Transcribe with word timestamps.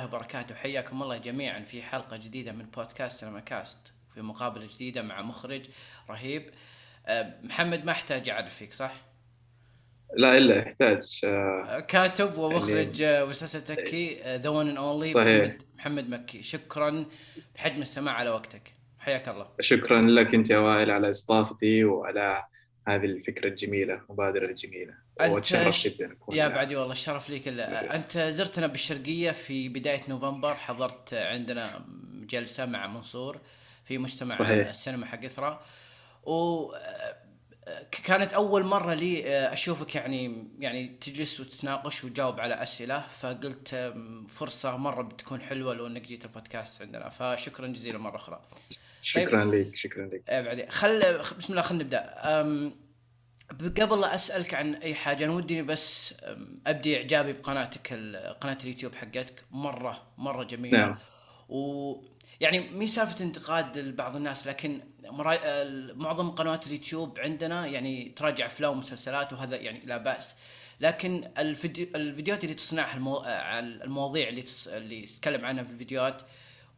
الله 0.00 0.14
وبركاته. 0.14 0.54
حياكم 0.54 1.02
الله 1.02 1.16
جميعا 1.16 1.60
في 1.60 1.82
حلقة 1.82 2.16
جديدة 2.16 2.52
من 2.52 2.64
بودكاست 2.64 3.20
سينما 3.20 3.40
كاست. 3.40 3.92
في 4.14 4.22
مقابلة 4.22 4.66
جديدة 4.74 5.02
مع 5.02 5.22
مخرج 5.22 5.62
رهيب. 6.10 6.50
أه، 7.06 7.34
محمد 7.42 7.84
ما 7.84 7.92
احتاج 7.92 8.28
اعرف 8.28 8.54
فيك 8.54 8.72
صح؟ 8.72 8.94
لا 10.16 10.38
إلا 10.38 10.58
يحتاج 10.58 11.20
آه، 11.24 11.80
كاتب 11.80 12.38
ومخرج 12.38 13.02
آه، 13.02 13.24
مسلسل 13.24 13.64
تكي 13.64 14.36
the 14.36 14.48
one 14.48 14.68
and 14.68 14.78
only 14.78 15.06
صحيح. 15.06 15.44
محمد, 15.44 15.62
محمد 15.76 16.10
مكي. 16.10 16.42
شكرا 16.42 17.04
بحجم 17.54 17.82
السماء 17.82 18.14
على 18.14 18.30
وقتك. 18.30 18.74
حياك 18.98 19.28
الله. 19.28 19.48
شكرا 19.60 20.02
لك 20.02 20.34
أنت 20.34 20.50
يا 20.50 20.58
وائل 20.58 20.90
على 20.90 21.10
استضافتي 21.10 21.84
وعلى 21.84 22.44
هذه 22.88 23.04
الفكرة 23.04 23.48
الجميلة 23.48 23.94
المبادره 23.94 24.46
الجميله 24.46 24.94
وأتشرف 25.20 25.84
جدا 25.84 26.12
أكون 26.12 26.36
يا. 26.36 26.48
بعدي 26.48 26.76
والله 26.76 26.92
الشرف 26.92 27.30
لي 27.30 27.38
كله 27.38 27.64
أنت 27.64 28.18
زرتنا 28.18 28.66
بالشرقية 28.66 29.30
في 29.30 29.68
بداية 29.68 30.00
نوفمبر 30.08 30.54
حضرت 30.54 31.14
عندنا 31.14 31.84
جلسة 32.30 32.66
مع 32.66 32.86
منصور 32.86 33.40
في 33.84 33.98
مجتمع 33.98 34.38
صحيح. 34.38 34.68
السينما 34.68 35.06
حق 35.06 35.24
اثرا 35.24 35.60
و 36.24 36.72
كانت 38.04 38.32
أول 38.32 38.64
مرة 38.64 38.94
لي 38.94 39.28
أشوفك 39.52 39.94
يعني 39.94 40.48
يعني 40.58 40.88
تجلس 40.88 41.40
وتتناقش 41.40 42.04
وتجاوب 42.04 42.40
على 42.40 42.62
أسئلة 42.62 43.00
فقلت 43.00 43.94
فرصة 44.28 44.76
مرة 44.76 45.02
بتكون 45.02 45.40
حلوة 45.40 45.74
لو 45.74 45.86
إنك 45.86 46.02
جيت 46.02 46.24
البودكاست 46.24 46.82
عندنا 46.82 47.08
فشكرا 47.08 47.66
جزيلا 47.66 47.98
مرة 47.98 48.16
أخرى. 48.16 48.40
شكرا 49.02 49.44
لك 49.44 49.76
شكرا 49.76 50.06
لك. 50.06 50.22
إيه 50.28 50.40
بعدين 50.40 50.70
خل 50.70 51.18
بسم 51.18 51.52
الله 51.52 51.62
خلينا 51.62 51.84
نبدأ. 51.84 52.00
قبل 53.82 54.00
لا 54.00 54.14
أسألك 54.14 54.54
عن 54.54 54.74
أي 54.74 54.94
حاجة 54.94 55.24
أنا 55.24 55.32
ودي 55.32 55.62
بس 55.62 56.14
أبدي 56.66 56.96
إعجابي 56.96 57.32
بقناتك 57.32 57.92
قناة 58.40 58.58
اليوتيوب 58.62 58.94
حقتك. 58.94 59.44
مرة 59.50 60.02
مرة 60.18 60.44
جميلة. 60.44 60.78
نعم. 60.78 60.98
و 61.48 61.94
يعني 62.40 62.60
مي 62.60 62.86
سالفة 62.86 63.24
انتقاد 63.24 63.78
لبعض 63.78 64.16
الناس 64.16 64.46
لكن 64.46 64.80
معظم 65.94 66.30
قنوات 66.30 66.66
اليوتيوب 66.66 67.18
عندنا 67.18 67.66
يعني 67.66 68.12
تراجع 68.16 68.46
أفلام 68.46 68.72
ومسلسلات 68.72 69.32
وهذا 69.32 69.56
يعني 69.56 69.80
لا 69.84 69.96
بأس. 69.96 70.36
لكن 70.80 71.30
الفيديو 71.38 71.86
الفيديوهات 71.94 72.44
اللي 72.44 72.54
تصنعها 72.54 72.96
المو... 72.96 73.24
المواضيع 73.84 74.28
اللي 74.28 74.42
تص... 74.42 74.68
اللي 74.68 75.02
تتكلم 75.02 75.44
عنها 75.44 75.64
في 75.64 75.70
الفيديوهات 75.70 76.22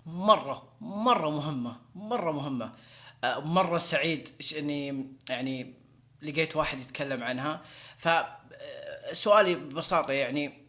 مرة 0.06 0.76
مرة 0.80 1.30
مهمة 1.30 1.76
مرة 1.94 2.32
مهمة. 2.32 2.72
آه، 3.24 3.40
مرة 3.40 3.78
سعيد 3.78 4.28
إني 4.58 5.06
يعني 5.30 5.74
لقيت 6.22 6.56
واحد 6.56 6.80
يتكلم 6.80 7.22
عنها. 7.22 7.62
ف 7.96 8.08
آه، 8.08 9.12
سؤالي 9.12 9.54
ببساطة 9.54 10.12
يعني 10.12 10.62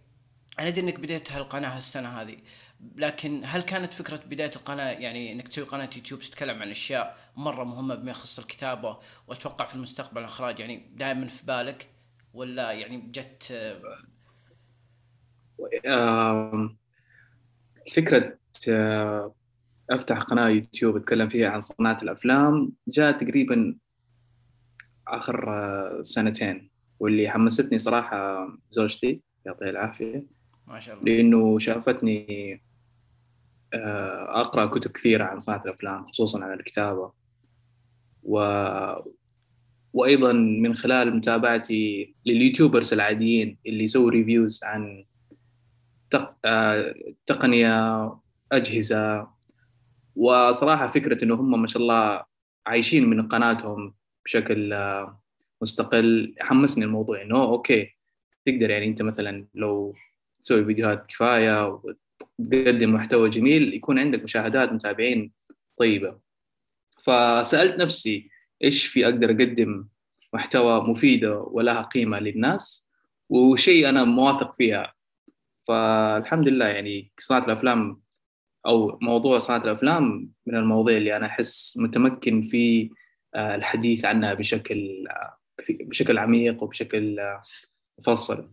أنا 0.59 0.67
أدري 0.67 0.81
إنك 0.81 0.99
بديت 0.99 1.31
هالقناة 1.31 1.77
السنة 1.77 2.09
هذه 2.09 2.37
لكن 2.95 3.41
هل 3.45 3.61
كانت 3.61 3.93
فكرة 3.93 4.19
بداية 4.25 4.51
القناة 4.55 4.91
يعني 4.91 5.31
إنك 5.31 5.47
تسوي 5.47 5.65
قناة 5.65 5.89
يوتيوب 5.95 6.19
تتكلم 6.19 6.61
عن 6.61 6.69
أشياء 6.69 7.17
مرة 7.35 7.63
مهمة 7.63 7.95
بما 7.95 8.11
يخص 8.11 8.39
الكتابة 8.39 8.97
وأتوقع 9.27 9.65
في 9.65 9.75
المستقبل 9.75 10.21
الإخراج 10.21 10.59
يعني 10.59 10.89
دائما 10.95 11.27
في 11.27 11.45
بالك؟ 11.45 11.87
ولا 12.33 12.71
يعني 12.71 12.97
جت 12.97 13.47
آه، 13.51 13.81
فكره 18.63 18.75
آه، 18.75 19.35
أفتح 19.89 20.21
قناة 20.21 20.49
يوتيوب 20.49 20.95
أتكلم 20.95 21.29
فيها 21.29 21.49
عن 21.49 21.61
صناعة 21.61 21.97
الأفلام. 22.03 22.71
جاء 22.87 23.17
تقريبا 23.17 23.75
آخر 25.07 25.49
آه، 25.49 26.01
سنتين 26.01 26.69
واللي 26.99 27.29
حمستني 27.29 27.79
صراحة 27.79 28.47
زوجتي 28.69 29.21
يعطيها 29.45 29.69
العافية 29.69 30.25
ما 30.67 30.79
شاء 30.79 30.95
الله. 30.95 31.05
لأنه 31.05 31.59
شافتني 31.59 32.61
آه، 33.73 34.41
أقرأ 34.41 34.65
كتب 34.65 34.91
كثيرة 34.91 35.23
عن 35.23 35.39
صناعة 35.39 35.61
الأفلام 35.65 36.05
خصوصا 36.05 36.43
عن 36.43 36.53
الكتابة. 36.53 37.11
و 38.23 38.39
وأيضا 39.93 40.31
من 40.33 40.75
خلال 40.75 41.15
متابعتي 41.15 42.15
لليوتيوبرز 42.25 42.93
العاديين 42.93 43.57
اللي 43.65 43.83
يسووا 43.83 44.11
reviews 44.11 44.63
عن 44.63 45.05
تق... 46.11 46.35
تقنية 47.25 48.22
أجهزة. 48.55 49.27
وصراحة 50.15 50.87
فكرة 50.87 51.23
إنه 51.23 51.35
هم 51.35 51.61
ما 51.61 51.67
شاء 51.67 51.81
الله 51.81 52.23
عايشين 52.67 53.09
من 53.09 53.27
قناتهم 53.27 53.93
بشكل 54.25 54.73
آه، 54.73 55.21
مستقل 55.61 56.35
حمسني 56.39 56.85
الموضوع 56.85 57.21
إنه 57.21 57.43
أوكي 57.43 57.97
تقدر 58.45 58.69
يعني 58.69 58.85
أنت 58.85 59.01
مثلا 59.01 59.47
لو 59.55 59.95
تسوي 60.43 60.65
فيديوهات 60.65 61.05
كفاية 61.05 61.67
وتقدم 62.39 62.93
محتوى 62.93 63.29
جميل 63.29 63.73
يكون 63.73 63.99
عندك 63.99 64.23
مشاهدات 64.23 64.71
متابعين 64.71 65.31
طيبة. 65.77 66.19
فسألت 67.03 67.79
نفسي 67.79 68.29
إيش 68.63 68.85
في 68.85 69.05
أقدر 69.05 69.29
أقدم 69.31 69.87
محتوى 70.33 70.81
مفيدة 70.81 71.39
ولها 71.39 71.81
قيمة 71.81 72.19
للناس؟ 72.19 72.87
وشيء 73.29 73.89
أنا 73.89 74.03
موافق 74.03 74.55
فيها. 74.55 74.93
فالحمد 75.67 76.47
لله 76.47 76.65
يعني 76.65 77.11
صناعة 77.19 77.45
الأفلام 77.45 78.02
أو 78.65 78.99
موضوع 79.01 79.39
صناعة 79.39 79.63
الأفلام 79.63 80.29
من 80.45 80.55
المواضيع 80.55 80.97
اللي 80.97 81.15
أنا 81.15 81.25
أحس 81.25 81.77
متمكن 81.77 82.41
في 82.41 82.89
آه، 83.35 83.55
الحديث 83.55 84.05
عنها 84.05 84.33
بشكل 84.33 85.07
آه، 85.09 85.37
بشكل 85.69 86.17
عميق 86.17 86.63
وبشكل 86.63 87.19
آه، 87.19 87.43
مفصل. 87.99 88.49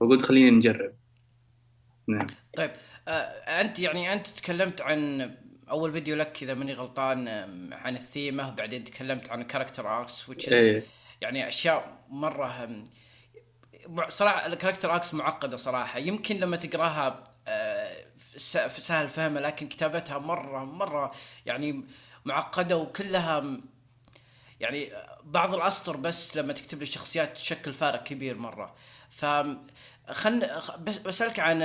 فقلت 0.00 0.22
خلينا 0.22 0.56
نجرب. 0.56 0.94
نعم. 2.08 2.26
طيب 2.56 2.70
أنت 3.48 3.78
يعني 3.78 4.12
أنت 4.12 4.26
تكلمت 4.26 4.80
عن 4.80 5.30
أول 5.70 5.92
فيديو 5.92 6.16
لك 6.16 6.42
إذا 6.42 6.54
ماني 6.54 6.72
غلطان 6.72 7.28
عن 7.72 7.96
الثيمة 7.96 8.54
بعدين 8.54 8.84
تكلمت 8.84 9.30
عن 9.30 9.42
character 9.42 9.98
arcs 9.98 10.48
إيه. 10.48 10.82
يعني 11.20 11.48
أشياء 11.48 12.04
مرة 12.08 12.68
صراحة 14.08 14.46
ال 14.46 14.51
character 14.51 14.92
arcs 14.92 15.14
معقدة 15.14 15.56
صراحة. 15.56 15.98
يمكن 15.98 16.36
لما 16.36 16.56
تقراها 16.56 17.24
سهل 18.38 19.08
فهمها 19.08 19.40
لكن 19.40 19.68
كتابتها 19.68 20.18
مرة 20.18 20.64
مرة 20.64 21.12
يعني 21.46 21.84
معقدة 22.24 22.76
وكلها 22.76 23.60
يعني 24.60 24.92
بعض 25.24 25.54
الأسطر 25.54 25.96
بس 25.96 26.36
لما 26.36 26.52
تكتب 26.52 26.78
لي 26.78 26.82
الشخصيات 26.82 27.34
تشكل 27.36 27.72
فارق 27.72 28.02
كبير 28.02 28.38
مرة. 28.38 28.74
ف 29.10 29.24
خل 30.08 30.50
بس 30.78 30.98
بسألك 30.98 31.40
عن. 31.40 31.62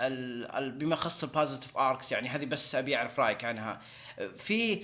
ال... 0.00 0.72
بما 0.72 0.94
يخص 0.94 1.24
ال 1.24 1.30
positive 1.30 1.76
arcs 1.76 2.12
يعني 2.12 2.28
هذه 2.28 2.44
بس 2.44 2.74
أبي 2.74 2.96
أعرف 2.96 3.20
رأيك 3.20 3.44
عنها. 3.44 3.80
في 4.36 4.82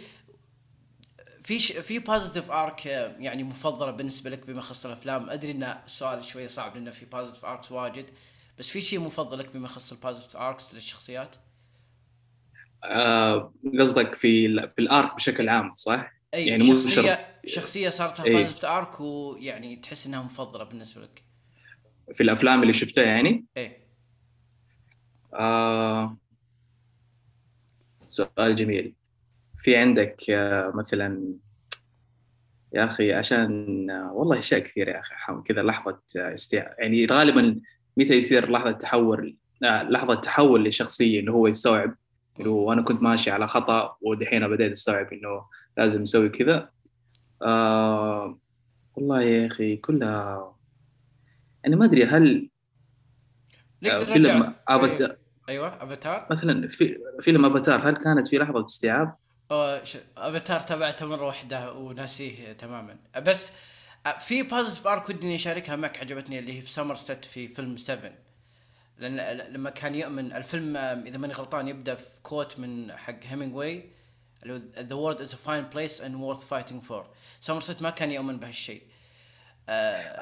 في 1.44 1.58
ش... 1.58 1.72
في 1.72 1.98
positive 1.98 2.50
arc 2.50 2.86
يعني 2.86 3.42
مفضلة 3.42 3.90
بالنسبة 3.90 4.30
لك 4.30 4.46
بما 4.46 4.58
يخص 4.58 4.86
الأفلام؟ 4.86 5.30
أدري 5.30 5.52
إن 5.52 5.62
السؤال 5.62 6.24
شوية 6.24 6.48
صعب 6.48 6.74
لأنه 6.74 6.90
في 6.90 7.04
positive 7.04 7.44
arcs 7.44 7.72
واجد. 7.72 8.10
بس 8.58 8.68
في 8.68 8.80
شيء 8.80 9.00
مفضل 9.00 9.38
لك 9.38 9.52
بما 9.54 9.64
يخص 9.64 9.92
ال 9.92 9.97
positive 9.97 10.36
arcs 10.36 10.74
للشخصيات؟ 10.74 11.36
آه، 12.84 13.52
قصدك 13.80 14.14
في 14.14 14.48
في 14.68 14.78
ال 14.78 14.87
arc 14.87 15.14
بشكل 15.14 15.48
عام 15.48 15.74
صح؟ 15.74 16.12
اي 16.34 16.46
يعني 16.46 16.64
مو 16.64 16.74
شخصيه 16.74 17.40
شخصية 17.46 17.88
صارت 17.88 18.20
لها 18.20 18.26
إيه. 18.26 18.48
arc 18.78 19.00
ويعني 19.00 19.76
تحس 19.76 20.06
إنها 20.06 20.22
مفضلة 20.22 20.64
بالنسبة 20.64 21.02
لك. 21.02 21.22
في 22.14 22.22
الأفلام 22.22 22.62
اللي 22.62 22.72
شفتها 22.72 23.04
يعني؟ 23.04 23.44
إيه. 23.56 23.88
آه 25.34 26.16
سؤال 28.06 28.54
جميل. 28.56 28.94
في 29.58 29.76
عندك 29.76 30.30
آه 30.30 30.72
مثلا 30.74 31.34
يا 32.72 32.84
أخي 32.84 33.12
عشان 33.12 33.90
آه 33.90 34.12
والله 34.12 34.38
أشياء 34.38 34.60
كثيرة 34.60 34.90
يا 34.90 35.00
أخي 35.00 35.42
كذا 35.46 35.62
لحظة 35.62 36.00
استيعاب 36.16 36.74
يعني 36.78 37.06
غالبا 37.06 37.60
متى 37.98 38.14
يصير 38.14 38.50
لحظة 38.50 38.70
تحول 38.70 39.36
آه 39.64 39.82
لحظة 39.82 40.14
تحول 40.14 40.64
لشخصية 40.64 41.20
إنه 41.20 41.32
هو 41.32 41.46
يستوعب 41.46 41.94
إنه 42.40 42.50
وأنا 42.50 42.82
كنت 42.82 43.02
ماشي 43.02 43.30
على 43.30 43.48
خطأ 43.48 43.96
ودحين 44.02 44.48
بديت 44.48 44.72
أستوعب 44.72 45.12
إنه 45.12 45.44
لازم 45.76 46.02
أسوي 46.02 46.28
كذا. 46.28 46.70
آه 47.42 48.38
والله 48.96 49.22
يا 49.22 49.46
أخي 49.46 49.76
كلها 49.76 50.54
يعني 51.64 51.76
ما 51.76 51.84
أدري 51.84 52.04
هل 52.04 52.50
آه 53.86 54.04
فيلم 54.04 54.54
افاتار 54.68 55.16
أيوه. 55.48 55.84
أفاتار. 55.84 56.26
مثلا 56.30 56.68
في 56.68 56.98
فيلم 57.20 57.44
أفاتار 57.44 57.88
هل 57.88 57.96
كانت 57.96 58.28
في 58.28 58.38
لحظة 58.38 58.64
استيعاب؟ 58.64 59.16
أه، 59.50 59.82
أفاتار 60.16 60.60
تابعته 60.60 61.06
مرة 61.06 61.26
واحدة 61.26 61.72
وناسيه 61.72 62.52
تماما. 62.52 62.96
بس 63.26 63.52
في 64.12 64.42
positive 64.42 64.86
arc 64.86 65.08
ودي 65.08 65.34
أشاركها 65.34 65.76
معك 65.76 65.98
عجبتني 65.98 66.38
اللي 66.38 66.58
هي 66.58 66.60
في 66.60 66.72
سمرست 66.72 67.24
في 67.24 67.48
فيلم 67.48 67.76
7 67.76 68.12
لأن 68.98 69.38
لما 69.52 69.70
كان 69.70 69.94
يؤمن 69.94 70.32
الفيلم 70.32 70.76
إذا 70.76 71.18
ماني 71.18 71.32
غلطان 71.32 71.68
يبدأ 71.68 71.94
في 71.94 72.04
quote 72.22 72.58
من 72.58 72.92
حق 72.92 73.18
هيمنجواي 73.24 73.84
اللي 74.42 74.54
هو 74.54 74.60
the 74.88 75.16
world 75.16 75.20
is 75.20 75.32
a 75.32 75.36
fine 75.36 75.74
place 75.74 76.00
and 76.00 76.12
worth 76.12 76.42
fighting 76.42 76.80
for. 76.88 77.02
سمرست 77.40 77.82
ما 77.82 77.90
كان 77.90 78.10
يؤمن 78.10 78.38
بهالشيء. 78.38 78.82
آه 79.68 79.72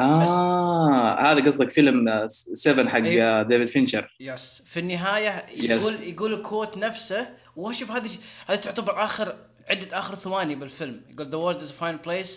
آه 0.00 1.21
هذا 1.21 1.47
قصدك 1.47 1.71
فيلم 1.71 2.29
7 2.29 2.89
حق. 2.89 2.99
ديفيد 3.43 3.65
فينشر 3.65 4.17
yes 4.20 4.62
في 4.67 4.81
النهاية 4.81 5.47
يقول 5.49 6.03
يقول 6.03 6.35
ال 6.35 6.42
quote 6.42 6.79
نفسه 6.79 7.29
وشوف 7.56 7.91
هذه 7.91 8.11
هذه 8.47 8.56
تعتبر 8.56 9.05
آخر 9.05 9.37
عدة 9.71 9.99
آخر 9.99 10.15
ثواني 10.15 10.55
بالفيلم. 10.55 11.03
يقول 11.11 11.31
world 11.31 11.61
is 11.61 11.71
a 11.71 11.82
fine 11.82 12.09
place 12.09 12.32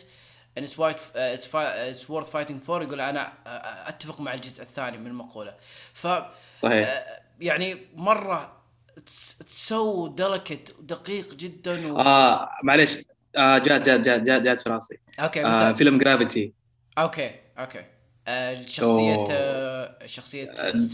and 0.59 0.63
it's, 0.65 0.77
worth, 0.77 0.99
uh, 0.99 1.35
it's, 1.35 1.45
fi- 1.45 1.91
it's 1.91 2.09
worth 2.09 2.29
fighting 2.29 2.59
for. 2.67 2.81
يقول 2.81 3.01
أنا 3.01 3.33
أتفق 3.89 4.21
مع 4.21 4.33
الجزء 4.33 4.61
الثاني 4.61 4.97
من 4.97 5.07
المقولة. 5.07 5.53
ف 5.93 6.07
صحيح. 6.61 6.87
آه، 6.87 7.21
يعني 7.39 7.77
مرة 7.95 8.59
so 9.47 10.07
delicate 10.07 10.75
ودقيق 10.79 11.33
جدا 11.33 11.91
و... 11.91 11.99
آه 11.99 12.49
معليش. 12.63 12.97
آه 13.35 13.57
جات 13.57 13.81
جات 13.81 13.99
جات 13.99 14.21
جات 14.21 14.41
جات 14.41 14.61
في 14.61 14.69
راسي. 14.69 14.97
okay 15.19 15.45
آه 15.45 15.71
فيلم 15.71 15.97
جرافيتي 15.97 16.53
okay 16.97 17.31
okay. 17.59 17.85
آه، 18.27 18.65
شخصية. 18.65 19.25
آه، 19.31 20.05
شخصية 20.05 20.51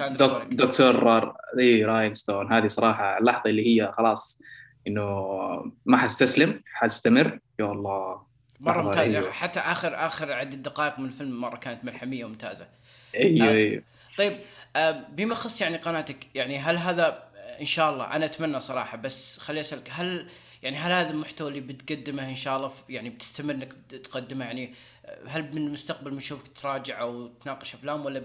بولوك. 0.09 0.47
دكتور 0.53 1.35
راين 1.59 2.15
ستون 2.15 2.53
هذه 2.53 2.67
صراحة 2.67 3.17
اللحظه 3.17 3.49
اللي 3.49 3.67
هي 3.67 3.91
خلاص 3.91 4.39
إنه 4.87 5.73
ما 5.85 5.97
حستسلم 5.97 6.59
حستمر. 6.65 7.39
يا 7.59 7.65
الله. 7.65 8.34
مرة 8.59 8.81
لحظة 8.83 8.83
ممتازة 8.83 9.19
رهيبة. 9.19 9.31
حتى 9.31 9.59
اخر 9.59 9.95
آخر 10.05 10.33
عدة 10.33 10.57
دقائق 10.57 10.99
من 10.99 11.05
الفيلم 11.05 11.41
مرة 11.41 11.55
كانت 11.57 11.85
ملحمية 11.85 12.25
وممتازة. 12.25 12.67
أيوه 13.15 13.47
آه. 13.47 13.51
أيوه 13.51 13.83
طيب 14.17 14.39
آه، 14.75 14.91
بما 15.09 15.31
يخص 15.31 15.61
يعني 15.61 15.77
قناتك 15.77 16.27
يعني 16.35 16.57
هل 16.59 16.77
هذا 16.77 17.07
آه، 17.35 17.59
إن 17.61 17.65
شاء 17.65 17.93
الله 17.93 18.15
أنا 18.15 18.25
أتمنى 18.25 18.59
صراحة 18.59 18.97
بس 18.97 19.39
خليني 19.39 19.61
أسألك 19.61 19.89
هل 19.91 20.27
يعني 20.63 20.77
هل 20.77 20.91
هذا 20.91 21.09
المحتوى 21.09 21.47
اللي 21.49 21.59
بتقدمه 21.61 22.29
إن 22.29 22.35
شاء 22.35 22.57
الله 22.57 22.71
يعني 22.89 23.09
بتستمر 23.09 23.53
إنك 23.53 23.73
تقدمه 24.03 24.45
يعني 24.45 24.73
آه، 25.05 25.27
هل 25.27 25.41
من 25.55 25.67
المستقبل 25.67 26.11
بنشوفك 26.11 26.47
تراجع 26.47 27.01
أو 27.01 27.27
تناقش 27.27 27.73
أفلام 27.75 28.05
ولا 28.05 28.19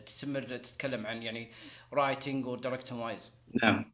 بتستمر 0.00 0.42
تتكلم 0.56 1.06
عن 1.06 1.22
يعني 1.22 1.50
writing 1.92 2.46
و 2.46 2.51
directing 2.51 3.00
wise؟ 3.00 3.32
نعم 3.62 3.92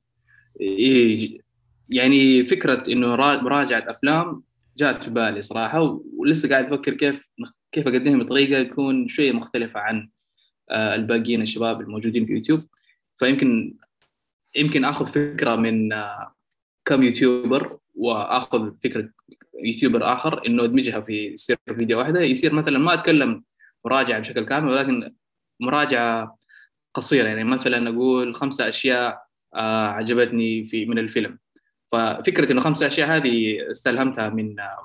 إيه 0.61 1.41
يعني 1.89 2.43
فكرة 2.45 2.93
إنه 2.93 3.15
را- 3.15 3.43
مراجعة 3.43 3.85
أفلام 3.91 4.43
جات 4.77 5.05
في 5.05 5.11
بالي 5.11 5.43
صراحة 5.43 6.01
ولسه 6.17 6.49
قاعد 6.49 6.73
أفكر 6.73 6.95
كيف 6.95 7.29
كيف 7.73 7.89
أقدمها 7.89 8.25
بطريقة 8.25 8.63
تكون 8.63 9.09
شوية 9.09 9.33
مختلفة 9.33 9.81
عن 9.81 10.09
آه، 10.71 10.95
الباقيين 10.95 11.43
الشباب 11.43 11.81
الموجودين 11.81 12.27
في 12.27 12.33
يوتيوب. 12.33 12.67
فيمكن 13.19 13.77
يمكن 14.57 14.85
آخذ 14.85 15.07
فكرة 15.07 15.57
من 15.57 15.93
آه، 15.93 16.35
كم 16.85 17.03
YouTuber 17.03 17.79
وآخذ 17.95 18.73
فكرة 18.85 19.11
YouTuber 19.65 20.13
آخر 20.13 20.47
إنه 20.47 20.65
أدمجها 20.65 21.01
في 21.01 21.27
يصير 21.27 21.59
فيديو 21.79 21.99
واحدة. 21.99 22.21
يصير 22.21 22.53
مثلا 22.53 22.79
ما 22.79 22.95
أتكلم 22.95 23.45
مراجعة 23.85 24.21
بشكل 24.21 24.45
كامل 24.45 24.69
ولكن 24.69 25.15
مراجعة 25.61 26.39
قصيرة. 26.95 27.29
يعني 27.29 27.45
مثلا 27.45 27.91
أقول 27.91 28.35
خمسة 28.35 28.69
أشياء 28.69 29.27
آه، 29.55 29.87
عجبتني 29.87 30.65
في 30.65 30.87
من 30.87 30.99
الفيلم. 30.99 31.39
ففكرة 31.93 32.53
إنه 32.53 32.61
خمسه 32.61 32.87
أشياء 32.87 33.17
هذه 33.17 33.57
استلهمتها 33.71 34.29
من 34.29 34.61
آه، 34.61 34.79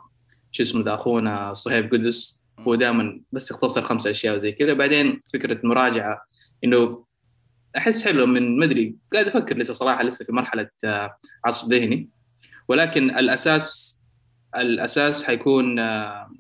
شو 0.51 0.63
اسمه 0.63 0.83
ده 0.83 0.95
أخونا 0.95 1.53
صهيب 1.53 1.91
قدس. 1.93 2.41
هو 2.59 2.75
دائما 2.75 3.21
بس 3.31 3.51
يختصر 3.51 3.81
خمسة 3.81 4.11
أشياء 4.11 4.35
وزي 4.35 4.51
كذا. 4.51 4.73
بعدين 4.73 5.21
فكرة 5.33 5.59
مراجعة 5.63 6.21
إنه 6.63 7.05
أحس 7.77 8.05
حلو 8.05 8.25
من 8.25 8.59
مدري 8.59 8.95
قاعد 9.13 9.27
أفكر 9.27 9.57
لسه 9.57 9.73
صراحة 9.73 10.03
لسه 10.03 10.25
في 10.25 10.31
مرحلة 10.31 10.69
آه، 10.83 11.17
عصف 11.45 11.69
ذهني. 11.69 12.09
ولكن 12.67 13.17
الأساس 13.17 13.99
الأساس 14.55 15.23
حيكون 15.23 15.79
آه، 15.79 16.31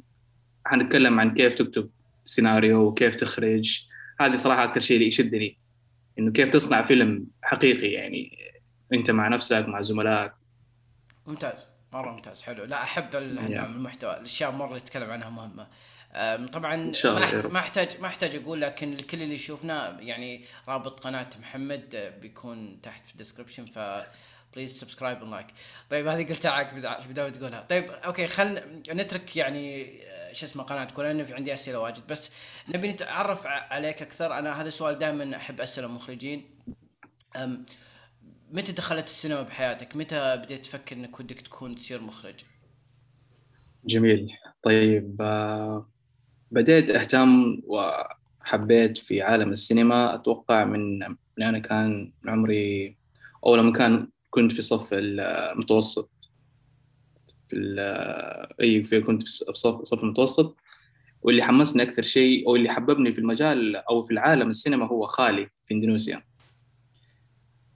حنتكلم 0.65 1.19
عن 1.19 1.33
كيف 1.33 1.53
تكتب 1.53 1.89
سيناريو 2.23 2.81
وكيف 2.81 3.15
تخرج. 3.15 3.87
هذه 4.19 4.35
صراحة 4.35 4.63
أكثر 4.63 4.79
شيء 4.79 4.97
اللي 4.97 5.07
يشدني 5.07 5.57
إنه 6.19 6.31
كيف 6.31 6.49
تصنع 6.49 6.81
فيلم 6.81 7.27
حقيقي 7.41 7.87
يعني 7.87 8.37
أنت 8.93 9.11
مع 9.11 9.27
نفسك 9.27 9.65
مع 9.67 9.81
زملائك. 9.81 10.40
ممتاز 11.27 11.67
مره 11.93 12.11
ممتاز 12.11 12.43
حلو. 12.43 12.63
لا 12.63 12.83
أحب 12.83 13.15
من 13.15 13.57
المحتوى. 13.57 14.17
الأشياء 14.17 14.51
مرة 14.51 14.77
يتكلم 14.77 15.11
عنها 15.11 15.29
مهمة. 15.29 15.67
طبعا 16.53 16.75
إن 16.75 16.93
شاء 16.93 17.17
الله 17.17 17.47
ما 17.47 17.59
احتاج 17.59 18.01
ما 18.01 18.07
أحتاج 18.07 18.35
أقول 18.35 18.61
لكن 18.61 18.93
الكل 18.93 19.21
اللي 19.21 19.35
يشوفنا 19.35 19.97
يعني 19.99 20.45
رابط 20.67 20.99
قناة 20.99 21.29
محمد 21.39 21.95
أه، 21.95 22.09
بيكون 22.09 22.81
تحت 22.83 23.05
في 23.05 23.11
ال 23.11 23.16
description 23.16 23.65
ف 23.65 23.79
please 24.55 24.79
subscribe 24.79 25.23
like 25.23 25.47
طيب 25.89 26.07
هذه 26.07 26.27
قلتها 26.29 26.51
عقب 26.51 27.01
في 27.01 27.05
البدايه 27.05 27.29
تقولها 27.29 27.61
طيب 27.61 27.91
okay 27.91 28.27
خلينا 28.27 28.63
نترك 28.89 29.35
يعني 29.35 29.85
أه، 30.03 30.33
شو 30.33 30.45
اسمه 30.45 30.63
قناتكم 30.63 31.01
لأن 31.01 31.25
في 31.25 31.33
عندي 31.33 31.53
أسئلة 31.53 31.79
واجد. 31.79 32.07
بس 32.07 32.29
نبي 32.69 32.91
نتعرف 32.91 33.45
عليك 33.45 34.01
أكثر. 34.01 34.39
أنا 34.39 34.61
هذا 34.61 34.67
السؤال 34.67 34.99
دائما 34.99 35.37
أحب 35.37 35.61
أسأله 35.61 35.87
المخرجين 35.87 36.49
متى 38.51 38.71
دخلت 38.71 39.05
السينما 39.05 39.41
بحياتك؟ 39.41 39.95
متى 39.95 40.37
بديت 40.45 40.63
تفكر 40.65 40.95
إنك 40.95 41.19
ودك 41.19 41.41
تكون 41.41 41.75
تصير 41.75 42.01
مخرج؟ 42.01 42.35
جميل. 43.85 44.29
طيب 44.63 45.21
آه، 45.21 45.89
بديت 46.51 46.89
أهتم 46.89 47.61
وحبيت 47.67 48.97
في 48.97 49.21
عالم 49.21 49.51
السينما. 49.51 50.15
أتوقع 50.15 50.65
من 50.65 50.99
من 51.37 51.43
أنا 51.43 51.59
كان 51.59 52.11
عمري 52.27 52.97
أو 53.45 53.55
لما 53.55 53.71
كان 53.71 54.07
كنت 54.29 54.51
في 54.51 54.61
صف 54.61 54.87
المتوسط 54.91 56.09
في 57.49 57.55
ال- 57.55 58.61
أي 58.61 58.83
في 58.83 59.01
كنت 59.01 59.23
في 59.23 59.29
صف 59.29 59.81
صف 59.83 60.03
المتوسط 60.03 60.57
واللي 61.21 61.43
حمسني 61.43 61.83
أكثر 61.83 62.01
شيء 62.01 62.47
أو 62.47 62.55
اللي 62.55 62.69
حببني 62.69 63.13
في 63.13 63.19
المجال 63.19 63.75
أو 63.75 64.03
في 64.03 64.11
العالم 64.13 64.49
السينما 64.49 64.85
هو 64.87 65.07
خالي 65.07 65.49
في 65.67 65.73
إندونيسيا. 65.73 66.23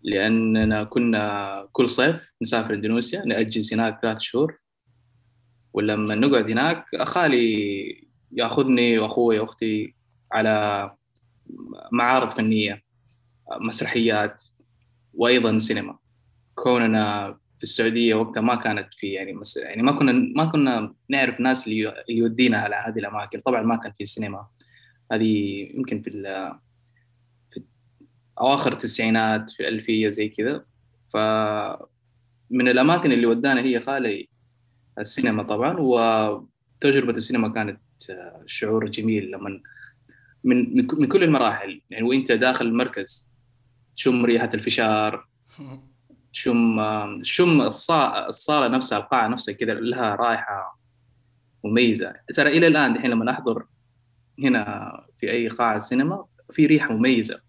لأننا 0.06 0.84
كنا 0.84 1.68
كل 1.72 1.90
صيف 1.90 2.34
نسافر 2.42 2.74
إندونيسيا 2.74 3.26
نأجز 3.26 3.74
هناك 3.74 4.00
ثلاث 4.02 4.20
شهور. 4.20 4.58
ولما 5.74 6.16
نقعد 6.16 6.52
هناك 6.52 6.86
خالي 7.04 8.08
يأخذني 8.32 9.00
وأخوي 9.00 9.40
وأختي 9.40 9.96
على 10.32 10.92
معارض 11.92 12.30
فنية 12.30 12.84
مسرحيات 13.60 14.44
وأيضا 15.14 15.58
سينما. 15.58 15.98
كوننا 16.56 17.38
في 17.58 17.64
السعودية 17.64 18.16
وقتها 18.16 18.42
ما 18.42 18.56
كانت 18.56 18.94
في 18.94 19.08
يعني 19.08 19.34
مس... 19.34 19.58
يعني 19.58 19.82
ما 19.82 19.92
كنا 19.92 20.12
ما 20.12 20.46
كنا 20.46 20.94
نعرف 21.10 21.40
ناس 21.40 21.68
اللي 21.68 21.94
يودينا 22.10 22.58
على 22.58 22.76
هذه 22.76 23.00
الأماكن. 23.00 23.42
طبعا 23.42 23.62
ما 23.62 23.76
كان 23.76 23.92
في 23.92 24.06
سينما. 24.06 24.48
هذه 25.12 25.70
يمكن. 25.76 26.02
في 26.02 26.10
أواخر 28.40 28.74
التسعينات 28.74 29.50
في 29.52 29.60
الالفيه 29.60 30.08
زي 30.08 30.30
كذا. 30.30 30.66
ف 31.14 31.18
من 32.50 32.68
الأماكن 32.68 33.12
اللي 33.12 33.26
ودانا 33.26 33.62
هي 33.62 33.80
خالي 33.80 34.30
السينما 35.00 35.44
طبعا 35.44 35.76
وتجربة 35.80 37.14
السينما 37.14 37.50
كانت 37.50 37.80
شعور 38.46 38.90
جميل 38.90 39.32
لما 39.32 39.62
من 40.44 40.78
من 40.78 41.08
كل 41.08 41.24
المراحل. 41.24 41.82
يعني 41.90 42.04
وأنت 42.04 42.32
داخل 42.32 42.66
المركز 42.66 43.30
تشم 43.96 44.26
ريحة 44.26 44.50
الفشار 44.54 45.28
تشم 46.34 46.80
شم 47.24 47.62
الصالة, 47.62 48.28
الصالة 48.28 48.68
نفسها 48.68 48.98
القاعة 48.98 49.28
نفسها 49.28 49.54
كذا 49.54 49.74
لها 49.74 50.16
رائحة 50.16 50.80
مميزة. 51.64 52.14
ترى 52.36 52.58
إلى 52.58 52.68
الآن 52.68 52.94
دحين 52.94 53.12
لما 53.12 53.32
أحضر 53.32 53.66
هنا 54.40 54.92
في 55.18 55.32
أي 55.32 55.48
قاعة 55.48 55.80
سينما 55.80 56.26
في 56.52 56.66
ريحة 56.66 56.94
مميزة. 56.94 57.45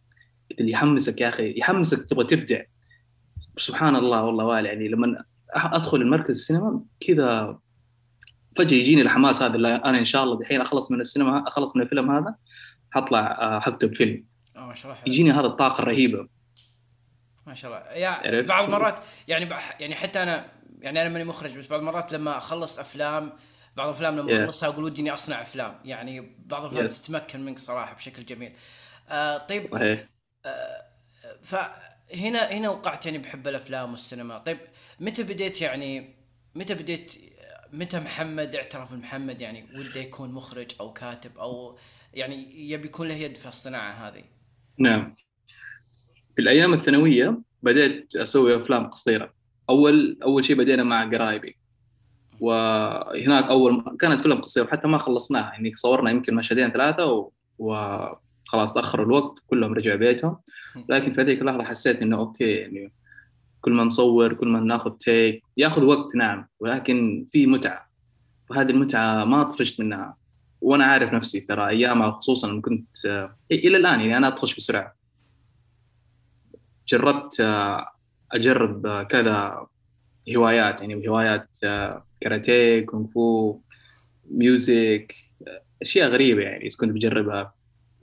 اللي 0.60 0.72
يحمسك 0.72 1.20
يا 1.20 1.28
أخي 1.28 1.54
يحمسك 1.58 2.06
تبغى 2.10 2.24
تبدع. 2.24 2.62
سبحان 3.58 3.96
الله 3.96 4.22
والله 4.22 4.44
والي 4.44 4.68
يعني 4.68 4.88
لما 4.88 5.24
أدخل 5.54 6.00
المركز 6.00 6.28
السينما 6.36 6.82
كذا 7.00 7.58
فجأة 8.56 8.76
يجيني 8.76 9.02
الحماس 9.02 9.42
هذا 9.42 9.54
اللي 9.56 9.74
أنا 9.76 9.98
إن 9.98 10.04
شاء 10.04 10.24
الله 10.24 10.38
دحين 10.38 10.60
أخلص 10.60 10.90
من 10.90 11.00
السينما 11.00 11.48
أخلص 11.48 11.76
من 11.76 11.82
الفيلم 11.82 12.10
هذا 12.10 12.34
حطلع 12.90 13.60
حكتب 13.60 13.94
فيلم 13.94 14.24
آه 14.56 14.66
ما 14.66 14.74
شاء 14.74 14.92
الله 14.92 15.02
يجيني 15.06 15.32
هذا 15.32 15.46
الطاقة 15.46 15.82
الرهيبة. 15.82 16.28
ما 17.46 17.54
شاء 17.54 17.70
الله. 17.70 17.92
يا؟ 17.92 18.42
بعض 18.42 18.64
المرات 18.64 18.98
يعني 19.28 19.48
يعني 19.80 19.94
حتى 19.94 20.22
أنا 20.22 20.46
يعني 20.80 21.02
أنا 21.02 21.10
ماني 21.10 21.24
مخرج 21.24 21.58
بس 21.58 21.66
بعض 21.66 21.80
المرات 21.80 22.12
لما 22.12 22.36
أخلص 22.38 22.78
أفلام 22.78 23.32
بعض 23.76 23.88
الأفلام 23.88 24.16
لما 24.16 24.30
Yeah. 24.30 24.42
أخلصها 24.42 24.68
أقول 24.68 24.84
ودي 24.84 25.00
إني 25.00 25.12
أصنع 25.14 25.42
أفلام. 25.42 25.74
يعني 25.84 26.36
بعض 26.46 26.62
الأفلام 26.62 26.88
Yes. 26.88 27.04
تتمكن 27.04 27.44
منك 27.44 27.58
صراحة 27.58 27.94
بشكل 27.94 28.24
جميل. 28.24 28.52
آه 29.08 29.38
طيب 29.38 29.62
صحيح. 29.72 30.04
فهنا 31.42 32.52
هنا 32.52 32.68
وقعت 32.68 33.06
يعني 33.06 33.18
بحب 33.18 33.48
الأفلام 33.48 33.90
والسينما. 33.90 34.38
طيب 34.38 34.58
متى 35.00 35.22
بديت 35.22 35.62
يعني 35.62 36.14
متى 36.54 36.74
بديت 36.74 37.14
متى 37.72 38.00
محمد 38.00 38.54
اعترف 38.54 38.92
محمد 38.92 39.40
يعني 39.40 39.66
وده 39.74 40.00
يكون 40.00 40.32
مخرج 40.32 40.66
أو 40.80 40.92
كاتب 40.92 41.38
أو 41.38 41.78
يعني 42.14 42.70
يبي 42.70 42.86
يكون 42.86 43.08
له 43.08 43.14
يد 43.14 43.36
في 43.36 43.48
الصناعة 43.48 43.90
هذه؟ 43.90 44.24
نعم. 44.78 45.14
في 46.36 46.42
الأيام 46.42 46.74
الثانوية 46.74 47.38
بدأت 47.62 48.16
أسوي 48.16 48.56
أفلام 48.56 48.86
قصيرة. 48.86 49.32
أول 49.70 50.18
أول 50.22 50.44
شيء 50.44 50.56
بدينا 50.56 50.82
مع 50.82 51.04
قرايبي. 51.04 51.56
وهناك 52.40 53.44
أول 53.44 53.96
كانت 54.00 54.20
فيلم 54.20 54.40
قصير 54.40 54.64
وحتى 54.64 54.88
ما 54.88 54.98
خلصناها. 54.98 55.52
يعني 55.52 55.74
صورنا 55.74 56.10
يمكن 56.10 56.34
مشهدين 56.34 56.70
ثلاثة 56.70 57.30
و... 57.58 58.16
وخلاص 58.46 58.74
تأخر 58.74 59.02
الوقت 59.02 59.38
كلهم 59.46 59.72
رجعوا 59.72 59.96
بيتهم. 59.96 60.36
لكن 60.88 61.12
في 61.12 61.20
هذيك 61.20 61.40
اللحظة 61.40 61.64
حسيت 61.64 62.02
إنه 62.02 62.16
okay 62.16 62.50
يعني 62.54 62.92
كل 63.60 63.72
ما 63.72 63.84
نصور 63.84 64.34
كل 64.34 64.48
ما 64.48 64.60
ناخذ 64.60 64.90
take 64.90 65.42
ياخذ 65.56 65.84
وقت 65.84 66.16
نعم 66.16 66.46
ولكن 66.60 67.26
في 67.32 67.46
متعة. 67.46 67.86
وهذه 68.50 68.70
المتعة 68.70 69.24
ما 69.24 69.42
طفشت 69.42 69.80
منها. 69.80 70.16
وأنا 70.60 70.84
عارف 70.84 71.12
نفسي 71.12 71.40
ترى 71.40 71.68
أيامها 71.68 72.10
خصوصا 72.10 72.48
لما 72.48 72.60
كنت 72.60 72.86
إلى 73.52 73.76
الآن 73.76 74.00
يعني 74.00 74.16
أنا 74.16 74.28
أطفش 74.28 74.56
بسرعة. 74.56 74.94
جربت 76.88 77.40
أجرب 78.32 79.02
كذا 79.02 79.66
هوايات 80.36 80.80
يعني 80.80 81.08
هوايات 81.08 81.48
كاراتيه 82.20 82.86
كونغ 82.86 83.06
فو 83.06 83.60
ميوزك 84.30 85.14
أشياء 85.82 86.08
غريبة 86.08 86.42
يعني 86.42 86.70
كنت 86.70 86.90
بجربها. 86.90 87.55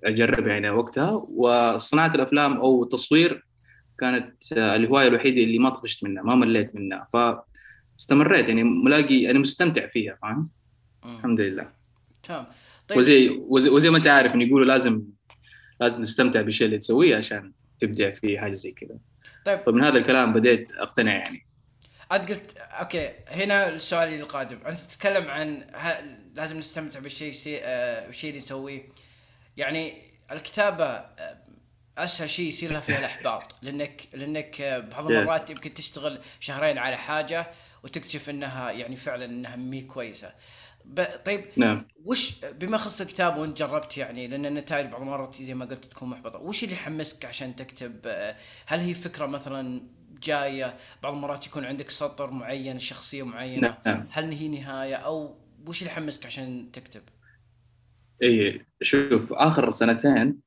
اجربها 0.03 0.53
يعني 0.53 0.69
وقتها. 0.69 1.11
وصناعة 1.29 2.15
الأفلام 2.15 2.57
أو 2.57 2.83
التصوير 2.83 3.45
كانت 3.99 4.51
الهواية 4.51 5.07
الوحيدة 5.07 5.43
اللي 5.43 5.59
ما 5.59 5.69
طفشت 5.69 6.03
منها 6.03 6.23
ما 6.23 6.35
مليت 6.35 6.75
منها. 6.75 7.07
فاستمريت 7.13 8.47
يعني 8.47 8.63
ملاقي 8.63 9.31
أنا 9.31 9.39
مستمتع 9.39 9.87
فيها 9.87 10.17
فاهم؟ 10.21 10.49
الحمد 11.05 11.41
لله. 11.41 11.69
تمام. 12.23 12.45
طيب. 12.87 12.97
وزي 12.99 13.29
وزي, 13.29 13.69
وزي 13.69 13.89
ما 13.89 13.97
انت 13.97 14.07
عارف 14.07 14.35
انه 14.35 14.43
يقولوا 14.43 14.65
لازم 14.65 15.07
لازم 15.79 16.01
تستمتع 16.01 16.41
بالشيء 16.41 16.65
اللي 16.65 16.77
تسويه 16.77 17.17
عشان 17.17 17.51
تبدع 17.79 18.11
في 18.11 18.39
حاجة 18.39 18.53
زي 18.53 18.71
كذا. 18.71 18.97
طيب. 19.45 19.59
فمن 19.65 19.83
هذا 19.83 19.97
الكلام 19.97 20.33
بديت 20.33 20.71
أقتنع 20.71 21.15
يعني. 21.15 21.45
انت 22.11 22.29
قلت 22.29 22.57
okay 22.57 23.09
هنا 23.27 23.69
السؤال 23.69 24.13
القادم. 24.13 24.57
أنت 24.67 24.79
تتكلم 24.79 25.27
عن 25.27 25.63
ه... 25.75 25.93
لازم 26.35 26.57
نستمتع 26.57 26.99
بالشيء 26.99 27.31
سي... 27.31 27.59
آه... 27.63 28.11
اللي 28.23 28.37
نسويه. 28.37 28.89
يعني 29.57 30.11
الكتابة 30.31 30.85
آه... 30.85 31.43
أسهل 31.97 32.29
شيء 32.29 32.47
يصير 32.47 32.71
لها 32.71 32.79
فيها 32.79 32.99
الإحباط 32.99 33.55
لأنك 33.61 34.07
لأنك 34.13 34.61
آه، 34.61 34.79
بعض 34.79 35.11
المرات 35.11 35.49
يمكن 35.49 35.73
تشتغل 35.73 36.19
شهرين 36.39 36.77
على 36.77 36.97
حاجة 36.97 37.47
وتكتشف 37.83 38.29
إنها 38.29 38.71
يعني 38.71 38.95
فعلا 38.95 39.25
إنها 39.25 39.55
مي 39.55 39.81
كويسة. 39.81 40.33
طيب 41.25 41.45
نعم 41.55 41.85
وش 42.05 42.45
بما 42.45 42.75
يخص 42.75 43.01
الكتاب 43.01 43.37
وإنت 43.37 43.59
جربت 43.59 43.97
يعني 43.97 44.27
لأن 44.27 44.45
النتائج 44.45 44.87
بعض 44.87 45.01
المرات 45.01 45.35
زي 45.35 45.53
ما 45.53 45.65
قلت 45.65 45.85
تكون 45.85 46.09
محبطة، 46.09 46.39
وش 46.39 46.63
اللي 46.63 46.75
يحمسك 46.75 47.25
عشان 47.25 47.55
تكتب؟ 47.55 47.99
آه، 48.05 48.35
هل 48.65 48.79
هي 48.79 48.93
فكرة 48.93 49.25
مثلا 49.25 49.81
جاية 50.23 50.77
بعض 51.03 51.13
المرات 51.13 51.47
يكون 51.47 51.65
عندك 51.65 51.89
سطر 51.89 52.31
معين 52.31 52.79
شخصية 52.79 53.23
معينة 53.23 53.77
نعم. 53.85 54.07
هل 54.11 54.31
هي 54.31 54.47
نهاية 54.47 54.95
أو 54.95 55.37
وش 55.67 55.81
اللي 55.81 55.91
يحمسك 55.91 56.25
عشان 56.25 56.69
تكتب؟ 56.73 57.01
اي 58.23 58.65
شوف 58.81 59.33
آخر 59.33 59.69
سنتين 59.69 60.39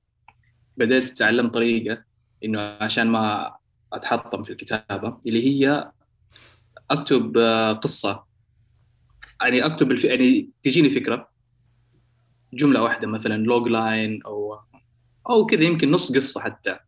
بديت 0.76 1.04
أتعلم 1.04 1.49
طريقة 1.49 2.04
إنه 2.45 2.61
عشان 2.61 3.06
ما 3.06 3.56
أتحطم 3.92 4.42
في 4.42 4.50
الكتابة 4.50 5.18
اللي 5.26 5.47
هي 5.47 5.90
أكتب 6.90 7.38
آه، 7.38 7.73
قصة. 7.73 8.25
يعني 9.42 9.66
أكتب 9.66 9.90
الف... 9.90 10.04
يعني 10.04 10.50
تجيني 10.62 10.90
فكرة. 10.90 11.28
جملة 12.52 12.83
واحدة 12.83 13.06
مثلا 13.06 13.35
logline 13.42 14.22
أو 14.23 14.59
أو 15.30 15.47
كذا 15.47 15.62
يمكن 15.62 15.90
نص 15.90 16.12
قصة 16.12 16.40
حتى. 16.40 16.78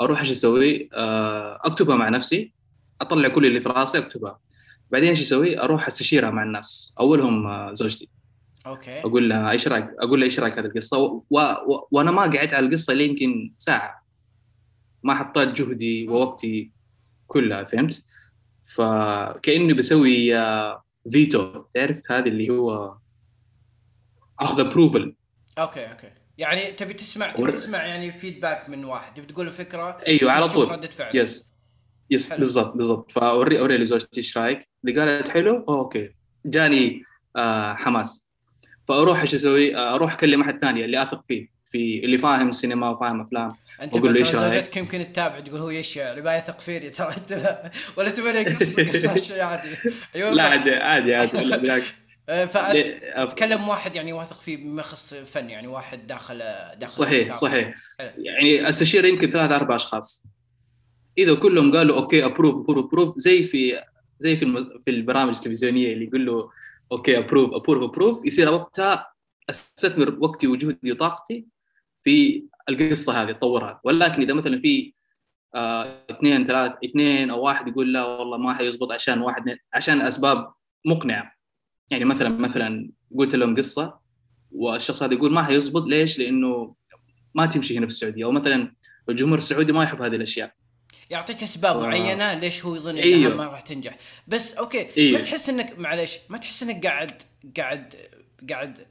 أروح 0.00 0.20
إيش 0.20 0.30
أسوي؟ 0.30 0.88
آه، 0.92 1.60
أكتبها 1.64 1.96
مع 1.96 2.08
نفسي. 2.08 2.52
أطلع 3.00 3.28
كل 3.28 3.46
اللي 3.46 3.60
في 3.60 3.68
راسي 3.68 3.98
أكتبها. 3.98 4.40
بعدين 4.90 5.08
إيش 5.08 5.20
أسوي؟ 5.20 5.60
أروح 5.60 5.86
أستشيرها 5.86 6.30
مع 6.30 6.42
الناس. 6.42 6.94
أولهم 7.00 7.46
آه، 7.46 7.72
زوجتي. 7.72 8.08
okay. 8.68 9.00
أقول 9.00 9.28
لها 9.28 9.50
إيش 9.50 9.68
رأيك؟ 9.68 9.88
أقول 9.98 10.20
لها 10.20 10.24
إيش 10.24 10.40
رأيك 10.40 10.58
هذه 10.58 10.66
القصة؟ 10.66 10.98
و... 10.98 11.22
و... 11.30 11.88
وأنا 11.90 12.10
ما 12.10 12.22
قعدت 12.22 12.54
على 12.54 12.66
القصة 12.66 12.92
اللي 12.92 13.08
يمكن 13.08 13.54
ساعة. 13.58 14.04
ما 15.02 15.14
حطيت 15.14 15.48
جهدي 15.48 16.08
ووقتي 16.08 16.72
كلها 17.26 17.64
فهمت؟ 17.64 18.04
فكأني 18.66 19.74
بسوي 19.74 20.34
فيتو 21.12 21.62
تعرف 21.74 22.12
هذه 22.12 22.28
اللي 22.28 22.50
هو 22.50 22.96
اخذ 24.40 24.60
ابروفل 24.60 25.14
أوكي 25.58 25.90
أوكي. 25.90 26.10
يعني 26.38 26.72
تبي 26.72 26.94
تسمع 26.94 27.32
تبي 27.32 27.52
تسمع 27.52 27.86
يعني 27.86 28.12
feedback 28.12 28.70
من 28.70 28.84
واحد 28.84 29.14
تبي 29.14 29.26
تقول 29.26 29.50
فكرة؟ 29.50 29.98
أيوه 30.06 30.32
على 30.32 30.48
طول. 30.48 30.70
ردة 30.70 30.88
فعل 30.88 31.16
يس 31.16 31.48
يس 32.10 32.32
بالضبط 32.32 32.76
بالضبط. 32.76 33.12
فأوري 33.12 33.58
أوري 33.58 33.78
لزوجتي 33.78 34.16
إيش 34.16 34.38
رأيك؟ 34.38 34.68
اللي 34.84 35.00
قالت 35.00 35.28
حلو 35.28 35.64
okay. 35.68 36.10
جاني 36.46 37.02
آه 37.36 37.74
حماس. 37.74 38.27
فأروح 38.88 39.20
إيش 39.20 39.34
أسوي؟ 39.34 39.76
آه 39.76 39.94
أروح 39.94 40.12
أكلم 40.12 40.40
أحد 40.40 40.58
ثاني 40.58 40.84
اللي 40.84 41.02
أثق 41.02 41.24
فيه 41.28 41.48
في 41.72 42.04
اللي 42.04 42.18
فاهم 42.18 42.52
سينما 42.52 42.90
وفاهم 42.90 43.20
أفلام. 43.20 43.56
أنت 43.82 43.96
أقول 43.96 44.14
له 44.14 44.20
إيش 44.20 44.28
زوجتك 44.28 44.76
يمكن 44.76 45.12
تتابع 45.12 45.40
تقول 45.40 45.60
هو 45.60 45.70
إيش 45.70 45.98
اللي 45.98 46.36
يثق 46.36 46.60
فيني 46.60 46.90
ترى 46.90 47.14
أنت 47.16 47.62
ولا 47.96 48.10
تبغى 48.10 48.44
قصه 48.44 48.82
قصة 48.88 49.16
شيء 49.16 49.40
عادي. 49.42 49.76
أيوه 50.16 50.30
لا 50.30 50.42
عادي 50.42 50.74
عادي 50.74 51.14
عادي 51.14 51.44
لا 51.44 51.56
بالعكس 51.56 51.84
فتكلم 52.28 53.68
واحد 53.68 53.96
يعني 53.96 54.12
واثق 54.12 54.40
فيه 54.40 54.56
بما 54.56 54.80
يخص 54.80 55.14
فن 55.14 55.50
يعني 55.50 55.66
واحد 55.66 56.06
داخل 56.06 56.38
داخل 56.78 56.92
صحيح 56.92 57.34
صحيح. 57.34 57.74
يعني 58.18 58.68
أستشير 58.68 59.04
يمكن 59.04 59.30
ثلاث 59.30 59.50
أربع 59.50 59.74
أشخاص. 59.74 60.24
إذا 61.18 61.34
كلهم 61.34 61.72
قالوا 61.76 61.96
okay 61.96 62.24
approve 62.24 62.60
approve 62.60 62.86
approve 62.86 63.18
زي 63.18 63.44
في 63.44 63.82
زي 64.20 64.36
في 64.36 64.44
المز... 64.44 64.66
في 64.84 64.90
البرامج 64.90 65.34
التلفزيونية 65.36 65.92
اللي 65.92 66.04
يقول 66.04 66.26
له 66.26 66.50
okay 66.92 67.18
approve 67.18 67.54
approve 67.54 67.90
approve 67.90 68.26
يصير 68.26 68.52
وقتها 68.52 69.12
أستثمر 69.50 70.18
وقتي 70.20 70.46
وجهدي 70.46 70.92
وطاقتي 70.92 71.46
في 72.04 72.44
القصة 72.68 73.22
هذه 73.22 73.30
اطورها 73.30 73.80
ولكن 73.84 74.22
إذا 74.22 74.34
مثلا 74.34 74.60
في 74.60 74.94
آه 75.54 76.04
اثنين 76.10 76.46
ثلاث 76.46 76.72
اثنين 76.84 77.30
أو 77.30 77.44
واحد 77.44 77.68
يقول 77.68 77.92
لا 77.92 78.04
والله 78.04 78.36
ما 78.36 78.54
حيزبط 78.54 78.92
عشان 78.92 79.20
واحد 79.20 79.58
عشان 79.74 80.00
أسباب 80.00 80.52
مقنعة. 80.84 81.32
يعني 81.90 82.04
مثلا 82.04 82.28
مثلا 82.28 82.90
قلت 83.18 83.34
لهم 83.34 83.56
قصة 83.56 83.98
والشخص 84.50 85.02
هذا 85.02 85.14
يقول 85.14 85.32
ما 85.32 85.42
حيزبط 85.42 85.82
ليش؟ 85.86 86.18
لأنه 86.18 86.74
ما 87.34 87.46
تمشي 87.46 87.78
هنا 87.78 87.86
في 87.86 87.92
السعودية. 87.92 88.24
أو 88.24 88.32
مثلا 88.32 88.74
الجمهور 89.08 89.38
السعودي 89.38 89.72
ما 89.72 89.82
يحب 89.82 90.02
هذه 90.02 90.16
الأشياء. 90.16 90.54
يعطيك 91.10 91.42
أسباب 91.42 91.76
آه. 91.76 91.82
معينة 91.82 92.34
ليش 92.34 92.64
هو 92.64 92.74
يظن 92.74 92.90
إنها 92.90 93.04
أيوه. 93.04 93.36
ما 93.36 93.44
راح 93.44 93.60
تنجح 93.60 93.96
بس 94.28 94.54
أوكي 94.54 94.88
أيوه. 94.96 95.18
ما 95.18 95.24
تحس 95.24 95.48
إنك 95.48 95.78
معليش 95.78 96.18
ما 96.28 96.38
تحس 96.38 96.62
إنك 96.62 96.86
قاعد 96.86 97.22
قاعد 97.56 97.94
قاعد 98.50 98.86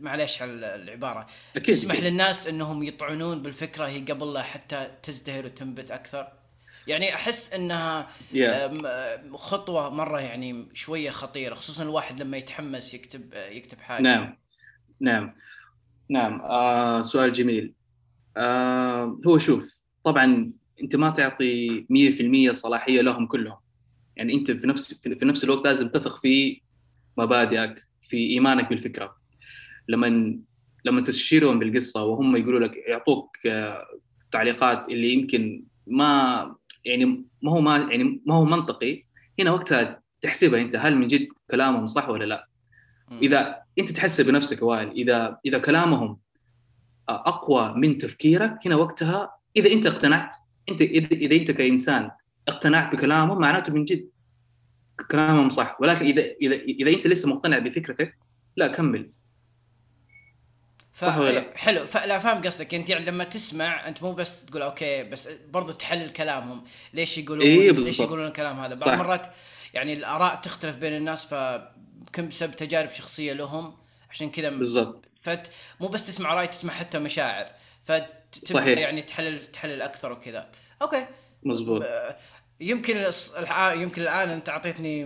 معليش 0.00 0.42
على 0.42 0.52
العباره 0.52 1.26
أكيد 1.56 1.74
تسمح 1.74 1.94
أكيد. 1.94 2.04
للناس 2.04 2.46
إنهم 2.46 2.82
يطعنون 2.82 3.42
بالفكرة 3.42 3.86
هي 3.86 4.00
قبل 4.00 4.32
لا 4.32 4.42
حتى 4.42 4.90
تزدهر 5.02 5.46
وتنبت 5.46 5.90
أكثر 5.90 6.28
يعني 6.86 7.14
أحس 7.14 7.52
إنها 7.52 8.08
yeah. 8.34 9.34
خطوة 9.34 9.90
مرة 9.90 10.20
يعني 10.20 10.68
شوية 10.72 11.10
خطيرة 11.10 11.54
خصوصا 11.54 11.82
الواحد 11.82 12.22
لما 12.22 12.36
يتحمس 12.36 12.94
يكتب 12.94 13.34
يكتب 13.34 13.80
حاجة 13.80 14.02
نعم 14.02 14.36
نعم 15.00 15.34
نعم 16.10 16.40
آه 16.40 17.02
سؤال 17.02 17.32
جميل 17.32 17.74
آه 18.36 19.20
هو 19.26 19.38
شوف 19.38 19.78
طبعا 20.04 20.52
انت 20.82 20.96
ما 20.96 21.10
تعطي 21.10 21.86
100% 22.50 22.52
صلاحية 22.52 23.00
لهم 23.00 23.26
كلهم. 23.26 23.56
يعني 24.16 24.34
انت 24.34 24.50
في 24.50 24.66
نفس 24.66 24.94
في 24.94 25.24
نفس 25.24 25.44
الوقت 25.44 25.64
لازم 25.64 25.88
تثق 25.88 26.20
في 26.20 26.60
مبادئك 27.18 27.88
في 28.02 28.16
إيمانك 28.16 28.68
بالفكرة. 28.68 29.16
لما 29.88 30.38
لما 30.84 31.00
تستشيرهم 31.00 31.58
بالقصة 31.58 32.04
وهم 32.04 32.36
يقولوا 32.36 32.60
لك 32.60 32.76
يعطوك 32.76 33.36
آه، 33.46 33.86
تعليقات 34.30 34.88
اللي 34.88 35.12
يمكن 35.12 35.64
ما 35.86 36.54
يعني 36.84 37.04
ما 37.42 37.52
هو 37.52 37.60
ما 37.60 37.78
يعني 37.78 38.22
ما 38.26 38.34
هو 38.34 38.44
منطقي 38.44 39.04
هنا 39.38 39.50
وقتها 39.50 40.02
تحسبها 40.20 40.60
انت 40.60 40.76
هل 40.76 40.96
من 40.96 41.06
جد 41.06 41.28
كلامهم 41.50 41.86
صح 41.86 42.08
ولا 42.08 42.24
لا؟ 42.24 42.48
إذا 43.22 43.62
انت 43.78 43.90
تحس 43.90 44.20
بنفسك 44.20 44.62
وائل 44.62 44.90
إذا 44.90 45.38
إذا 45.46 45.58
كلامهم 45.58 46.18
آه، 47.08 47.28
أقوى 47.28 47.74
من 47.76 47.98
تفكيرك 47.98 48.58
هنا 48.66 48.76
وقتها 48.76 49.30
إذا 49.56 49.72
انت 49.72 49.86
اقتنعت 49.86 50.36
أنت 50.68 50.80
اذا, 50.80 51.36
أنت 51.36 51.50
كإنسان 51.50 52.10
اقتنعت 52.48 52.92
بكلامهم 52.94 53.38
معناته 53.38 53.72
من 53.72 53.84
جد 53.84 54.08
كلامهم 55.10 55.50
صح. 55.50 55.76
ولكن 55.80 56.04
اذا 56.04 56.22
اذا 56.22 56.54
إذا 56.54 56.90
أنت 56.90 57.06
لسه 57.06 57.28
مقتنع 57.28 57.58
بفكرتك 57.58 58.18
لا 58.56 58.66
كمل. 58.66 59.10
ف... 60.92 61.04
صح 61.04 61.16
ولا 61.16 61.30
لا؟ 61.30 61.56
حلو. 61.56 61.86
فلا 61.86 62.18
فاهم 62.18 62.42
قصدك. 62.42 62.74
أنت 62.74 62.90
يعني 62.90 63.04
لما 63.04 63.24
تسمع 63.24 63.88
أنت 63.88 64.02
مو 64.02 64.12
بس 64.12 64.44
تقول 64.44 64.62
أوكي 64.62 65.04
بس 65.04 65.28
برضو 65.50 65.72
تحلل 65.72 66.08
كلامهم. 66.08 66.64
ليش 66.94 67.18
يقولون 67.18 67.46
إيه 67.46 67.70
ليش 67.70 68.00
يقولون 68.00 68.26
الكلام 68.26 68.56
هذا؟ 68.56 68.74
بعض 68.74 68.88
المرات 68.88 69.26
يعني 69.74 69.92
الآراء 69.92 70.40
تختلف 70.40 70.76
بين 70.76 70.96
الناس 70.96 71.24
فيمكن 71.24 72.28
بسبب 72.28 72.52
تجارب 72.52 72.90
شخصية 72.90 73.32
لهم. 73.32 73.74
عشان 74.10 74.30
كذا 74.30 74.50
بالضبط. 74.50 75.04
فت 75.20 75.50
مو 75.80 75.88
بس 75.88 76.06
تسمع 76.06 76.34
رأي 76.34 76.46
تسمع 76.46 76.72
حتى 76.72 76.98
مشاعر. 76.98 77.46
فتبدا 78.32 78.80
يعني 78.80 79.02
تحلل 79.02 79.46
تحلل 79.46 79.82
أكثر 79.82 80.12
وكذا. 80.12 80.50
أوكي. 80.82 81.06
مزبوط 81.42 81.82
يمكن 82.60 83.10
يمكن 83.74 84.02
الآن 84.02 84.28
أنت 84.28 84.48
أعطيتني 84.48 85.04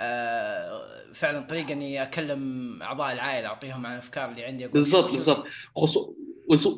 آه 0.00 0.82
فعلا 1.14 1.40
طريقة 1.40 1.72
إني 1.72 2.02
أكلم 2.02 2.82
أعضاء 2.82 3.12
العائلة 3.12 3.48
أعطيهم 3.48 3.86
عن 3.86 3.92
الأفكار 3.92 4.30
اللي 4.30 4.44
عندي 4.44 4.68
بالضبط 4.68 5.10
بالضبط. 5.12 5.46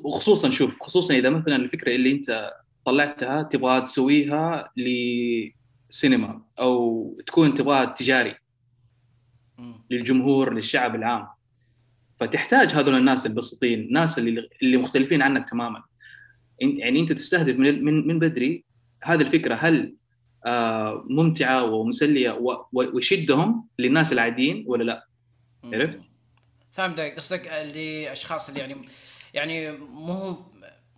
وخصوصا 0.05 0.51
شوف 0.51 0.83
خصوصا 0.83 1.15
إذا 1.15 1.31
مثلا 1.31 1.57
الفكرة 1.57 1.95
اللي 1.95 2.13
أنت 2.13 2.53
طلعتها 2.85 3.43
تبغى 3.43 3.81
تسويها 3.81 4.73
لسينما 4.77 6.43
أو 6.59 7.23
تكون 7.27 7.55
تبغى 7.55 7.87
تجاري. 7.87 8.37
للجمهور 9.91 10.55
للشعب 10.55 10.95
العام. 10.95 11.29
فتحتاج 12.23 12.71
هذول 12.71 12.95
الناس 12.95 13.27
البسيطين 13.27 13.81
الناس 13.81 14.19
اللي 14.19 14.49
اللي 14.63 14.77
مختلفين 14.77 15.23
عنك 15.23 15.51
تماما. 15.51 15.83
يعني 16.61 17.01
أنت 17.01 17.13
تستهدف 17.13 17.57
من 17.57 17.85
من 17.85 18.07
من 18.07 18.19
بدري 18.19 18.65
هذه 19.03 19.21
الفكرة 19.21 19.55
هل 19.55 19.95
آه 20.47 21.05
ممتعة 21.11 21.65
ومسلية 21.65 22.39
ويشدهم 22.73 23.69
للناس 23.79 24.13
العاديين 24.13 24.65
ولا 24.67 24.85
لا؟ 24.85 25.07
عرفت؟ 25.65 26.01
فهمت 26.73 27.01
قصدك 27.01 27.47
لاشخاص 27.47 28.49
اللي 28.49 28.61
يعني 28.61 28.77
يعني 29.35 29.73
مو 29.79 30.37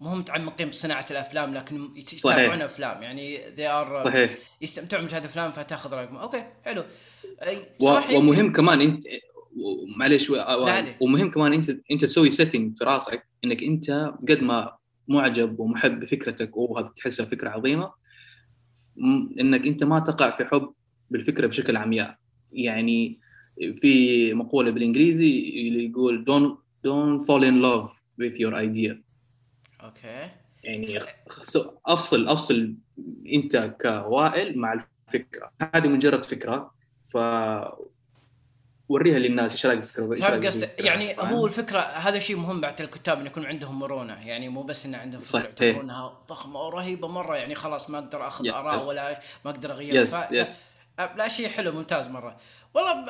مو 0.01 0.15
متعمقين 0.15 0.69
بصناعه 0.69 1.07
الأفلام 1.11 1.55
لكن 1.55 1.89
يتابعون 2.15 2.63
أفلام. 2.63 3.03
يعني 3.03 3.49
they 3.49 3.67
are 3.67 4.05
صحيح. 4.05 4.31
يستمتعون 4.61 5.03
بمشاهده 5.03 5.27
افلام 5.27 5.53
فتأخذ 5.53 5.95
رأيكم. 5.95 6.17
okay 6.17 6.45
حلو. 6.65 6.85
ومهم 7.81 8.53
كمان 8.53 8.81
انت 8.81 9.05
معلش 9.97 10.33
ومهم 11.01 11.31
كمان 11.31 11.53
أنت 11.53 11.71
أنت 11.91 12.05
تسوي 12.05 12.31
setting 12.31 12.77
في 12.77 12.85
راسك 12.85 13.27
إنك 13.45 13.63
أنت 13.63 14.15
قد 14.29 14.43
ما 14.43 14.77
معجب 15.09 15.61
ومحب 15.61 16.01
بفكرتك 16.01 16.57
وهذا 16.57 16.93
تحسها 16.97 17.27
فكرة 17.27 17.51
عظيمة. 17.51 17.93
إنك 19.41 19.67
أنت 19.67 19.85
ما 19.85 19.99
تقع 19.99 20.37
في 20.37 20.45
حب 20.45 20.73
بالفكرة 21.11 21.47
بشكل 21.47 21.77
عمياء. 21.77 22.17
يعني 22.53 23.21
في 23.81 24.35
مقولة 24.35 24.71
بالإنجليزي 24.71 25.39
اللي 25.69 25.85
يقول 25.85 26.25
don't 26.25 26.65
don't 26.87 27.27
fall 27.27 27.43
in 27.45 27.63
love 27.63 27.91
with 28.21 28.39
your 28.39 28.55
idea. 28.55 28.97
okay. 29.85 30.31
يعني 30.65 30.99
أفصل 31.87 32.29
أفصل 32.29 32.75
أنت 33.33 33.77
كوائل 33.81 34.59
مع 34.59 34.87
الفكرة. 35.09 35.51
هذه 35.75 35.89
مجرد 35.89 36.25
فكرة. 36.25 36.75
ف 37.05 37.17
وريها 38.89 39.19
للناس 39.19 39.53
إيش 39.53 39.67
رأيك 39.67 39.83
الفكرة؟ 39.83 40.17
فهمت 40.17 40.47
قصدي 40.47 40.67
يعني 40.79 41.17
هو 41.19 41.47
الفكرة 41.47 41.79
هذا 41.79 42.19
شيء 42.19 42.37
مهم 42.37 42.61
بعد 42.61 42.81
الكتاب 42.81 43.19
انه 43.19 43.27
يكون 43.27 43.47
عندهم 43.47 43.79
مرونة 43.79 44.29
يعني 44.29 44.49
مو 44.49 44.63
بس 44.63 44.87
انه 44.87 44.99
عندهم 44.99 45.21
فكرة 45.21 45.41
يعتبرونها 45.41 46.19
ضخمة 46.29 46.61
ورهيبة 46.61 47.09
مرة 47.09 47.37
يعني 47.37 47.55
خلاص 47.55 47.91
ما 47.91 47.99
أقدر 47.99 48.27
أخذ 48.27 48.49
آراء 48.49 48.89
ولا 48.89 49.21
ما 49.45 49.51
أقدر 49.51 49.73
أغير. 49.73 49.95
يس 49.95 50.15
يس 50.31 50.63
لا 50.99 51.29
شيء 51.29 51.49
حلو 51.49 51.73
ممتاز 51.73 52.07
مرة. 52.07 52.37
والله 52.75 53.07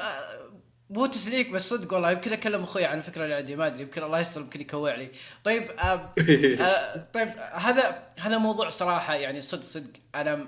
مو 0.90 1.07
تسليك 1.07 1.50
بس 1.50 1.71
صدق 1.71 1.95
والله 1.95 2.11
يمكن 2.11 2.33
أكلم 2.33 2.62
أخوي 2.62 2.85
عن 2.85 2.99
الفكرة 2.99 3.25
اللي 3.25 3.35
عندي 3.35 3.57
ما 3.57 3.66
أدري 3.66 3.83
يمكن 3.83 4.02
الله 4.02 4.21
يستر 4.21 4.40
يمكن 4.40 4.61
يكوع 4.61 4.95
لي. 4.95 5.11
طيب 5.45 5.71
آه 5.71 6.14
آه 6.61 7.07
طيب 7.14 7.28
هذا 7.52 8.02
هذا 8.19 8.38
موضوع 8.38 8.69
صراحة 8.69 9.14
يعني 9.14 9.43
صدق 9.43 9.62
صدق 9.62 9.90
أنا 10.14 10.47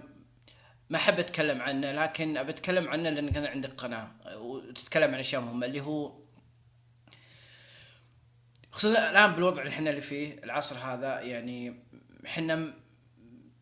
ما 0.91 0.97
أحب 0.99 1.19
أتكلم 1.19 1.63
عنه 1.63 1.93
لكن 1.93 2.37
ابى 2.37 2.51
أتكلم 2.51 2.89
عنه 2.89 3.11
لأن 3.11 3.31
كان 3.31 3.47
عندك 3.47 3.71
قناة 3.71 4.11
وتتكلم 4.37 5.15
عن 5.15 5.21
أشياء 5.21 5.43
مهمة 5.43 5.67
اللي 5.67 5.81
هو 5.81 6.27
خصوصا 8.73 9.11
الآن 9.11 9.33
بالوضع 9.33 9.63
اللي 9.63 9.73
إحنا 9.73 9.91
اللي 9.91 10.01
فيه 10.01 10.45
العصر 10.45 10.77
هذا 10.77 11.21
يعني 11.21 11.83
إحنا 12.27 12.75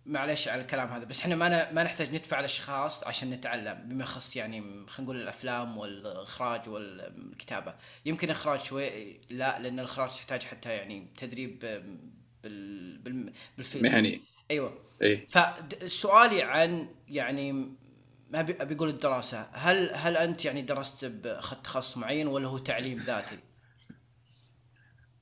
معلش 0.06 0.48
على 0.48 0.62
الكلام 0.62 0.88
هذا 0.88 1.04
بس 1.04 1.20
إحنا 1.20 1.36
ما 1.36 1.72
ما 1.72 1.82
نحتاج 1.82 2.14
ندفع 2.14 2.40
الاشخاص 2.40 3.04
عشان 3.04 3.30
نتعلم 3.30 3.88
بما 3.88 4.04
يخص 4.04 4.36
يعني 4.36 4.60
خلينا 4.60 5.02
نقول 5.12 5.22
الأفلام 5.22 5.78
والإخراج 5.78 6.68
والكتابة. 6.68 7.74
يمكن 8.04 8.30
إخراج 8.30 8.60
شوي 8.60 9.20
لا 9.30 9.58
لأن 9.60 9.78
الإخراج 9.80 10.10
تحتاج 10.10 10.42
حتى 10.42 10.70
يعني 10.70 11.06
تدريب 11.16 11.58
بال 12.42 12.98
بال 12.98 13.32
بالفيلم. 13.56 13.84
مهني. 13.84 14.33
أيوه. 14.50 14.78
اي 15.02 15.26
فسؤالي 15.30 16.42
عن 16.42 16.88
يعني 17.08 17.52
ما 18.30 18.40
أبي 18.40 18.74
أقول 18.74 18.88
الدراسة. 18.88 19.46
هل 19.52 19.90
هل 19.94 20.16
أنت 20.16 20.44
يعني 20.44 20.62
درست 20.62 21.04
باخذت 21.04 21.64
تخصص 21.64 21.96
معين 21.96 22.26
ولا 22.26 22.48
هو 22.48 22.58
تعليم 22.58 23.02
ذاتي؟ 23.02 23.38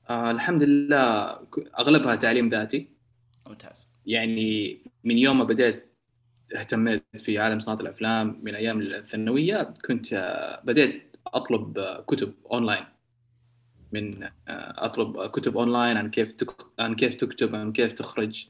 آه 0.09 0.31
الحمد 0.31 0.63
لله 0.63 1.39
أغلبها 1.79 2.15
تعليم 2.15 2.49
ذاتي. 2.49 2.89
ممتاز. 3.47 3.87
يعني 4.05 4.81
من 5.03 5.17
يوم 5.17 5.37
ما 5.37 5.43
بديت 5.43 5.93
اهتميت 6.55 7.03
في 7.17 7.39
عالم 7.39 7.59
صناعة 7.59 7.81
الأفلام 7.81 8.39
من 8.43 8.55
أيام 8.55 8.81
الثانوية 8.81 9.73
كنت 9.85 10.13
آه، 10.13 10.61
بديت 10.63 11.15
أطلب 11.27 11.79
كتب 12.07 12.33
أونلاين. 12.51 12.85
من 13.91 14.23
آه، 14.23 14.29
أطلب 14.47 15.27
كتب 15.27 15.57
أونلاين 15.57 15.97
عن 15.97 16.11
كيف 16.11 16.29
عن 16.79 16.95
كيف 16.95 17.15
تكتب 17.15 17.55
عن 17.55 17.73
كيف 17.73 17.91
تخرج. 17.91 18.47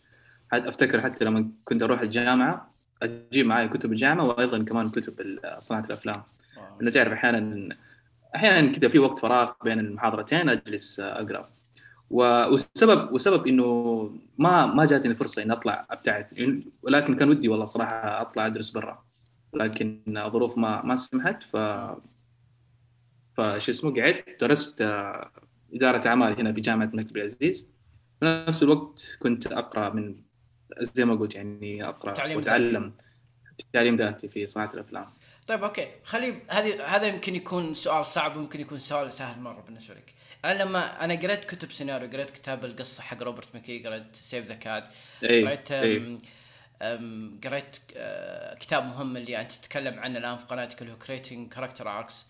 أفتكر 0.58 1.02
حتى 1.02 1.26
لما 1.26 1.50
كنت 1.66 1.84
أروح 1.84 2.02
الجامعة 2.02 2.70
أجيب 3.02 3.46
معي 3.46 3.68
كتب 3.68 3.92
الجامعة 3.92 4.26
وأيضا 4.26 4.64
كمان 4.64 4.90
كتب 4.90 5.40
صناعة 5.60 5.86
الأفلام. 5.86 6.24
إنه 6.82 6.92
تعرف 6.92 7.14
أحيانا 7.14 7.76
أحيانا 8.36 8.72
كذا 8.72 8.90
في 8.90 9.00
وقت 9.00 9.20
فراغ 9.20 9.52
بين 9.64 9.80
المحاضرتين 9.80 10.50
أجلس 10.50 11.00
أقرأ. 11.00 11.50
والسبب 12.10 13.14
وسبب 13.14 13.48
إنه 13.48 13.66
ما 14.38 14.66
ما 14.66 14.86
جاتني 14.86 15.14
فرصة 15.14 15.42
إني 15.42 15.54
أطلع 15.54 15.86
أبتعث. 15.90 16.34
ولكن 16.82 17.16
كان 17.16 17.30
ودي 17.30 17.50
والله 17.50 17.66
صراحة 17.66 18.22
أطلع 18.22 18.48
أدرس 18.48 18.70
برا. 18.70 19.04
لكن 19.54 20.02
الظروف 20.08 20.58
ما 20.58 20.82
ما 20.86 20.96
سمحت 20.96 21.44
ف 21.44 21.58
فش 23.34 23.70
اسمه 23.70 24.02
قعدت 24.02 24.42
درست 24.42 24.82
إدارة 25.74 26.08
أعمال 26.08 26.40
هنا 26.40 26.54
في 26.54 26.62
جامعة 26.62 26.86
الملك 26.86 27.06
عبد 27.08 27.18
العزيز. 27.18 27.68
في 28.20 28.46
نفس 28.48 28.64
الوقت 28.64 29.18
كنت 29.20 29.48
أقرأ 29.48 29.90
من 29.90 30.16
زي 30.80 31.06
ما 31.06 31.16
قلت 31.16 31.36
يعني 31.36 31.90
أقرأ 31.90 32.14
تعليم 32.14 32.38
وأتعلم. 32.38 32.94
تعليم 33.74 33.96
ذاتي 33.96 34.28
في 34.28 34.48
صناعة 34.48 34.74
الأفلام. 34.74 35.14
طيب 35.48 35.64
okay. 35.64 35.88
خلي 36.04 36.42
هذه 36.48 36.96
هذا 36.96 37.08
يمكن 37.08 37.36
يكون 37.36 37.74
سؤال 37.74 38.06
صعب 38.06 38.38
ويمكن 38.38 38.60
يكون 38.60 38.80
سؤال 38.80 39.14
سهل 39.14 39.40
مرة 39.40 39.62
بالنسبة 39.62 39.94
لك. 39.94 40.14
أنا 40.46 40.64
لما 40.64 41.04
أنا 41.04 41.16
قريت 41.16 41.46
كتب 41.46 41.72
سيناريو 41.72 42.10
قريت 42.10 42.32
كتاب 42.32 42.66
القصة 42.66 43.04
حق 43.04 43.24
روبرت 43.24 43.48
ماكي 43.54 43.88
قريت 43.88 44.16
Save 44.16 44.46
the 44.46 44.56
Cat 44.56 44.84
قريت 45.22 45.74
قريت 47.46 47.78
كتاب 48.60 48.84
مهم 48.84 49.18
اللي 49.18 49.42
أنت 49.42 49.52
تتكلم 49.52 50.00
عنه 50.00 50.18
الآن 50.18 50.38
في 50.38 50.46
قناتك 50.46 50.82
اللي 50.82 50.94
هو 50.94 50.98
Creating 50.98 51.54
Character 51.54 51.90
Arcs 51.90 52.26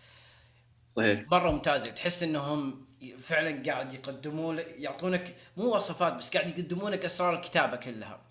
صحيح. 0.95 1.23
مرة 1.31 1.51
ممتازة. 1.51 1.91
تحس 1.91 2.23
إنهم 2.23 2.85
فعلا 3.21 3.63
قاعد 3.65 3.93
يقدمون 3.93 4.59
يعطونك 4.77 5.35
مو 5.57 5.75
وصفات 5.75 6.13
بس 6.13 6.37
قاعد 6.37 6.59
يقدمون 6.59 6.91
لك 6.91 7.05
أسرار 7.05 7.35
الكتابة 7.35 7.75
كلها. 7.75 8.21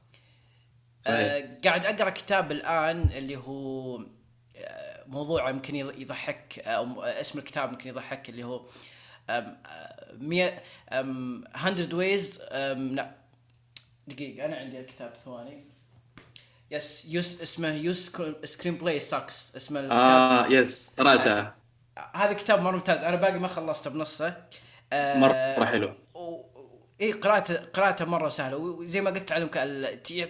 آه 1.06 1.58
قاعد 1.64 1.86
أقرأ 1.86 2.10
كتاب 2.10 2.52
الآن 2.52 3.10
اللي 3.14 3.36
هو 3.36 3.96
آه 4.56 5.04
موضوع 5.06 5.50
يمكن 5.50 5.74
يضحك 5.74 6.58
أو 6.58 7.02
اسم 7.02 7.38
الكتاب 7.38 7.72
يمكن 7.72 7.88
يضحك 7.88 8.28
اللي 8.28 8.44
هو 8.44 8.66
100 10.18 10.62
100 10.92 11.94
ways 11.94 12.40
لا 12.76 13.10
دقيقة 14.06 14.44
أنا 14.44 14.56
عندي 14.56 14.80
الكتاب 14.80 15.12
ثواني. 15.24 15.64
yes 16.70 17.04
your 17.04 17.42
اسمه 17.42 17.68
Your 17.74 18.12
Screenplay 18.44 19.00
Sucks 19.00 19.56
اسمه 19.56 19.80
الكتاب. 19.80 19.98
آه 20.00 20.46
yes 20.46 20.90
قرأته. 20.98 21.40
آه، 21.40 21.54
هذا 22.14 22.32
كتاب 22.32 22.60
مرة 22.60 22.72
ممتاز 22.72 23.02
أنا 23.02 23.16
باقي 23.16 23.38
ما 23.38 23.48
خلصته 23.48 23.90
بنصه. 23.90 24.36
آه 24.92 25.18
مرة 25.18 25.64
حلو. 25.64 25.94
اي 27.00 27.12
قراءته 27.12 27.56
قراءته 27.56 28.04
مرة 28.04 28.28
سهلة 28.28 28.56
وزي 28.56 29.00
ما 29.00 29.10
قلت 29.10 29.28
تعلمك 29.28 29.54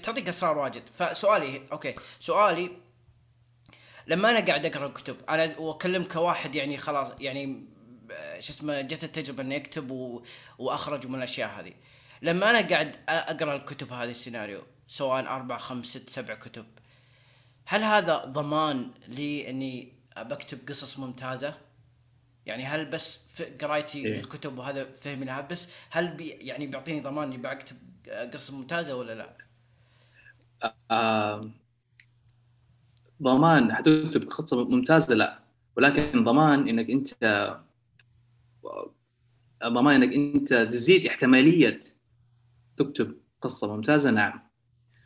تعطيك 0.03 0.29
اسرار 0.29 0.59
واجد 0.59 0.83
فسؤالي 0.99 1.63
okay 1.73 1.95
سؤالي 2.21 2.71
لما 4.07 4.31
أنا 4.31 4.47
قاعد 4.47 4.67
أقرأ 4.67 4.87
الكتب 4.87 5.17
أنا 5.29 5.59
وأكلمك 5.59 6.13
كواحد 6.13 6.55
يعني 6.55 6.79
خلاص 6.79 7.09
يعني 7.21 7.67
شو 8.39 8.53
اسمه 8.53 8.81
جت 8.81 9.05
التجربة 9.05 9.43
إني 9.43 9.57
أكتب 9.57 9.91
و... 9.91 10.23
وأخرج 10.59 11.07
من 11.07 11.15
الأشياء 11.15 11.61
هذه 11.61 11.73
لما 12.23 12.51
أنا 12.51 12.69
قاعد 12.69 12.97
أقرأ 13.09 13.57
الكتب 13.57 13.93
هذه 13.93 14.11
السيناريو 14.11 14.63
سواء 14.87 15.27
أربع 15.27 15.57
خمس 15.57 15.87
ست 15.87 16.11
سبع 16.11 16.35
كتب 16.35 16.67
هل 17.67 17.83
هذا 17.83 18.25
ضمان 18.25 18.91
لي 19.09 19.51
إني 19.51 19.93
بكتب 20.17 20.69
قصص 20.69 20.99
ممتازة؟ 20.99 21.55
يعني 22.47 22.65
هل 22.65 22.85
بس 22.85 23.21
قرايتي 23.61 24.07
إيه؟ 24.07 24.21
الكتب 24.21 24.59
وهذا 24.59 24.89
فهمي 25.01 25.25
لها 25.25 25.41
بس 25.41 25.69
هل 25.91 26.17
بي 26.17 26.29
يعني 26.29 26.67
بيعطيني 26.67 27.01
ضمان 27.01 27.29
إني 27.33 27.37
بكتب 27.37 27.77
قصة 28.33 28.57
ممتازة 28.57 28.97
ولا 28.97 29.15
لا؟ 29.15 29.37
آه 30.91 31.51
ضمان 33.23 33.75
حتكتب 33.75 34.29
قصة 34.29 34.65
ممتازة 34.65 35.15
لا 35.15 35.39
ولكن 35.77 36.25
ضمان 36.25 36.69
إنك 36.69 36.91
أنت 36.91 37.15
ضمان 39.67 40.03
إنك 40.03 40.15
أنت 40.15 40.55
تزيد 40.55 41.07
احتمالية 41.07 41.81
تكتب 42.77 43.17
قصة 43.41 43.77
ممتازة 43.77 44.11
نعم 44.11 44.41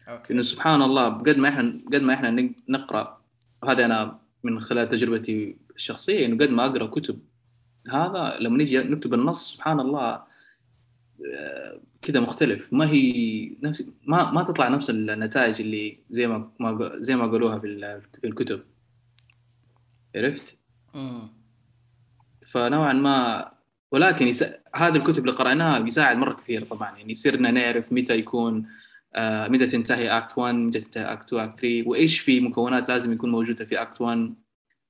أوكي 0.08 0.32
انه 0.32 0.42
سبحان 0.42 0.82
الله 0.82 1.08
قد 1.08 1.36
ما 1.36 1.48
إحنا 1.48 1.80
قد 1.92 2.02
ما 2.02 2.14
إحنا 2.14 2.50
نقرأ 2.68 3.20
وهذا 3.62 3.84
أنا 3.84 4.18
من 4.42 4.60
خلال 4.60 4.88
تجربتي 4.88 5.56
الشخصيه 5.76 6.26
انه 6.26 6.44
قد 6.44 6.50
ما 6.50 6.66
أقرأ 6.66 6.86
كتب 6.86 7.18
هذا 7.90 8.36
لما 8.40 8.56
نيجي 8.58 8.78
نكتب 8.78 9.14
النص 9.14 9.52
سبحان 9.52 9.80
الله 9.80 10.22
آه، 11.34 11.80
كذا 12.02 12.20
مختلف. 12.20 12.72
ما 12.72 12.90
هي 12.90 13.56
نفس 13.62 13.84
ما 14.06 14.30
ما 14.30 14.42
تطلع 14.42 14.68
نفس 14.68 14.90
النتائج 14.90 15.60
اللي 15.60 15.98
زي 16.10 16.26
ما 16.26 16.50
ما 16.60 16.92
زي 17.00 17.16
ما 17.16 17.26
قالوها 17.26 17.58
في 17.58 18.00
في 18.20 18.26
الكتب. 18.26 18.62
عرفت؟ 20.16 20.56
فنوعا 22.46 22.92
ما 22.92 23.50
ولكن 23.90 24.28
يس... 24.28 24.44
هذه 24.74 24.96
الكتب 24.96 25.18
اللي 25.18 25.32
قرأناها 25.32 25.78
بيساعد 25.78 26.16
مرة 26.16 26.32
كثير 26.32 26.64
طبعا. 26.64 26.98
يعني 26.98 27.14
صرنا 27.14 27.50
نعرف 27.50 27.92
متى 27.92 28.14
يكون 28.14 28.66
آه 29.14 29.48
متى 29.48 29.66
تنتهي 29.66 30.18
act 30.18 30.38
1 30.38 30.54
متى 30.54 30.80
تنتهي 30.80 31.12
act 31.12 31.26
2 31.32 31.42
act 31.42 31.60
3 31.60 31.88
وإيش 31.88 32.20
في 32.20 32.40
مكونات 32.40 32.88
لازم 32.88 33.12
يكون 33.12 33.30
موجودة 33.30 33.64
في 33.64 33.82
act 33.82 34.00
1 34.00 34.34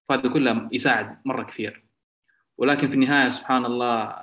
فهذا 0.09 0.29
كله 0.29 0.69
يساعد 0.73 1.19
مرة 1.25 1.43
كثير. 1.43 1.85
ولكن 2.59 2.89
في 2.89 2.95
النهاية 2.95 3.29
سبحان 3.29 3.65
الله 3.65 4.15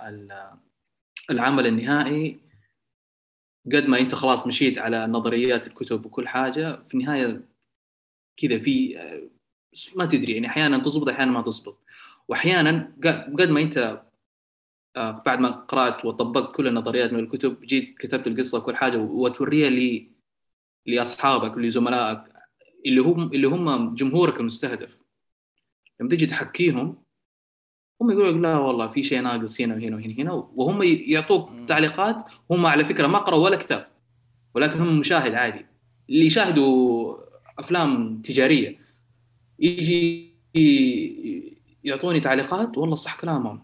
العمل 1.30 1.67
النهائي 1.67 2.39
قد 3.65 3.88
ما 3.88 4.00
أنت 4.00 4.15
خلاص 4.15 4.48
مشيت 4.48 4.78
على 4.78 5.08
نظريات 5.08 5.67
الكتب 5.67 6.06
وكل 6.06 6.28
حاجة 6.28 6.84
في 6.88 6.93
النهاية 6.93 7.41
كذا 8.38 8.60
في 8.60 8.96
ما 9.96 10.06
تدري 10.06 10.34
يعني 10.34 10.48
أحيانا 10.48 10.78
تزبط 10.78 11.10
أحيانا 11.10 11.32
ما 11.32 11.41
تزبط. 11.41 11.80
واحيانا 12.28 12.93
قد 13.39 13.50
ما 13.50 13.62
أنت 13.62 14.04
آه، 14.96 15.12
بعد 15.26 15.39
ما 15.39 15.50
قرأت 15.50 16.06
وطبقت 16.06 16.56
كل 16.56 16.67
النظريات 16.67 17.13
من 17.13 17.19
الكتب 17.19 17.62
جيت 17.62 17.98
كتبت 17.98 18.28
القصة 18.28 18.58
وكل 18.58 18.76
حاجة 18.76 18.98
وتوريها 18.98 19.69
لي 19.69 20.12
لأصحابك 20.86 21.56
ولزملائك 21.56 22.24
اللي 22.86 23.02
هم 23.02 23.24
اللي 23.24 23.48
هم 23.48 23.96
جمهورك 23.96 24.39
المستهدف. 24.39 24.98
لما 26.04 26.10
تجي 26.10 26.26
تحكيهم 26.26 27.04
هم 28.02 28.12
يقولوا 28.12 28.32
لك 28.32 28.38
لا 28.38 28.58
والله 28.58 28.88
في 28.88 29.04
شيء 29.04 29.22
ناقص 29.22 29.62
هنا 29.62 29.76
وهنا 29.76 29.96
وهنا 29.96 30.13
هنا 30.13 30.32
وهم 30.32 30.84
يعطوك 30.84 31.50
تعليقات 31.68 32.26
هم 32.52 32.66
على 32.66 32.86
فكرة 32.86 33.08
ما 33.08 33.18
قرأوا 33.18 33.44
ولا 33.44 33.56
كتاب 33.56 33.88
ولكن 34.54 34.80
هم 34.80 35.00
مشاهد 35.00 35.34
عادي. 35.34 35.66
اللي 36.10 36.26
يشاهدوا 36.26 37.16
أفلام 37.60 38.22
تجارية 38.22 38.80
يجي 39.60 40.34
يعطوني 41.84 42.20
تعليقات 42.20 42.78
والله 42.78 42.96
صح 42.96 43.16
كلامهم. 43.20 43.63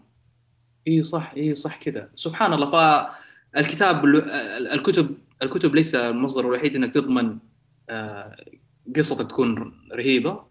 إي 0.88 1.02
صح 1.02 1.32
إي 1.36 1.54
صح 1.54 1.76
كذا. 1.76 2.10
سبحان 2.14 2.52
الله 2.52 2.70
فالكتاب 2.70 4.04
الكتب 4.74 5.14
الكتب 5.42 5.74
ليس 5.74 5.94
المصدر 5.94 6.40
الوحيد 6.40 6.76
إنك 6.76 6.94
تضمن 6.94 7.38
آه، 7.90 8.36
قصتك 8.96 9.30
تكون 9.30 9.72
رهيبة. 9.92 10.49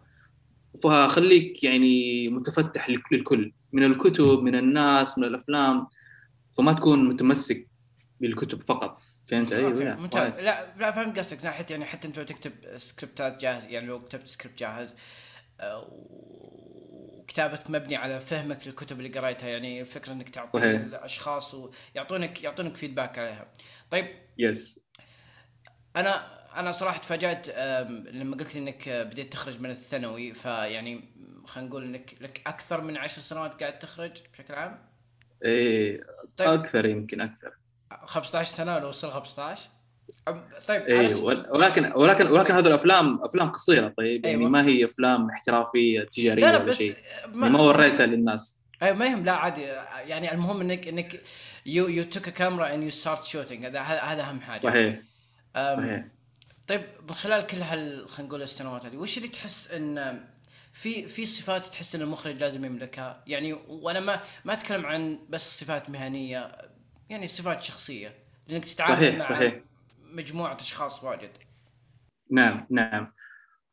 فخليك 0.84 1.64
يعني 1.64 2.30
متفتح 2.30 2.90
للكل. 3.12 3.54
من 3.72 3.84
الكتب 3.84 4.40
من 4.40 4.56
الناس 4.56 5.18
من 5.18 5.24
الأفلام. 5.24 5.88
فما 6.58 6.74
تكون 6.74 7.10
متمسك 7.10 7.68
بالكتب 8.20 8.64
فقط. 8.64 9.02
فهمت 9.32 9.54
علي؟ 9.54 9.96
ممتاز. 9.96 10.36
لا 10.36 10.76
لا 10.78 10.92
فهمت 10.92 11.20
قصدك. 11.20 11.46
ناحيه 11.46 11.66
يعني 11.70 11.86
حتى 11.86 12.08
أنت 12.08 12.18
لو 12.18 12.24
تكتب 12.26 12.52
سكريبتات 12.78 13.42
جاهز 13.42 13.66
يعني 13.66 13.88
لو 13.88 14.02
كتبت 14.02 14.28
سكريبت 14.28 14.60
جاهز 14.60 14.96
وكتابتك 17.22 17.70
مبني 17.70 17.96
على 17.96 18.20
فهمك 18.20 18.68
للكتب 18.68 19.00
اللي 19.00 19.20
قريتها 19.20 19.50
يعني 19.50 19.82
الفكرة 19.82 20.14
إنك 20.14 20.30
تعطي 20.30 20.76
الأشخاص 20.76 21.56
ويعطونك 21.56 22.44
يعطونك 22.44 22.76
feedback 22.76 23.20
عليها. 23.20 23.52
طيب. 23.92 24.06
yes 24.38 24.80
أنا 25.96 26.39
أنا 26.56 26.72
صراحة 26.72 26.98
تفاجأت 26.98 27.50
لما 28.12 28.38
قلت 28.38 28.56
لي 28.56 28.62
إنك 28.62 28.90
بديت 28.90 29.34
تخرج 29.34 29.62
من 29.62 29.72
الثانوي 29.72 30.34
فيعني 30.34 31.04
خلينا 31.46 31.70
نقول 31.70 31.84
إنك 31.84 32.16
لك 32.22 32.42
أكثر 32.48 32.82
من 32.82 32.98
عشر 32.98 33.22
سنوات 33.22 33.60
قاعد 33.60 33.80
تخرج 33.80 34.12
بشكل 34.34 34.54
عام؟ 34.54 34.80
إيه 35.46 36.04
طيب. 36.38 36.50
أكثر 36.50 36.86
يمكن 36.86 37.22
أكثر. 37.22 37.52
15 38.04 38.56
سنة 38.56 38.80
لو 38.80 38.90
وصل 38.90 39.12
15 39.12 39.70
طيب 40.68 40.82
إيه 40.82 41.16
ولكن 41.50 41.92
ولكن 41.96 42.28
ولكن 42.28 42.54
هذه 42.54 42.68
الافلام 42.68 43.24
أفلام 43.24 43.50
قصيرة 43.50 43.94
طيب 43.98 44.26
يعني 44.26 44.38
أيوة. 44.38 44.42
يعني 44.42 44.52
ما 44.52 44.66
هي 44.66 44.86
أفلام 44.86 45.30
احترافية 45.30 46.04
تجارية 46.04 46.44
لا 46.46 46.52
لا 46.52 46.64
ولا 46.64 46.72
شيء. 46.72 46.96
ما, 47.28 47.48
يعني 47.48 47.58
ما 47.58 47.64
وريتها 47.64 48.06
للناس. 48.06 48.60
أيوه 48.84 48.96
ما 48.98 49.06
يهم 49.06 49.26
لا 49.26 49.32
عادي 49.32 49.62
يعني 50.06 50.34
المهم 50.34 50.62
إنك 50.62 50.88
إنك 50.88 51.22
you 51.66 51.88
you 51.88 52.04
took 52.04 52.24
كاميرا 52.24 52.74
and 52.74 52.84
you 52.84 52.90
start 52.90 53.24
shooting 53.24 53.66
هذا 53.66 53.82
هذا 53.82 54.22
أهم 54.22 54.42
حاجة. 54.42 54.60
صحيح. 54.60 55.00
صحيح. 55.56 56.06
طيب 56.70 56.82
من 57.10 57.12
خلال 57.12 57.48
كل 57.48 57.58
هال 57.58 58.10
خلينا 58.10 58.30
نقول 58.30 58.42
السنوات 58.42 58.86
هذه 58.86 58.98
وش 58.98 59.18
اللي 59.18 59.28
تحس 59.28 59.72
إن 59.72 60.26
في 60.74 61.08
في 61.08 61.26
صفات 61.26 61.66
تحس 61.66 61.96
إن 61.96 62.02
المخرج 62.02 62.36
لازم 62.36 62.66
يملكها؟ 62.66 63.24
يعني 63.28 63.54
وأنا 63.54 64.00
ما 64.00 64.22
ما 64.46 64.54
أتكلم 64.54 64.86
عن 64.86 65.20
بس 65.30 65.60
صفات 65.60 65.90
مهنية 65.90 66.52
يعني 67.10 67.28
صفات 67.28 67.64
شخصية 67.64 68.16
لأنك 68.48 68.66
تتعامل 68.66 68.96
صحيح 68.96 69.14
مع 69.14 69.20
صحيح. 69.20 69.62
مجموعة 70.04 70.56
أشخاص 70.56 71.04
واجد. 71.04 71.32
نعم 72.32 72.68
نعم. 72.70 73.14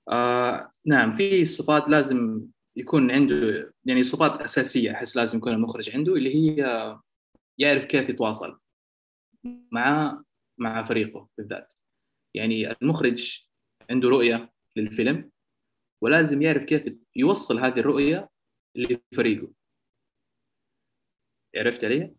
آه 0.08 0.72
نعم 0.86 1.12
في 1.12 1.44
صفات 1.44 1.88
لازم 1.88 2.42
يكون 2.76 3.10
عنده 3.10 3.72
يعني 3.84 4.02
صفات 4.02 4.40
أساسية 4.40 4.92
أحس 4.92 5.16
لازم 5.16 5.38
يكون 5.38 5.52
المخرج 5.52 5.90
عنده 5.90 6.14
اللي 6.14 6.34
هي 6.34 6.96
يعرف 7.58 7.84
كيف 7.84 8.08
يتواصل 8.08 8.58
مع 9.72 10.22
مع 10.58 10.82
فريقه 10.82 11.28
بالذات. 11.38 11.75
يعني 12.36 12.72
المخرج 12.72 13.46
عنده 13.90 14.08
رؤية 14.08 14.52
للفيلم 14.76 15.30
ولازم 16.00 16.42
يعرف 16.42 16.64
كيف 16.64 16.82
يوصل 17.16 17.58
هذه 17.58 17.78
الرؤية 17.78 18.28
لفريقه. 18.74 19.48
عرفت 21.56 21.84
علي؟ 21.84 22.14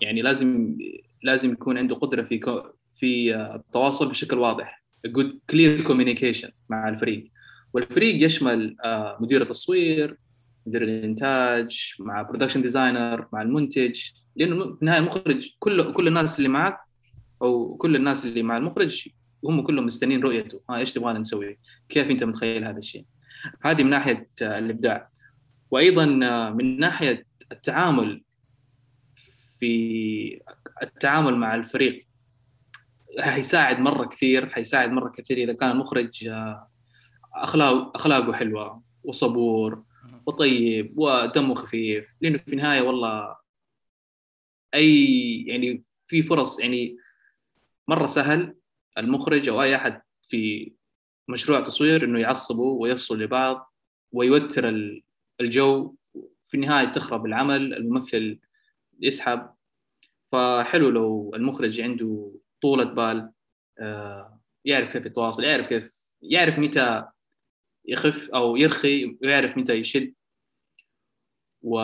يعني 0.00 0.22
لازم 0.22 0.78
لازم 1.22 1.52
يكون 1.52 1.78
عنده 1.78 1.96
قدرة 1.96 2.22
في 2.22 2.62
في 2.94 3.34
التواصل 3.36 4.08
بشكل 4.08 4.38
واضح 4.38 4.82
good 5.06 5.32
clear 5.52 5.88
communication 5.88 6.50
مع 6.68 6.88
الفريق. 6.88 7.30
والفريق 7.72 8.24
يشمل 8.24 8.76
آه، 8.84 9.18
مدير 9.20 9.42
التصوير 9.42 10.18
مدير 10.66 10.82
الإنتاج 10.82 11.94
مع 12.00 12.22
production 12.22 12.62
designer 12.62 13.28
مع 13.32 13.42
المنتج 13.42 14.00
لأنه 14.36 14.74
في 14.74 14.82
النهاية 14.82 14.98
المخرج 14.98 15.50
كل 15.58 15.92
كل 15.92 16.08
الناس 16.08 16.38
اللي 16.38 16.48
معك 16.48 16.78
أو 17.42 17.76
كل 17.76 17.96
الناس 17.96 18.24
اللي 18.24 18.42
مع 18.42 18.56
المخرج 18.56 19.08
هم 19.44 19.62
كلهم 19.62 19.86
مستنين 19.86 20.22
رؤيته 20.22 20.60
ها 20.70 20.76
إيش 20.76 20.92
تبغانا 20.92 21.18
نسوي؟ 21.18 21.58
كيف 21.88 22.10
أنت 22.10 22.24
متخيل 22.24 22.64
هذا 22.64 22.78
الشيء؟ 22.78 23.04
هذه 23.62 23.82
من 23.82 23.90
ناحية 23.90 24.28
الإبداع 24.42 25.08
وأيضا 25.70 26.04
من 26.50 26.80
ناحية 26.80 27.26
التعامل 27.52 28.22
في 29.60 30.42
التعامل 30.82 31.36
مع 31.36 31.54
الفريق 31.54 32.06
حيساعد 33.20 33.78
مرة 33.78 34.06
كثير 34.06 34.48
حيساعد 34.48 34.90
مرة 34.90 35.08
كثير 35.08 35.36
إذا 35.38 35.52
كان 35.52 35.70
المخرج 35.70 36.30
اخلاقه 37.34 37.92
أخلاقه 37.94 38.32
حلوة 38.32 38.82
وصبور 39.04 39.82
وطيب 40.26 40.98
ودمه 40.98 41.54
خفيف 41.54 42.14
لأنه 42.20 42.38
في 42.38 42.52
النهاية 42.52 42.80
والله 42.80 43.36
أي 44.74 45.44
يعني 45.46 45.84
في 46.06 46.22
فرص 46.22 46.60
يعني 46.60 46.96
مرة 47.88 48.06
سهل 48.06 48.54
المخرج 48.98 49.48
أو 49.48 49.62
أي 49.62 49.76
أحد 49.76 50.02
في 50.22 50.72
مشروع 51.28 51.60
تصوير 51.60 52.04
إنه 52.04 52.20
يعصبوا 52.20 52.82
ويفصلوا 52.82 53.22
لبعض 53.22 53.74
ويوتر 54.12 54.68
الجو 55.40 55.94
في 56.46 56.54
النهاية 56.54 56.86
تخرب 56.86 57.26
العمل 57.26 57.74
الممثل 57.74 58.38
يسحب. 59.00 59.50
فحلو 60.32 60.90
لو 60.90 61.32
المخرج 61.34 61.80
عنده 61.80 62.32
طولة 62.62 62.84
بال 62.84 63.32
آه، 63.78 64.40
يعرف 64.64 64.92
كيف 64.92 65.06
يتواصل 65.06 65.44
يعرف 65.44 65.68
كيف 65.68 66.06
يعرف 66.22 66.58
متى 66.58 67.04
يخف 67.84 68.30
أو 68.30 68.56
يرخي 68.56 69.18
ويعرف 69.22 69.58
متى 69.58 69.72
يشد 69.72 70.14
و 71.62 71.80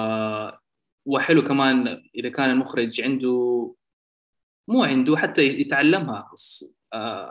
وحلو 1.06 1.42
كمان 1.42 2.02
إذا 2.14 2.28
كان 2.28 2.50
المخرج 2.50 3.00
عنده 3.00 3.74
مو 4.68 4.84
عنده 4.84 5.16
حتى 5.16 5.42
يتعلمها. 5.42 6.30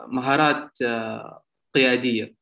مهارات 0.07 0.81
آه، 0.81 1.43
قيادية. 1.75 2.35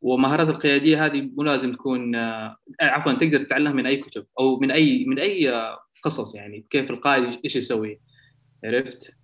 ومهارات 0.00 0.48
القيادية 0.48 1.06
هذه 1.06 1.20
مو 1.20 1.42
لازم 1.42 1.72
تكون 1.72 2.14
آه، 2.14 2.56
عفوا 2.80 3.12
تقدر 3.12 3.42
تتعلمها 3.42 3.72
من 3.72 3.86
أي 3.86 3.96
كتب 3.96 4.26
أو 4.40 4.56
من 4.60 4.70
أي 4.70 5.04
من 5.04 5.18
أي 5.18 5.50
قصص 6.02 6.34
يعني 6.34 6.66
كيف 6.70 6.90
القائد 6.90 7.40
إيش 7.44 7.56
يسوي. 7.56 8.00
عرفت؟ 8.64 9.14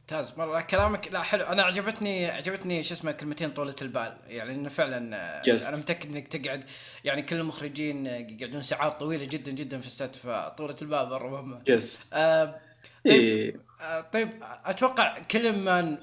ممتاز. 0.00 0.38
مرة 0.38 0.60
كلامك 0.60 1.12
لا 1.12 1.22
حلو. 1.22 1.44
أنا 1.44 1.62
عجبتني 1.62 2.26
عجبتني 2.26 2.82
شو 2.82 2.94
اسمه 2.94 3.12
كلمتين 3.12 3.50
طولة 3.50 3.74
البال. 3.82 4.18
يعني 4.26 4.54
إنه 4.54 4.68
فعلا 4.68 5.42
yes. 5.42 5.68
أنا 5.68 5.76
متأكد 5.76 6.10
إنك 6.10 6.28
تقعد 6.28 6.64
يعني 7.04 7.22
كل 7.22 7.36
المخرجين 7.36 8.06
يقعدون 8.06 8.62
ساعات 8.62 9.00
طويلة 9.00 9.24
جدا 9.24 9.52
جدا 9.52 9.80
في 9.80 9.86
ال 9.86 9.93
set 9.93 10.16
فطولة 10.16 10.76
البال 10.82 11.08
مره 11.08 11.30
مهمه 11.30 11.62
yes 11.66 12.10
آه 12.12 12.60
طيب 13.08 13.20
إيه. 13.20 13.60
آه 13.80 14.00
طيب 14.00 14.30
أتوقع 14.42 15.18
كل 15.18 15.64
ما 15.64 15.98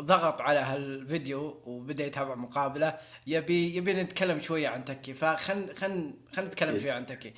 ضغط 0.00 0.40
على 0.40 0.58
هالفيديو 0.58 1.62
وبدأ 1.64 2.06
يتابع 2.06 2.34
مقابله 2.34 2.98
يبي 3.26 3.76
يبي 3.76 3.92
نتكلم 3.92 4.40
شوية 4.40 4.68
عن 4.68 4.84
تكي. 4.84 5.14
فخل 5.14 5.74
خل 5.74 6.14
خل 6.32 6.44
نتكلم 6.44 6.78
شوية 6.78 6.92
عن 6.92 7.06
تكي. 7.06 7.34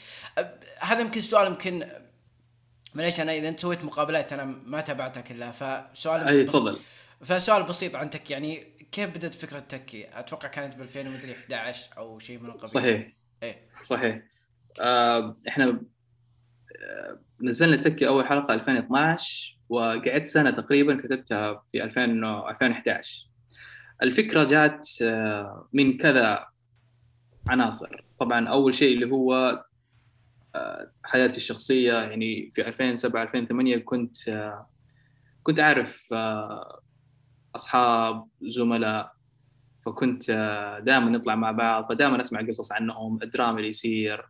هذا 0.80 1.00
يمكن 1.00 1.20
سؤال 1.20 1.46
يمكن 1.46 1.86
معليش 2.94 3.20
أنا 3.20 3.32
إذا 3.32 3.48
أنت 3.48 3.60
سويت 3.60 3.84
مقابلات 3.84 4.32
أنا 4.32 4.44
ما 4.44 4.80
تابعتها 4.80 5.20
كلها 5.20 5.50
فسؤال 5.50 6.28
اي 6.28 6.44
تفضل. 6.44 6.78
فسؤال 7.24 7.62
بسيط 7.62 7.96
عن 7.96 8.10
تكي 8.10 8.32
يعني 8.32 8.76
كيف 8.92 9.10
بدأت 9.10 9.34
فكرة 9.34 9.58
تكي؟ 9.60 10.18
أتوقع 10.18 10.48
كانت 10.48 10.74
ب 10.74 10.82
2011 10.82 11.90
أو 11.98 12.18
شيء 12.18 12.38
من 12.38 12.46
القبيل 12.46 12.70
صحيح. 12.70 13.12
إيه. 13.42 13.68
صحيح. 13.82 14.22
آه 14.80 15.36
إحنا 15.48 15.82
نزلنا 17.42 17.76
تكي 17.76 18.08
أول 18.08 18.26
حلقة 18.26 18.54
2012 18.54 19.58
وقعدت 19.68 20.28
سنة 20.28 20.50
تقريبا 20.50 20.96
كتبتها 20.96 21.62
في 21.72 21.84
2000 21.84 22.04
2011 22.50 23.28
الفكرة 24.02 24.44
جات 24.44 24.88
آه 25.02 25.68
من 25.72 25.98
كذا 25.98 26.46
عناصر. 27.46 28.04
طبعا 28.20 28.48
أول 28.48 28.74
شيء 28.74 28.94
اللي 28.94 29.14
هو 29.14 29.64
آه، 30.54 30.90
حياتي 31.04 31.36
الشخصية. 31.36 31.92
يعني 31.92 32.50
في 32.54 32.68
2007 32.68 33.22
2008 33.22 33.76
كنت 33.76 34.28
آه، 34.28 34.70
كنت 35.42 35.60
أعرف 35.60 36.14
أصحاب 37.54 38.28
زملاء. 38.42 39.16
فكنت 39.86 40.30
دائما 40.84 41.10
نطلع 41.10 41.34
مع 41.34 41.50
بعض 41.50 41.88
فدائما 41.88 42.20
أسمع 42.20 42.40
قصص 42.40 42.72
عنهم 42.72 43.22
الدراما 43.22 43.56
اللي 43.56 43.68
يصير 43.68 44.26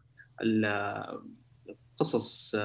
قصص 1.98 2.56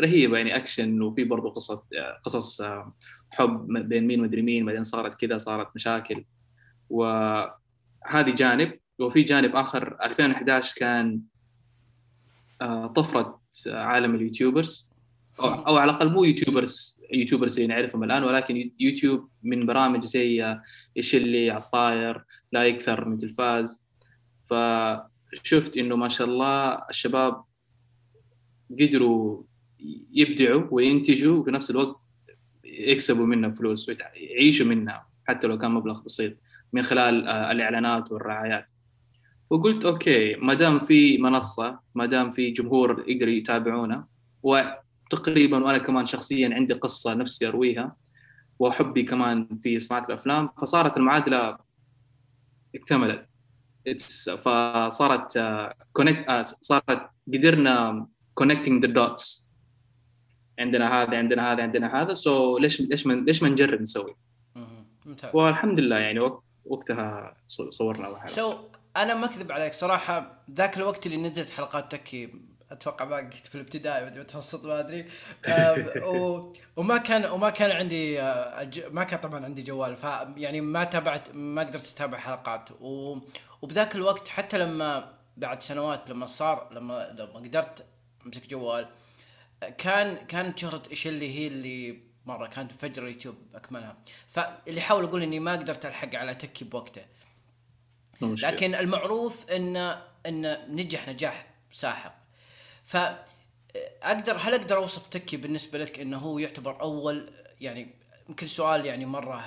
رهيبة 0.00 0.36
يعني 0.36 0.56
اكشن 0.56 1.02
وفي 1.02 1.24
برضه 1.24 1.50
قصص 1.50 1.78
قصص 2.24 2.62
حب 3.30 3.66
بين 3.66 4.06
مين 4.06 4.20
ومدري 4.20 4.42
مين 4.42 4.66
بعدين 4.66 4.82
صارت 4.82 5.20
كذا 5.20 5.38
صارت 5.38 5.68
مشاكل. 5.74 6.24
وهذه 6.90 8.30
جانب 8.36 8.78
وفي 8.98 9.22
جانب 9.22 9.56
آخر 9.56 9.96
2011 10.02 10.76
كان 10.76 11.20
آه، 12.62 12.86
طفرة 12.86 13.40
عالم 13.66 14.14
ال 14.14 14.21
YouTubers. 14.21 14.90
أو, 15.40 15.46
أو 15.46 15.76
على 15.76 15.90
الأقل 15.90 16.08
مو 16.08 16.24
YouTubers 16.24 16.98
YouTubers 17.12 17.54
اللي 17.58 17.66
نعرفهم 17.66 18.04
الآن 18.04 18.24
ولكن 18.24 18.70
يوتيوب 18.80 19.28
من 19.42 19.66
برامج 19.66 20.04
زي 20.04 20.58
إيش 20.96 21.14
اللي 21.14 21.50
على 21.50 21.62
الطاير 21.62 22.24
لا 22.52 22.64
يكثر 22.64 23.08
من 23.08 23.18
تلفاز 23.18 23.82
فشفت 24.44 25.76
إنه 25.76 25.96
ما 25.96 26.08
شاء 26.08 26.26
الله 26.26 26.82
الشباب 26.90 27.44
قدروا 28.80 29.42
يبدعوا 30.12 30.64
وينتجوا 30.70 31.38
وفي 31.38 31.50
نفس 31.50 31.70
الوقت 31.70 32.00
يكسبوا 32.64 33.26
منها 33.26 33.50
فلوس 33.50 33.88
ويعيشوا 33.88 34.66
منها 34.66 35.06
حتى 35.24 35.46
لو 35.46 35.58
كان 35.58 35.70
مبلغ 35.70 36.00
بسيط 36.00 36.36
من 36.72 36.82
خلال 36.82 37.28
آه، 37.28 37.52
الإعلانات 37.52 38.12
والرعايات. 38.12 38.66
وقلت 39.50 39.84
أوكي 39.84 40.34
ما 40.34 40.54
دام 40.54 40.78
في 40.78 41.18
منصة 41.18 41.80
ما 41.94 42.06
دام 42.06 42.30
في 42.30 42.50
جمهور 42.50 43.04
يقدر 43.08 43.28
يتابعونا 43.28 44.06
وتقريبا 44.42 45.64
وأنا 45.64 45.78
كمان 45.78 46.06
شخصيا 46.06 46.54
عندي 46.54 46.74
قصة 46.74 47.14
نفسي 47.14 47.48
أرويها 47.48 47.96
وحبي 48.58 49.02
كمان 49.02 49.58
في 49.62 49.78
صناعة 49.80 50.04
الأفلام 50.04 50.48
فصارت 50.62 50.96
المعادلة 50.96 51.58
اكتملت. 52.74 53.28
فصارت 54.38 55.38
connect 55.92 56.28
آه، 56.28 56.42
صارت 56.42 57.10
قدرنا 57.34 58.06
connecting 58.34 58.86
the 58.86 58.92
dots 58.92 59.46
عندنا 60.58 61.02
هذا 61.02 61.16
عندنا 61.16 61.52
هذا 61.52 61.62
عندنا 61.62 62.02
هذا. 62.02 62.14
so 62.14 62.58
so 62.58 62.60
ليش 62.60 62.80
ليش 62.80 63.06
من 63.06 63.24
ليش 63.24 63.42
ما 63.42 63.48
نجرب 63.48 63.80
نسوي؟ 63.80 64.16
ممتاز. 65.06 65.30
والحمد 65.34 65.80
لله 65.80 65.98
يعني 65.98 66.30
وقتها 66.64 67.36
صورنا 67.70 68.08
واحد 68.08 68.28
so 68.28 68.54
أنا 68.96 69.14
ما 69.14 69.26
أكذب 69.26 69.52
عليك 69.52 69.72
صراحة 69.72 70.44
ذاك 70.50 70.76
الوقت 70.76 71.06
اللي 71.06 71.16
نزلت 71.16 71.50
حلقات 71.50 71.92
تكي 71.92 72.34
أتوقع 72.70 73.04
ما 73.04 73.20
كنت 73.22 73.46
في 73.46 73.54
الابتدائي 73.54 74.20
متوسط 74.20 74.64
ما 74.64 74.80
أدري. 74.80 75.06
وما 76.76 76.98
كان 76.98 77.24
وما 77.24 77.50
كان 77.50 77.70
عندي 77.70 78.20
آه، 78.20 78.70
ما 78.90 79.04
كان 79.04 79.20
طبعا 79.20 79.44
عندي 79.44 79.62
جوال. 79.62 79.96
ف 79.96 80.04
يعني 80.36 80.60
ما 80.60 80.84
تابعت 80.84 81.36
ما 81.36 81.62
قدرت 81.62 81.92
أتابع 81.94 82.18
حلقات. 82.18 82.68
و... 82.80 83.16
وبذاك 83.62 83.94
الوقت 83.94 84.28
حتى 84.28 84.58
لما 84.58 85.14
بعد 85.36 85.62
سنوات 85.62 86.10
لما 86.10 86.26
صار 86.26 86.68
لما 86.72 87.14
لما 87.18 87.40
قدرت 87.40 87.84
امسك 88.26 88.50
جوال. 88.50 88.88
كان 89.78 90.26
كانت 90.26 90.58
شهرة 90.58 90.82
إيش 90.90 91.06
اللي 91.06 91.38
هي 91.38 91.46
اللي 91.46 92.00
مرة 92.26 92.46
كانت 92.46 92.72
فجر 92.72 93.02
اليوتيوب 93.02 93.36
أكملها. 93.54 93.96
فاللي 94.28 94.80
حاول 94.80 95.04
أقول 95.04 95.22
إني 95.22 95.40
ما 95.40 95.52
قدرت 95.52 95.86
ألحق 95.86 96.14
على 96.14 96.34
تكي 96.34 96.64
بوقته. 96.64 97.04
لكن 98.20 98.74
المعروف 98.74 99.50
إنه 99.50 100.02
إنه 100.26 100.66
نجح 100.68 101.08
نجاح 101.08 101.46
ساحق. 101.72 102.14
ف 102.84 102.96
أقدر 104.02 104.36
هل 104.36 104.54
أقدر 104.54 104.76
أوصف 104.76 105.06
تكي 105.06 105.36
بالنسبة 105.36 105.78
لك 105.78 106.00
إنه 106.00 106.18
هو 106.18 106.38
يعتبر 106.38 106.80
أول؟ 106.80 107.32
يعني 107.60 107.94
يمكن 108.28 108.46
سؤال 108.46 108.86
يعني 108.86 109.06
مرة 109.06 109.44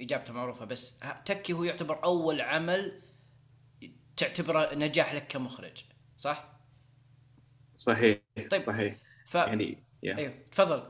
إجابته 0.00 0.32
معروفة 0.32 0.64
بس 0.64 0.92
تكي 1.24 1.52
هو 1.52 1.64
يعتبر 1.64 2.04
أول 2.04 2.40
عمل 2.40 3.00
تعتبره 4.16 4.74
نجاح 4.74 5.14
لك 5.14 5.26
كمخرج 5.26 5.84
صح؟ 6.18 6.55
صحيح 7.76 8.18
طيب 8.50 8.60
صحيح. 8.60 8.96
ف... 9.26 9.34
يعني 9.34 9.78
أيوه 10.04 10.34
تفضل. 10.50 10.82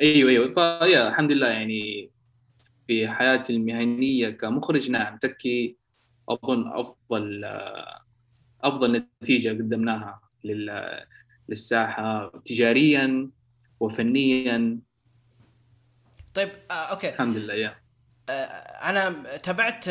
أيوه 0.00 0.30
أيوه. 0.30 0.54
فيا 0.54 1.08
الحمد 1.08 1.32
لله 1.32 1.48
يعني 1.48 2.10
في 2.86 3.08
حياتي 3.08 3.56
المهنية 3.56 4.30
كمخرج 4.30 4.90
نعم 4.90 5.18
تكي 5.18 5.76
أظن 6.28 6.72
أفضل 6.72 7.44
أفضل 8.62 9.06
نتيجة 9.22 9.48
قدمناها 9.48 10.20
للساحة 11.48 12.28
تجاريا 12.44 13.30
وفنيا. 13.80 14.80
طيب 16.34 16.50
آه، 16.70 16.74
أوكي. 16.74 17.08
الحمد 17.08 17.36
لله 17.36 17.54
يا 17.54 17.74
آه، 18.28 18.32
أنا 18.90 19.36
تابعت 19.36 19.84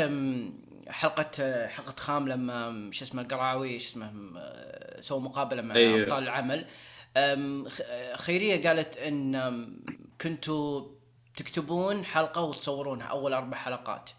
حلقة 0.88 1.68
حلقة 1.68 1.96
خام 1.98 2.30
لما 2.30 2.90
شو 2.92 3.06
اسمه 3.06 3.22
القراوي 3.22 3.80
شو 3.80 3.90
اسمه 3.90 4.12
سووا 5.04 5.22
مقابلة 5.22 5.62
مع 5.62 5.76
أيوه. 5.76 6.04
أبطال 6.04 6.24
العمل. 6.24 6.66
خيرية 8.16 8.68
قالت 8.68 8.98
إن 8.98 9.64
كنتوا 10.22 10.88
تكتبون 11.36 12.06
حلقة 12.06 12.42
وتصورونها 12.42 13.06
أول 13.06 13.34
أربع 13.34 13.58
حلقات. 13.58 14.10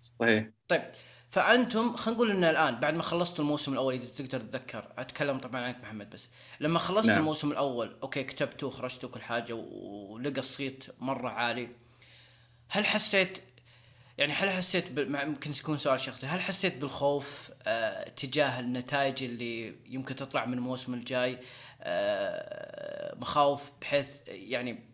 صحيح. 0.00 0.46
طيب 0.68 0.82
فأنتم 1.30 1.96
خلينا 1.96 2.16
نقول 2.16 2.30
إن 2.30 2.44
الآن 2.44 2.80
بعد 2.80 2.94
ما 2.94 3.02
خلصتوا 3.02 3.44
الموسم 3.44 3.72
الأول 3.72 3.94
إذا 3.94 4.06
تقدر 4.06 4.40
تتذكر 4.40 4.92
أتكلم 4.98 5.38
طبعا 5.38 5.62
عنك 5.62 5.82
محمد 5.82 6.10
بس. 6.10 6.28
لما 6.60 6.78
خلصت 6.78 7.08
نعم. 7.08 7.18
الموسم 7.18 7.50
الأول 7.50 7.96
أوكي 8.02 8.24
كتبتوا 8.24 8.68
وخرجتوا 8.68 9.08
كل 9.08 9.20
حاجة 9.20 9.54
ولقى 9.54 10.40
الصيت 10.40 10.84
مرة 10.98 11.28
عالي. 11.28 11.68
هل 12.68 12.86
حسيت 12.86 13.38
يعني 14.18 14.32
هل 14.32 14.50
حسيت. 14.50 14.98
ممكن 14.98 15.50
يكون 15.50 15.76
سؤال 15.76 16.00
شخصي 16.00 16.26
هل 16.26 16.40
حسيت 16.40 16.76
بالخوف 16.76 17.50
آه 17.62 18.08
تجاه 18.08 18.60
النتائج 18.60 19.22
اللي 19.24 19.74
يمكن 19.86 20.16
تطلع 20.16 20.46
من 20.46 20.54
الموسم 20.54 20.94
الجاي 20.94 21.38
آه 21.80 23.14
مخاوف 23.14 23.70
بحيث 23.80 24.20
يعني 24.28 24.92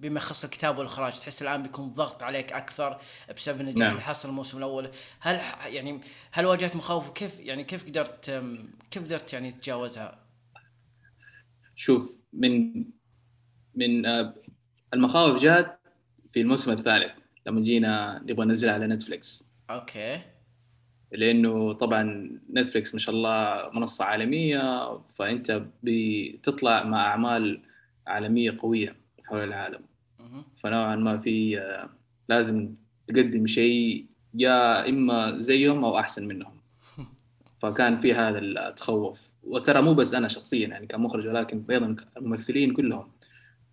بما 0.00 0.16
يخص 0.16 0.44
الكتاب 0.44 0.78
والإخراج 0.78 1.20
تحس 1.20 1.42
الآن 1.42 1.62
بيكون 1.62 1.88
ضغط 1.88 2.22
عليك 2.22 2.52
أكثر 2.52 2.98
بسبب 3.36 3.60
النجاح 3.60 3.78
نعم. 3.78 3.90
اللي 3.90 4.02
حصل 4.02 4.28
الموسم 4.28 4.58
الأول 4.58 4.90
هل 5.20 5.34
يعني 5.74 6.00
هل 6.30 6.46
واجهت 6.46 6.76
مخاوف 6.76 7.08
وكيف 7.08 7.40
يعني 7.40 7.64
كيف 7.64 7.86
قدرت 7.86 8.44
كيف 8.90 9.04
قدرت 9.04 9.32
يعني 9.32 9.52
تتجاوزها؟ 9.52 10.18
شوف 11.76 12.18
من 12.32 12.84
من 13.74 14.06
آه، 14.06 14.34
المخاوف 14.94 15.42
جات 15.42 15.80
في 16.28 16.40
الموسم 16.40 16.72
الثالث 16.72 17.17
لما 17.48 17.60
جينا 17.60 18.22
نبغى 18.28 18.46
ننزلها 18.46 18.74
على 18.74 18.86
نتفلكس 18.86 19.48
okay. 19.70 20.20
لأنه 21.12 21.72
طبعا 21.72 22.30
نتفلكس 22.52 22.94
ما 22.94 23.00
شاء 23.00 23.14
الله 23.14 23.70
منصة 23.72 24.04
عالمية 24.04 24.98
فأنت 25.14 25.62
بتطلع 25.82 26.84
مع 26.84 27.06
أعمال 27.06 27.60
عالمية 28.06 28.56
قوية 28.58 28.96
حول 29.24 29.44
العالم. 29.44 29.80
فنوعا 30.56 30.96
ما 30.96 31.16
في 31.18 31.60
آه، 31.60 31.88
لازم 32.28 32.74
تقدم 33.06 33.46
شيء 33.46 34.06
يا 34.34 34.88
إما 34.88 35.38
زيهم 35.38 35.84
أو 35.84 35.98
أحسن 35.98 36.28
منهم. 36.28 36.52
فكان 37.62 37.98
في 37.98 38.14
هذا 38.14 38.38
التخوف. 38.38 39.30
وترى 39.44 39.82
مو 39.82 39.94
بس 39.94 40.14
أنا 40.14 40.28
شخصيا 40.28 40.68
يعني 40.68 40.86
كمخرج 40.86 41.26
ولكن 41.26 41.64
أيضا 41.70 41.96
الممثلين 42.16 42.72
كلهم. 42.72 43.08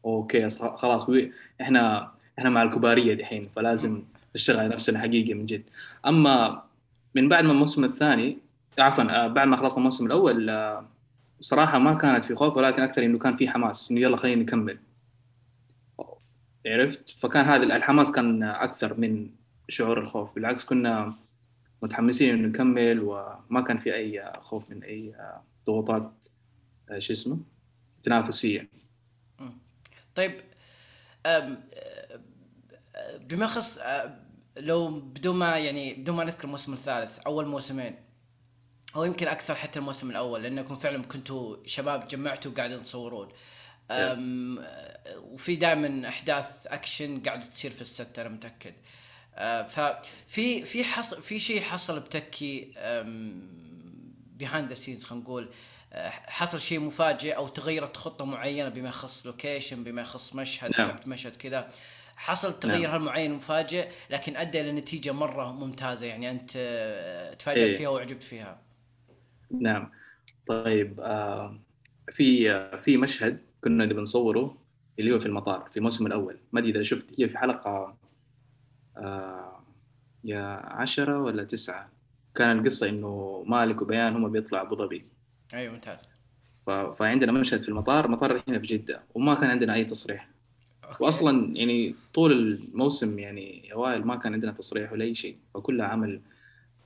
أوكي 0.06 0.50
خلاص 0.50 1.10
إحنا 1.62 2.15
إحنا 2.40 2.50
مع 2.50 2.64
الكبارية 2.64 3.14
دحين 3.14 3.50
فلازم 3.56 4.04
نشتغل 4.36 4.60
على 4.60 4.70
نفسنا 4.70 5.00
حقيقي 5.00 5.34
من 5.34 5.46
جد. 5.46 5.64
أما 6.06 6.64
من 7.16 7.30
بعد 7.30 7.44
ما 7.44 7.52
الموسم 7.52 7.84
الثاني 7.84 8.38
عفوا 8.80 9.04
آه، 9.04 9.28
بعد 9.28 9.48
ما 9.48 9.58
خلصنا 9.58 9.78
الموسم 9.78 10.06
الأول 10.06 10.50
آه، 10.50 10.86
صراحة 11.42 11.80
ما 11.80 11.94
كانت 11.94 12.26
في 12.26 12.36
خوف 12.36 12.58
ولكن 12.58 12.82
أكثر 12.82 13.06
إنه 13.06 13.18
كان 13.18 13.36
في 13.36 13.50
حماس 13.50 13.92
إنه 13.92 14.00
يلا 14.00 14.18
خلينا 14.18 14.44
نكمل. 14.44 14.78
عرفت؟ 16.66 17.10
فكان 17.10 17.46
هذا 17.46 17.64
الحماس 17.64 18.12
كان 18.12 18.44
أكثر 18.44 19.00
من 19.00 19.30
شعور 19.70 20.00
الخوف. 20.00 20.36
بالعكس 20.36 20.66
كنا 20.66 21.14
متحمسين 21.82 22.30
إنه 22.30 22.48
نكمل 22.48 23.00
وما 23.00 23.62
كان 23.62 23.78
في 23.78 23.96
أي 23.96 24.32
خوف 24.42 24.70
من 24.70 24.84
أي 24.84 25.14
ضغوطات 25.68 26.12
آه، 26.92 27.00
شو 27.00 27.14
اسمه؟ 27.14 27.38
تنافسية. 28.04 28.70
طيب 30.16 30.32
بما 33.20 33.46
يخص 33.46 33.80
لو 34.58 35.00
بدون 35.00 35.36
ما 35.36 35.58
يعني 35.58 35.94
بدون 35.94 36.16
ما 36.16 36.24
نذكر 36.24 36.44
الموسم 36.44 36.74
الثالث 36.74 37.20
أول 37.20 37.46
موسمين 37.46 37.96
أو 38.96 39.04
يمكن 39.04 39.28
أكثر 39.28 39.56
حتى 39.56 39.80
الموسم 39.80 40.10
الأول 40.10 40.44
لأنكم 40.44 40.76
فعلا 40.76 41.04
كنتوا 41.04 41.58
شباب 41.66 42.08
جمعتوا 42.08 42.52
وقاعدين 42.52 42.84
تصورون. 42.84 43.30
أم 43.92 44.66
وفي 45.18 45.56
دائما 45.56 46.08
أحداث 46.08 46.68
أكشن 46.68 47.24
قاعدة 47.24 47.46
تصير 47.46 47.72
في 47.72 47.82
ال 47.82 47.91
set 47.91 48.20
أنا 48.20 48.30
متأكد. 48.30 48.74
أه 49.36 49.64
ففي 49.64 50.66
في 50.66 50.84
حصل 50.84 51.22
في 51.22 51.40
شيء 51.40 51.62
حصل 51.62 52.00
بتكي 52.00 52.74
behind 54.38 54.70
the 54.70 54.74
scenes 54.74 55.04
خلينا 55.04 55.24
نقول. 55.24 55.50
أه، 55.94 56.10
حصل 56.10 56.62
شيء 56.62 56.80
مفاجئ 56.80 57.36
أو 57.36 57.48
تغيرت 57.48 57.98
خطة 57.98 58.26
معينة 58.26 58.70
بما 58.70 58.90
يخص 58.90 59.26
location 59.26 59.84
بما 59.84 60.02
يخص 60.02 60.36
مشهد 60.36 60.72
نعم. 60.78 60.96
مشهد 61.06 61.36
كذا. 61.36 61.70
حصل 62.16 62.60
تغير 62.60 62.90
نعم. 62.90 63.06
معين 63.06 63.34
مفاجئ 63.34 63.88
لكن 64.10 64.36
أدى 64.36 64.62
إلى 64.62 64.72
نتيجة 64.72 65.12
مرة 65.12 65.52
ممتازة 65.52 66.06
يعني 66.06 66.32
أنت 66.32 66.52
أه، 66.56 67.34
تفاجأت 67.34 67.62
إيه. 67.62 67.78
فيها 67.78 67.90
وعجبت 67.90 68.24
فيها. 68.24 68.62
نعم. 69.52 69.92
طيب 70.48 71.00
آه 71.00 71.60
في 72.12 72.52
آه 72.52 72.78
في 72.78 72.98
مشهد 72.98 73.42
كنا 73.64 73.86
نبي 73.86 74.02
نصوره 74.02 74.58
اللي 75.00 75.14
هو 75.14 75.20
في 75.20 75.26
المطار 75.26 75.70
في 75.72 75.78
الموسم 75.78 76.08
الأول. 76.08 76.38
ما 76.52 76.60
أدري 76.60 76.72
إذا 76.72 76.84
شفت 76.84 77.06
هي 77.20 77.30
في 77.30 77.38
حلقة 77.38 77.98
آه 78.98 79.64
يا 80.24 80.42
عشرة 80.66 81.22
ولا 81.22 81.44
تسعة. 81.44 81.90
كان 82.36 82.60
القصة 82.60 82.90
إنه 82.90 83.44
مالك 83.48 83.82
وبيان 83.82 84.16
هم 84.16 84.32
بيطلعوا 84.32 84.68
أبو 84.68 84.76
ظبي. 84.76 85.06
أيوة 85.54 85.74
ممتاز. 85.74 86.00
ف... 86.66 86.70
فعندنا 86.70 87.32
مشهد 87.32 87.62
في 87.62 87.70
المطار 87.70 88.08
مطار 88.08 88.44
هنا 88.48 88.60
في 88.60 88.66
جدة 88.66 89.04
وما 89.14 89.36
كان 89.36 89.50
عندنا 89.50 89.74
أي 89.74 89.86
تصريح. 89.86 90.35
وأصلا 91.00 91.56
يعني 91.56 91.96
طول 92.14 92.32
الموسم 92.32 93.20
يعني 93.20 93.68
يا 93.68 93.76
وائل 93.76 94.06
ما 94.06 94.16
كان 94.16 94.34
عندنا 94.34 94.52
تصريح 94.52 94.92
ولا 94.92 95.04
أي 95.04 95.16
شيء. 95.16 95.38
فكلها 95.54 95.88
عمل 95.88 96.22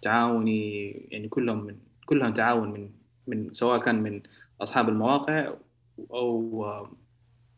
تعاوني 0.02 0.90
يعني 1.12 1.28
كلهم 1.28 1.64
من 1.64 1.76
كلهم 2.06 2.34
تعاون 2.34 2.72
من 2.72 2.90
من 3.28 3.54
سواء 3.54 3.80
كان 3.80 4.04
من 4.04 4.22
أصحاب 4.62 4.90
المواقع 4.90 5.54
أو 6.12 6.86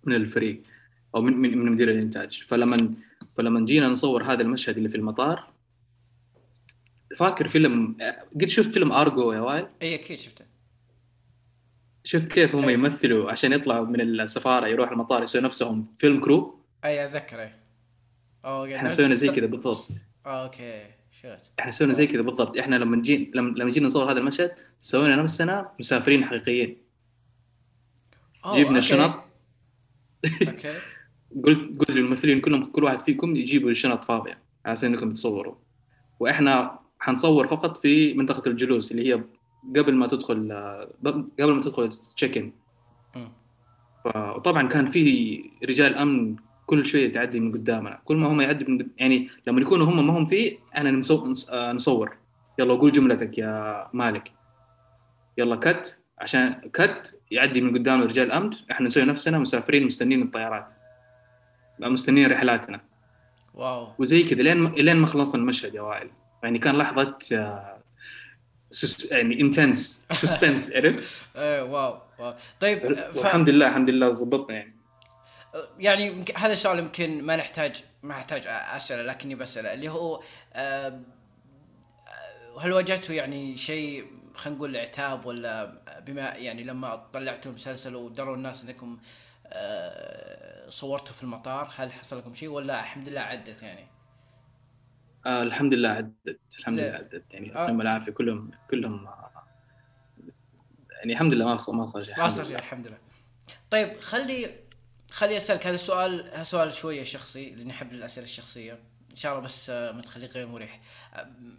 من 0.04 0.15
الفريق 0.15 0.62
أو 1.15 1.21
من 1.21 1.38
من, 1.38 1.58
من 1.58 1.71
مدير 1.71 1.91
الإنتاج. 1.91 2.43
فلما 2.47 2.93
فلما 3.38 3.65
جينا 3.65 3.88
نصور 3.88 4.23
هذا 4.23 4.41
المشهد 4.41 4.77
اللي 4.77 4.89
في 4.89 4.97
المطار 4.97 5.51
فاكر 7.17 7.47
فيلم 7.47 7.95
قد 8.41 8.45
شفت 8.45 8.71
فيلم 8.71 8.91
أرجو 8.91 9.32
يا 9.32 9.39
وائل؟ 9.39 9.67
اي 9.82 9.95
أكيد 9.95 10.19
شفته. 10.19 10.50
شفت 12.12 12.28
كيف 12.28 12.56
هم. 12.56 12.69
يمثلوا 12.69 13.32
عشان 13.32 13.54
يطلعوا 13.54 13.86
من 13.86 14.02
السفارة 14.02 14.67
يروح 14.67 14.91
المطار 14.91 15.24
يسوي 15.24 15.41
نفسهم 15.41 15.86
فيلم 15.97 16.19
كرو؟ 16.19 16.60
أي 16.86 17.06
أتذكر 17.06 17.50
أي. 18.45 18.76
إحنا 18.76 18.89
سوينا 18.89 19.15
زي 19.15 19.28
كذا 19.28 19.45
بالضبط. 19.45 19.88
okay 20.25 20.86
شفت 21.12 21.52
إحنا 21.60 21.71
سوينا 21.71 21.93
زي 21.93 22.08
كذا 22.08 22.21
بالضبط. 22.21 22.58
إحنا 22.58 22.76
لما 22.76 23.02
جينا 23.02 23.32
لما 23.36 23.71
جينا 23.71 23.86
نصور 23.86 24.12
هذا 24.12 24.19
المشهد 24.19 24.52
سوينا 24.80 25.15
نفسنا 25.15 25.71
مسافرين 25.80 26.26
حقيقيين. 26.26 26.78
جبنا 28.56 28.78
الشنط. 28.78 29.13
أوكي 30.47 30.80
قلت 31.45 31.80
قلت 31.80 31.91
للممثلين 31.91 32.41
كلهم 32.41 32.65
كل 32.65 32.84
واحد 32.84 33.02
فيكم 33.02 33.36
يجيبوا 33.36 33.69
الشنط 33.69 34.06
فاضية 34.06 34.38
على 34.65 34.74
أساس 34.74 34.84
إنكم 34.84 35.12
تصوروا 35.13 35.56
وإحنا 36.19 36.80
حنصور 37.00 37.47
فقط 37.47 37.78
في 37.78 38.13
منطقة 38.13 38.50
الجلوس 38.50 38.91
اللي 38.91 39.10
هي 39.10 39.24
قبل 39.69 39.95
ما 39.95 40.08
تدخل 40.08 40.52
قبل 41.39 41.54
ما 41.54 41.62
تدخل 41.62 41.89
check 41.89 42.38
in 42.38 42.51
وطبعا 44.06 44.67
كان 44.67 44.91
في 44.91 45.43
رجال 45.65 45.95
أمن 45.95 46.36
كل 46.65 46.86
شوية 46.86 47.12
تعدي 47.12 47.39
من 47.39 47.52
قدامنا. 47.52 48.00
كل 48.06 48.15
ما 48.15 48.28
هم 48.28 48.41
يعدي 48.41 48.65
من 48.65 48.88
يعني 48.97 49.30
لما 49.47 49.62
يكونوا 49.62 49.86
هم 49.86 50.08
ما 50.08 50.17
هم 50.17 50.26
فيه 50.26 50.58
إحنا 50.78 50.91
نصور. 51.74 52.17
يلا 52.60 52.74
قول 52.74 52.91
جملتك 52.91 53.38
يا 53.38 53.88
مالك. 53.93 54.32
يلا 55.38 55.56
كت 55.56 55.97
عشان 56.19 56.54
كت 56.74 57.19
يعدي 57.32 57.62
من 57.62 57.78
قدام 57.78 58.02
رجال 58.02 58.32
أمن. 58.32 58.52
إحنا 58.71 58.86
نسوي 58.86 59.04
نفسنا 59.06 59.39
مسافرين 59.39 59.86
مستنين 59.86 60.21
الطيارات. 60.21 60.67
مستنين 61.80 62.32
رحلاتنا. 62.32 62.82
واو. 63.54 63.88
وزي 64.00 64.24
كذا 64.24 64.41
لين 64.41 64.67
لين 64.67 64.97
ما 64.97 65.08
خلصنا 65.08 65.41
المشهد 65.41 65.76
يا 65.76 65.82
وائل. 65.82 66.10
يعني 66.43 66.60
كان 66.60 66.76
لحظة 66.76 67.17
آه، 67.34 67.70
يعني 69.12 69.41
intense 69.41 70.01
suspense 70.12 70.71
عرفت؟ 70.75 71.25
إيه 71.36 71.62
wow 71.62 72.01
wow 72.19 72.34
طيب. 72.60 72.86
الحمد 72.86 73.49
لله 73.49 73.67
الحمد 73.67 73.89
لله 73.89 74.12
ظبطنا 74.12 74.55
يعني 74.55 74.73
يعني 75.79 76.25
هذا 76.36 76.53
السؤال 76.53 76.79
يمكن 76.79 77.23
ما 77.23 77.36
نحتاج 77.36 77.84
ما 78.03 78.13
أحتاج 78.13 78.43
أسأله 78.47 79.01
لكني 79.01 79.36
بساله 79.36 79.73
اللي 79.73 79.89
هو 79.89 80.21
آه، 80.53 81.01
هل 82.60 82.73
واجهتوا 82.73 83.15
يعني 83.15 83.57
شيء 83.57 84.05
خلينا 84.36 84.57
نقول 84.57 84.77
عتاب 84.77 85.25
ولا 85.25 85.81
بما 86.05 86.21
يعني 86.21 86.63
لما 86.63 86.95
طلعتوا 87.13 87.51
المسلسل 87.51 87.95
ودروا 87.95 88.36
الناس 88.36 88.63
إنكم 88.63 88.97
آه، 89.47 90.69
صورتوا 90.69 91.13
في 91.13 91.23
المطار 91.23 91.73
هل 91.75 91.91
حصل 91.91 92.17
لكم 92.17 92.34
شيء 92.34 92.49
ولا 92.49 92.79
الحمد 92.79 93.10
لله 93.10 93.21
عدت 93.21 93.63
يعني؟ 93.63 93.88
آه 95.25 95.43
الحمد 95.43 95.73
لله 95.73 95.89
عدت 95.89 96.39
الحمد 96.60 96.79
لله 96.79 96.91
عدت. 96.91 97.23
يعني 97.34 97.55
آه. 97.55 97.69
العافية. 97.69 98.12
كلهم 98.12 98.51
كلهم 98.69 99.07
يعني 100.91 101.13
الحمد 101.13 101.34
لله 101.34 101.45
ما 101.45 101.57
صار 101.57 101.75
ما 101.75 101.86
صار 101.86 102.03
شيء. 102.03 102.17
ما 102.17 102.29
صار 102.29 102.45
شيء 102.45 102.55
الحمد 102.55 102.88
لله. 102.88 102.97
طيب 103.71 103.99
خلي 103.99 104.55
خلي 105.12 105.38
أسألك 105.38 105.67
هذا 105.67 105.75
السؤال 105.75 106.29
هذا 106.34 106.43
سؤال 106.43 106.73
شوية 106.73 107.03
شخصي 107.03 107.49
لأني 107.49 107.71
أحب 107.71 107.91
الأسئلة 107.91 108.25
الشخصية. 108.25 108.79
إن 109.12 109.15
شاء 109.15 109.31
الله 109.31 109.43
بس 109.43 109.69
آه، 109.69 109.91
ما 109.91 110.01
تخليه 110.01 110.27
غير 110.27 110.47
مريح. 110.47 110.81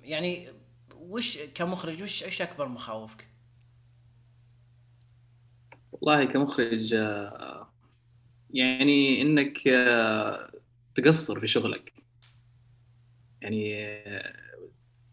يعني 0.03 0.49
وش 0.97 1.39
كمخرج 1.39 2.03
وش 2.03 2.25
إيش 2.25 2.43
أكبر 2.43 2.69
مخاوفك؟ 2.69 3.29
والله 5.93 6.25
كمخرج 6.25 6.95
آه، 6.95 7.69
يعني 8.51 9.23
إنك 9.23 9.69
آه، 9.69 10.51
تقصر 10.95 11.41
في 11.41 11.47
شغلك. 11.47 11.92
يعني 13.43 13.75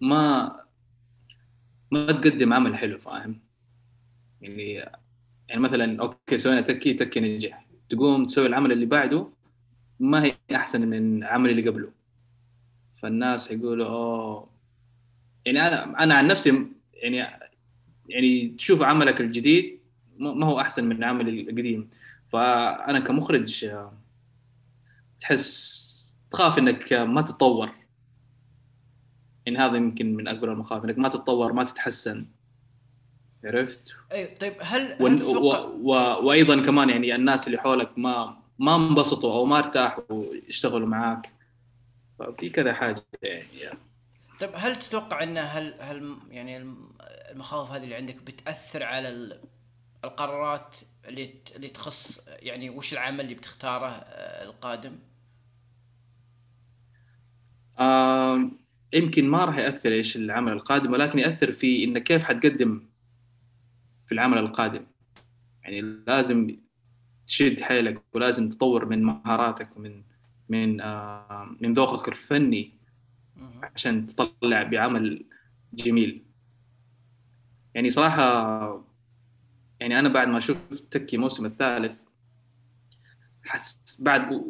ما 0.02 0.52
ما 1.92 2.12
تقدم 2.12 2.54
عمل 2.54 2.76
حلو 2.76 2.98
فاهم؟ 3.00 3.40
يعني 4.42 4.74
يعني 5.50 5.62
مثلا 5.62 6.02
أوكي 6.02 6.38
سوينا 6.38 6.62
تكي 6.62 6.94
تكي 6.94 7.20
نجح. 7.20 7.66
تقوم 7.90 8.26
تسوي 8.26 8.48
العمل 8.48 8.72
اللي 8.72 8.86
بعده 8.86 9.30
ما 10.00 10.24
هي 10.24 10.36
أحسن 10.56 10.88
من 10.88 11.18
العمل 11.18 11.50
اللي 11.50 11.70
قبله. 11.70 11.92
فالناس 13.02 13.52
يقولوا 13.52 13.88
أوه. 13.88 14.50
يعني 15.46 15.68
أنا 15.68 16.04
أنا 16.04 16.16
عن 16.16 16.28
نفسي 16.28 16.68
يعني 16.94 17.18
يعني 18.10 18.48
تشوف 18.58 18.82
عملك 18.82 19.22
الجديد 19.22 19.80
ما 20.18 20.46
هو 20.46 20.60
أحسن 20.60 20.84
من 20.86 20.96
العمل 20.98 21.30
القديم. 21.30 21.90
فأنا 22.32 23.00
كمخرج 23.00 23.68
تحس 25.20 26.18
تخاف 26.32 26.58
إنك 26.58 26.94
ما 26.94 27.22
تتطور. 27.22 27.79
يعني 29.50 29.70
هذا 29.70 29.78
يمكن 29.78 30.16
من 30.16 30.28
أكبر 30.28 30.52
المخاوف 30.52 30.86
إنك 30.86 30.98
ما 30.98 31.10
تتطور 31.10 31.54
ما 31.54 31.64
تتحسن 31.64 32.26
عرفت؟ 33.44 33.94
اي 34.12 34.36
طيب 34.36 34.54
هل, 34.62 34.82
هل 34.94 35.24
و... 35.24 35.38
و... 35.82 35.94
وأيضا 36.26 36.62
كمان 36.62 36.90
يعني 36.90 37.16
الناس 37.16 37.48
اللي 37.48 37.58
حولك 37.58 37.98
ما 37.98 38.38
ما 38.60 38.76
انبسطوا 38.76 39.34
أو 39.34 39.46
ما 39.46 39.58
ارتاحوا 39.58 40.26
يشتغلوا 40.48 40.88
معاك 40.88 41.34
ففي 42.20 42.50
كذا 42.50 42.74
حاجة 42.74 43.04
يعني 43.22 43.78
طيب 44.40 44.50
هل 44.56 44.76
تتوقع 44.76 45.24
إن 45.24 45.38
هل 45.38 45.76
هل 45.80 46.18
يعني 46.30 46.76
المخاوف 47.32 47.72
هذه 47.72 47.84
اللي 47.84 47.96
عندك 47.96 48.16
بتأثر 48.16 48.84
على 48.84 49.40
القرارات 50.04 50.78
اللي 51.06 51.34
اللي 51.56 51.70
تخص 51.70 52.20
يعني 52.28 52.70
وش 52.70 52.94
العمل 52.94 53.22
اللي 53.22 53.36
بتختاره 53.36 53.88
آه، 53.88 54.44
القادم؟ 54.44 55.00
آه 57.80 58.50
يمكن 58.94 59.30
ما 59.30 59.46
راح 59.46 59.58
يأثر 59.58 59.92
إيش 59.92 60.16
العمل 60.16 60.52
القادم 60.52 60.92
ولكن 60.92 61.20
يأثر 61.20 61.52
في 61.52 61.84
انك 61.84 62.04
كيف 62.04 62.24
حتقدم 62.24 62.82
في 64.08 64.12
العمل 64.12 64.38
القادم. 64.38 64.86
يعني 65.64 65.82
لازم 65.82 66.58
تشد 67.28 67.62
حيلك 67.62 68.04
ولازم 68.14 68.50
تطور 68.50 68.86
من 68.86 69.04
مهاراتك 69.04 69.78
ومن 69.78 70.04
من 70.50 70.82
آه 70.82 71.56
من 71.62 71.74
ذوقك 71.74 72.08
الفني 72.08 72.80
عشان 73.76 74.08
تطلع 74.08 74.64
بعمل 74.64 75.26
جميل. 75.74 76.24
يعني 77.74 77.90
صراحة 77.90 78.90
يعني 79.80 80.00
أنا 80.00 80.10
بعد 80.10 80.28
ما 80.28 80.40
شفت 80.40 80.74
تكي 80.92 81.16
الموسم 81.16 81.46
الثالث 81.46 82.00
حس 83.44 84.02
بعد 84.02 84.44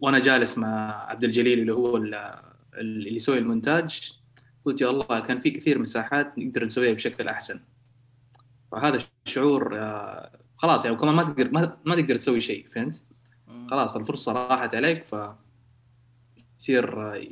وأنا 0.00 0.18
جالس 0.18 0.58
مع 0.58 1.04
عبد 1.10 1.24
الجليل 1.24 1.58
اللي 1.58 1.72
هو 1.74 1.96
اللي 2.80 3.16
يسوي 3.16 3.38
المونتاج. 3.38 4.12
قلت 4.64 4.80
يا 4.80 4.90
الله 4.90 5.20
كان 5.20 5.40
في 5.40 5.50
كثير 5.50 5.78
مساحات 5.78 6.38
نقدر 6.38 6.64
نسويها 6.64 6.92
بشكل 6.92 7.28
أحسن. 7.28 7.60
فهذا 8.72 8.98
الشعور 9.26 9.78
آه، 9.78 10.38
خلاص 10.56 10.84
يعني 10.84 10.96
كمان 10.96 11.14
ما 11.14 11.22
تقدر 11.22 11.50
ما, 11.84 11.94
تقدر 11.94 12.16
تسوي 12.16 12.40
شيء 12.40 12.66
فهمت؟ 12.68 13.02
خلاص 13.70 13.96
الفرصة 13.96 14.32
راحت 14.32 14.74
عليك 14.74 15.04
ف 15.04 15.16
يصير 16.60 17.12
آه، 17.14 17.24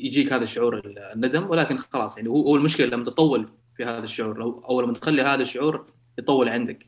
يجيك 0.00 0.32
هذا 0.32 0.42
الشعور 0.42 0.82
الندم. 0.86 1.50
ولكن 1.50 1.76
خلاص 1.76 2.16
يعني 2.16 2.28
هو 2.28 2.56
المشكلة 2.56 2.86
لما 2.86 3.04
تطول 3.04 3.48
في 3.76 3.84
هذا 3.84 4.04
الشعور 4.04 4.42
أو 4.42 4.80
لما 4.80 4.92
تخلي 4.92 5.22
هذا 5.22 5.42
الشعور 5.42 5.86
يطول 6.18 6.48
عندك. 6.48 6.86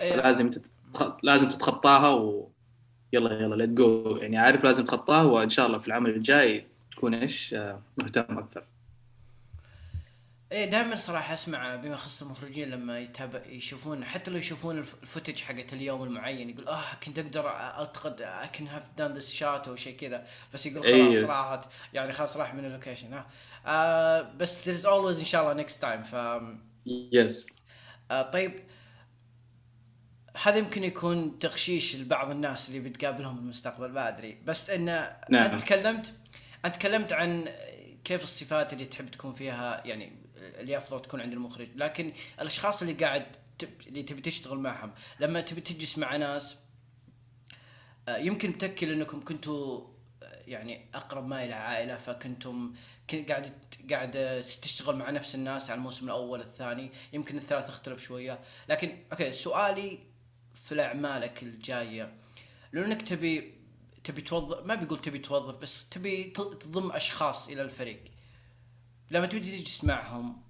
أيه. 0.00 0.16
لازم 0.16 0.50
تتخ... 0.50 1.16
لازم 1.22 1.48
تتخطاها 1.48 2.10
و 2.10 2.51
يلا 3.12 3.32
يلا 3.40 3.54
ليت 3.54 3.70
جو 3.70 4.16
يعني 4.16 4.38
عارف 4.38 4.64
لازم 4.64 4.84
تخطاها 4.84 5.22
وإن 5.22 5.50
شاء 5.50 5.66
الله 5.66 5.78
في 5.78 5.88
العمل 5.88 6.10
الجاي 6.10 6.66
تكون 6.92 7.14
إيش 7.14 7.54
آه، 7.54 7.80
مهتم 7.96 8.38
أكثر. 8.38 8.64
إيه 10.52 10.70
دائما 10.70 10.96
صراحة 10.96 11.34
أسمع 11.34 11.76
بما 11.76 11.94
يخص 11.94 12.22
المخرجين 12.22 12.70
لما 12.70 13.00
يتابع 13.00 13.40
يشوفون 13.46 14.04
حتى 14.04 14.30
لو 14.30 14.36
يشوفون 14.36 14.78
الفوتج 14.78 15.40
حقت 15.40 15.72
اليوم 15.72 16.02
المعين 16.02 16.50
يقول 16.50 16.68
آه 16.68 16.82
كنت 17.06 17.18
أقدر 17.18 17.48
التقط 17.82 18.20
I 18.20 18.48
could 18.48 18.66
have 18.68 18.82
done 18.98 19.12
this 19.12 19.32
shot 19.34 19.68
أو 19.68 19.76
شيء 19.76 19.96
كذا. 19.96 20.26
بس 20.54 20.66
يقول 20.66 20.82
خلاص 20.82 21.16
أيه. 21.16 21.26
راحت. 21.26 21.64
يعني 21.92 22.12
خلاص 22.12 22.36
راح 22.36 22.54
من 22.54 22.64
ال 22.64 22.69
location 22.69 23.12
ها. 23.12 23.26
آه 23.66 24.32
بس 24.36 24.62
there 24.64 24.82
is 24.82 24.84
always 24.84 25.18
إن 25.18 25.24
شاء 25.24 25.42
الله 25.42 25.54
next 25.54 25.82
time 25.82 26.02
ف 26.02 26.16
yes 26.86 27.46
آه 28.10 28.30
طيب. 28.30 28.52
هذا 30.42 30.56
يمكن 30.56 30.84
يكون 30.84 31.38
تغشيش 31.38 31.96
لبعض 31.96 32.30
الناس 32.30 32.68
اللي 32.68 32.80
بتقابلهم 32.80 33.36
في 33.36 33.42
المستقبل 33.42 33.88
ما 33.90 34.08
أدري. 34.08 34.38
بس 34.44 34.70
إن 34.70 34.84
نعم. 34.84 35.34
أنت 35.34 35.60
تكلمت 35.60 36.12
أنت 36.64 36.74
تكلمت 36.74 37.12
عن 37.12 37.48
كيف 38.04 38.22
الصفات 38.22 38.72
اللي 38.72 38.84
تحب 38.84 39.10
تكون 39.10 39.32
فيها 39.32 39.82
يعني 39.84 40.12
اللي 40.36 40.76
أفضل 40.76 41.02
تكون 41.02 41.20
عند 41.20 41.32
المخرج. 41.32 41.68
لكن 41.76 42.12
الأشخاص 42.40 42.82
اللي 42.82 42.94
قاعد 42.94 43.26
تب... 43.58 43.68
اللي 43.86 44.02
تبي 44.02 44.20
تشتغل 44.20 44.58
معهم 44.58 44.92
لما 45.20 45.40
تبي 45.40 45.60
تجلس 45.60 45.98
مع 45.98 46.16
ناس 46.16 46.56
آه، 48.08 48.16
يمكن 48.16 48.50
بتكل 48.50 48.92
إنكم 48.92 49.24
كنتوا 49.24 49.86
آه، 50.22 50.42
يعني 50.46 50.88
أقرب 50.94 51.26
ما 51.26 51.44
إلى 51.44 51.54
عائلة 51.54 51.96
فكنتم 51.96 52.74
قاعد 53.28 53.52
قاعد 53.90 54.42
تشتغل 54.62 54.96
مع 54.96 55.10
نفس 55.10 55.34
الناس 55.34 55.70
على 55.70 55.78
الموسم 55.78 56.06
الأول 56.06 56.40
الثاني. 56.40 56.92
يمكن 57.12 57.36
الثالث 57.36 57.68
اختلف 57.68 58.02
شوية. 58.02 58.38
لكن 58.68 58.98
أوكي 59.12 59.32
سؤالي 59.32 60.11
في 60.62 60.82
اعمالك 60.82 61.42
الجاية. 61.42 62.12
لو 62.72 62.84
انك 62.84 63.08
تبي 63.08 63.54
تبي 64.04 64.20
توظف 64.20 64.66
ما 64.66 64.74
بيقول 64.74 64.98
تبي 64.98 65.18
توظف 65.18 65.54
بس 65.54 65.88
تبي 65.88 66.24
تضم 66.34 66.92
أشخاص 66.92 67.48
إلى 67.48 67.62
الفريق. 67.62 68.04
لما 69.10 69.26
تبي 69.26 69.40
تجلس 69.40 69.84
معهم 69.84 70.42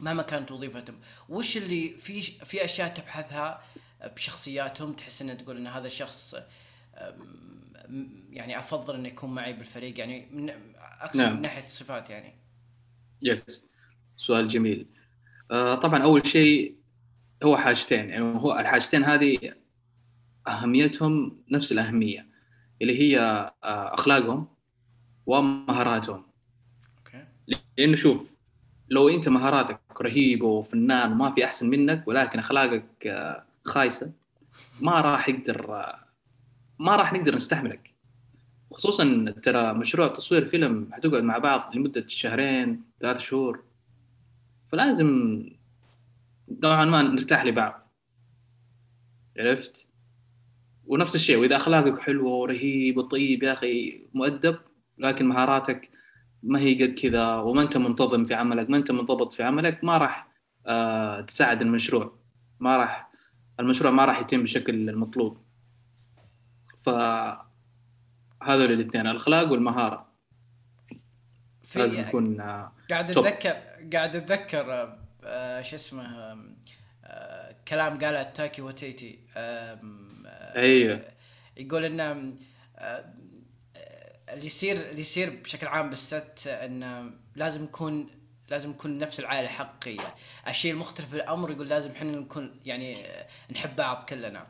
مهما 0.00 0.22
كانت 0.22 0.52
وظيفتهم 0.52 1.00
وش 1.28 1.56
اللي 1.56 1.88
في 1.88 2.22
في 2.22 2.64
أشياء 2.64 2.94
تبحثها 2.94 3.62
بشخصياتهم؟ 4.16 4.92
تحس 4.92 5.22
ان 5.22 5.38
تقول 5.38 5.56
إن 5.56 5.66
هذا 5.66 5.86
الشخص 5.86 6.34
يعني 8.30 8.58
أفضل 8.58 8.94
إنه 8.94 9.08
يكون 9.08 9.34
معي 9.34 9.52
بالفريق 9.52 9.98
يعني 9.98 10.28
من 10.30 10.50
أقصد 11.00 11.20
نعم. 11.20 11.36
من 11.36 11.42
ناحية 11.42 11.64
الصفات 11.64 12.10
يعني. 12.10 12.34
يس 13.22 13.68
سؤال 14.16 14.48
جميل. 14.48 14.86
آه 15.50 15.74
طبعا 15.74 16.02
أول 16.02 16.26
شيء 16.26 16.76
هو 17.42 17.56
حاجتين 17.56 18.08
يعني 18.10 18.24
هو 18.24 18.58
الحاجتين 18.58 19.04
هذه 19.04 19.54
أهميتهم 20.48 21.42
نفس 21.50 21.72
الأهمية 21.72 22.26
اللي 22.82 23.00
هي 23.00 23.18
آه 23.64 23.94
أخلاقهم 23.94 24.46
ومهاراتهم. 25.26 26.24
أوكي. 26.98 27.24
لأنه 27.78 27.96
شوف 27.96 28.34
لو 28.88 29.08
أنت 29.08 29.28
مهاراتك 29.28 29.80
رهيبة 30.02 30.46
وفنان 30.46 31.12
وما 31.12 31.30
في 31.30 31.44
أحسن 31.44 31.70
منك 31.70 32.08
ولكن 32.08 32.38
أخلاقك 32.38 33.06
آه 33.06 33.44
خايسة 33.64 34.12
ما 34.80 35.00
راح 35.00 35.28
يقدر 35.28 35.74
آه 35.74 35.98
ما 36.78 36.96
راح 36.96 37.12
نقدر 37.12 37.34
نستحملك. 37.34 37.92
خصوصا 38.72 39.34
ترى 39.42 39.72
مشروع 39.72 40.08
تصوير 40.08 40.44
فيلم 40.44 40.88
حتقعد 40.92 41.22
مع 41.22 41.38
بعض 41.38 41.76
لمدة 41.76 42.04
شهرين 42.08 42.82
ثلاث 43.00 43.20
شهور 43.20 43.62
فلازم 44.72 45.42
نوعا 46.62 46.84
ما 46.84 47.02
نرتاح 47.02 47.44
لبعض. 47.44 47.92
عرفت؟ 49.38 49.86
ونفس 50.86 51.14
الشيء 51.14 51.36
وإذا 51.36 51.56
أخلاقك 51.56 52.00
حلوة 52.00 52.32
ورهيب 52.32 52.96
وطيب 52.96 53.42
يا 53.42 53.52
أخي 53.52 54.06
مؤدب 54.14 54.58
لكن 54.98 55.26
مهاراتك 55.26 55.90
ما 56.42 56.60
هي 56.60 56.82
قد 56.82 56.94
كذا 56.94 57.34
وما 57.36 57.62
أنت 57.62 57.76
منتظم 57.76 58.24
في 58.24 58.34
عملك 58.34 58.70
ما 58.70 58.76
أنت 58.76 58.90
منضبط 58.90 59.32
في 59.32 59.42
عملك 59.42 59.84
ما 59.84 59.98
راح 59.98 60.28
آه 60.66 61.20
تساعد 61.20 61.62
المشروع. 61.62 62.18
ما 62.60 62.76
راح 62.76 63.10
المشروع 63.60 63.92
ما 63.92 64.04
راح 64.04 64.20
يتم 64.20 64.40
بالشكل 64.40 64.88
المطلوب. 64.88 65.38
ف 66.84 66.88
هذول 68.42 68.72
الاثنين 68.72 69.06
الأخلاق 69.06 69.52
والمهارة. 69.52 70.12
لازم 71.76 72.00
يكون 72.00 72.40
آه، 72.40 72.72
قاعد 72.90 73.10
أتذكر 73.10 73.56
قاعد 73.92 74.16
أتذكر 74.16 74.72
آه 74.72 75.01
شو 75.62 75.76
اسمه 75.76 76.36
آه 77.04 77.54
كلام 77.68 78.04
قاله 78.04 78.22
تاكي 78.22 78.62
وتيتي 78.62 79.18
آه 79.36 79.80
أيوه. 80.56 81.04
يقول 81.56 81.84
إنه 81.84 82.28
آه 82.78 83.04
اللي 84.28 84.46
يصير 84.46 84.76
اللي 84.76 85.00
يصير 85.00 85.40
بشكل 85.44 85.66
عام 85.66 85.90
بالست 85.90 86.46
إنه 86.46 87.10
لازم 87.36 87.64
يكون 87.64 88.10
لازم 88.48 88.70
نكون 88.70 88.98
نفس 88.98 89.20
العائلة 89.20 89.46
الحقيقيه 89.46 90.14
الشيء 90.48 90.72
المختلف 90.72 91.08
في 91.10 91.16
الأمر 91.16 91.50
يقول 91.50 91.68
لازم 91.68 91.90
إحنا 91.90 92.10
نكون 92.10 92.60
يعني 92.64 93.06
نحب 93.50 93.76
بعض 93.76 94.02
كلنا. 94.02 94.46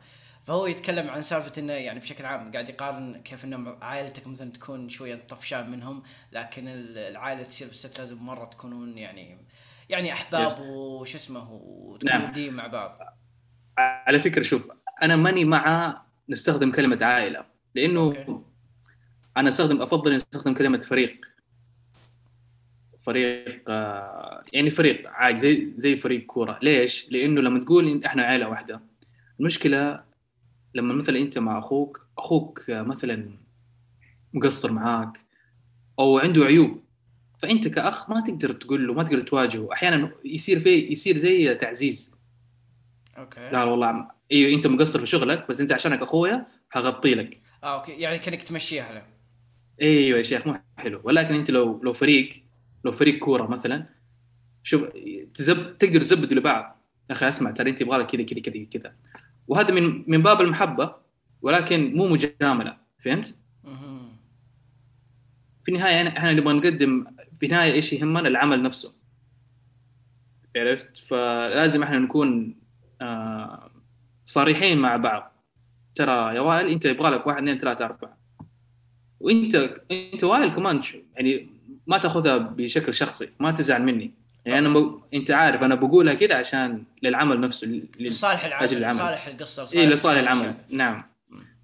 فهو 0.47 0.67
يتكلم 0.67 1.09
عن 1.09 1.21
سالفة 1.21 1.51
إنه 1.57 1.73
يعني 1.73 1.99
بشكل 1.99 2.25
عام 2.25 2.51
قاعد 2.51 2.69
يقارن 2.69 3.21
كيف 3.21 3.45
إنه 3.45 3.77
عائلتك 3.81 4.27
مثلا 4.27 4.51
تكون 4.51 4.89
شوية 4.89 5.15
طفشان 5.15 5.71
منهم 5.71 6.03
لكن 6.31 6.63
العائلة 6.67 7.43
تصير 7.43 7.67
بالست 7.67 7.99
لازم 7.99 8.17
مرة 8.17 8.45
تكونون 8.45 8.97
يعني 8.97 9.37
يعني 9.89 10.13
أحباب 10.13 10.59
وش 10.61 11.15
اسمه 11.15 11.51
وتكونوا 11.51 12.27
نعم. 12.27 12.55
مع 12.55 12.67
بعض 12.67 12.99
على 13.77 14.19
فكرة 14.19 14.41
شوف 14.41 14.71
أنا 15.01 15.15
ماني 15.15 15.45
مع 15.45 16.01
نستخدم 16.29 16.71
كلمة 16.71 16.99
عائلة 17.01 17.45
لأنه 17.75 17.99
أوكي. 17.99 18.39
أنا 19.37 19.49
أستخدم 19.49 19.81
أفضل 19.81 20.15
أستخدم 20.15 20.53
كلمة 20.53 20.79
فريق 20.79 21.25
فريق 22.99 23.63
آه، 23.67 24.43
يعني 24.53 24.69
فريق 24.69 25.09
عادي 25.09 25.39
زي 25.39 25.73
زي 25.77 25.97
فريق 25.97 26.25
كورة 26.25 26.59
ليش؟ 26.61 27.07
لأنه 27.11 27.41
لما 27.41 27.59
تقول 27.59 28.01
إحنا 28.05 28.23
عائلة 28.23 28.49
واحدة 28.49 28.81
المشكلة 29.39 30.03
لما 30.73 30.93
مثلا 30.93 31.19
أنت 31.19 31.37
مع 31.37 31.59
أخوك 31.59 32.07
أخوك 32.17 32.65
مثلا 32.69 33.37
مقصر 34.33 34.71
معاك 34.71 35.19
أو 35.99 36.19
عنده 36.19 36.45
عيوب 36.45 36.82
فأنت 37.43 37.67
كأخ 37.67 38.09
ما 38.09 38.21
تقدر 38.21 38.51
تقول 38.51 38.87
له 38.87 38.93
ما 38.93 39.03
تقدر 39.03 39.21
تواجهه. 39.21 39.73
أحيانا 39.73 40.11
يصير 40.25 40.59
في 40.59 40.69
يصير 40.69 41.17
زي 41.17 41.55
تعزيز. 41.55 42.15
okay. 43.17 43.49
لا 43.49 43.63
والله 43.63 44.07
إيوه 44.31 44.53
أنت 44.53 44.67
مقصر 44.67 44.99
في 44.99 45.05
شغلك 45.05 45.45
بس 45.49 45.59
أنت 45.59 45.73
عشانك 45.73 46.01
أخويا 46.01 46.47
حغطي 46.69 47.15
لك. 47.15 47.41
آه 47.63 47.79
okay. 47.79 47.91
يعني 47.91 48.19
كأنك 48.19 48.41
تمشيها 48.41 48.93
له 48.93 49.05
إيوه 49.81 50.17
يا 50.17 50.23
شيخ 50.23 50.47
مو 50.47 50.59
حلو. 50.77 51.01
ولكن 51.03 51.33
أنت 51.33 51.51
لو 51.51 51.81
لو 51.83 51.93
فريق 51.93 52.43
لو 52.85 52.91
فريق 52.91 53.19
كورة 53.19 53.47
مثلا 53.47 53.85
شوف 54.63 54.83
تزب 55.35 55.77
تقدر 55.77 56.01
تزبدوا 56.01 56.37
لبعض. 56.37 56.81
يا 57.09 57.15
أخي 57.15 57.27
أسمع 57.27 57.51
ترى 57.51 57.69
أنت 57.69 57.81
يبغى 57.81 57.97
لك 57.97 58.07
كذا 58.07 58.23
كذا 58.23 58.39
كذا 58.39 58.65
كذا. 58.71 58.95
وهذا 59.47 59.71
من 59.71 60.03
من 60.07 60.21
باب 60.21 60.41
المحبة 60.41 60.95
ولكن 61.41 61.93
مو 61.95 62.07
مجاملة. 62.07 62.77
فهمت؟ 63.03 63.37
في 65.63 65.71
النهاية 65.71 66.07
إحنا 66.07 66.33
نبغى 66.33 66.53
نقدم 66.53 67.05
في 67.39 67.45
النهايه 67.45 67.73
إيش 67.73 67.93
يهمنا؟ 67.93 68.27
العمل 68.27 68.63
نفسه. 68.63 68.93
عرفت؟ 70.55 70.97
فلازم 70.97 71.83
إحنا 71.83 71.99
نكون 71.99 72.55
آه 73.01 73.71
صريحين 74.25 74.77
مع 74.77 74.97
بعض. 74.97 75.33
ترى 75.95 76.35
يا 76.35 76.41
وائل 76.41 76.67
أنت 76.67 76.85
يبغى 76.85 77.09
لك 77.09 77.27
واحد 77.27 77.37
اثنين 77.37 77.57
ثلاثة 77.57 77.85
أربعة. 77.85 78.17
وأنت 79.19 79.55
أنت 79.91 80.23
وائل 80.23 80.53
كمان 80.53 80.81
يعني 81.15 81.49
ما 81.87 81.97
تأخذها 81.97 82.37
بشكل 82.37 82.93
شخصي 82.93 83.29
ما 83.39 83.51
تزعل 83.51 83.83
مني. 83.83 84.11
يعني 84.45 84.59
أنا 84.59 84.79
ب... 84.79 85.01
أنت 85.13 85.31
عارف 85.31 85.63
أنا 85.63 85.75
بقولها 85.75 86.13
كده 86.13 86.35
عشان 86.35 86.83
للعمل 87.03 87.39
نفسه 87.39 87.81
لصالح 87.99 88.45
العمل 88.45 88.77
العمل. 88.77 88.95
لصالح 88.95 89.27
القصة 89.27 89.79
اي 89.79 89.85
لصالح 89.85 90.19
العمل. 90.19 90.53
نعم. 90.69 91.03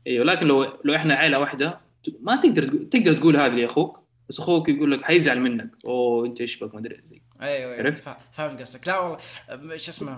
أيوه 0.07 0.25
لكن 0.25 0.47
لو 0.47 0.79
لو 0.85 0.95
إحنا 0.95 1.13
عائله 1.13 1.39
واحدة 1.39 1.79
ما 2.21 2.35
تقدر 2.35 2.67
تقدر 2.67 3.13
تقول 3.13 3.37
هذا 3.37 3.55
لأخوك. 3.55 3.98
بس 4.29 4.39
أخوك 4.39 4.69
يقول 4.69 4.91
لك 4.91 5.03
حيزعل 5.03 5.39
منك. 5.39 5.69
أوه 5.85 6.25
أنت 6.25 6.41
إيش 6.41 6.63
بك؟ 6.63 6.73
ما 6.73 6.79
أدري 6.79 7.01
زي 7.03 7.21
أيوه 7.41 7.73
أيوه 7.73 7.85
عرفت؟ 7.85 8.17
فهمت 8.31 8.61
قصدك. 8.61 8.87
لا 8.87 8.99
والله 8.99 9.77
شو 9.77 9.91
اسمه 9.91 10.17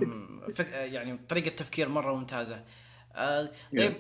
فك... 0.56 0.68
يعني 0.68 1.20
طريقة 1.30 1.50
تفكير 1.50 1.90
مرة 1.90 2.16
ممتازة. 2.16 2.64
آه 3.16 3.52
طيب 3.78 3.94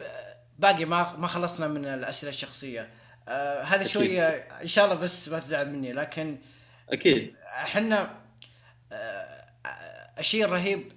باقي 0.59 0.85
ما 0.85 1.17
ما 1.17 1.27
خلصنا 1.27 1.67
من 1.67 1.85
الأسئلة 1.85 2.29
الشخصية. 2.29 2.89
آه 3.27 3.63
هذا. 3.63 3.83
شوية 3.83 4.27
إن 4.37 4.67
شاء 4.67 4.85
الله 4.85 4.95
بس 4.95 5.29
ما 5.29 5.39
تزعل 5.39 5.69
مني 5.73 5.93
لكن 5.93 6.37
أكيد. 6.89 7.35
إحنا 7.45 8.21
آه، 8.91 9.45
الشيء 10.19 10.45
الرهيب 10.45 10.91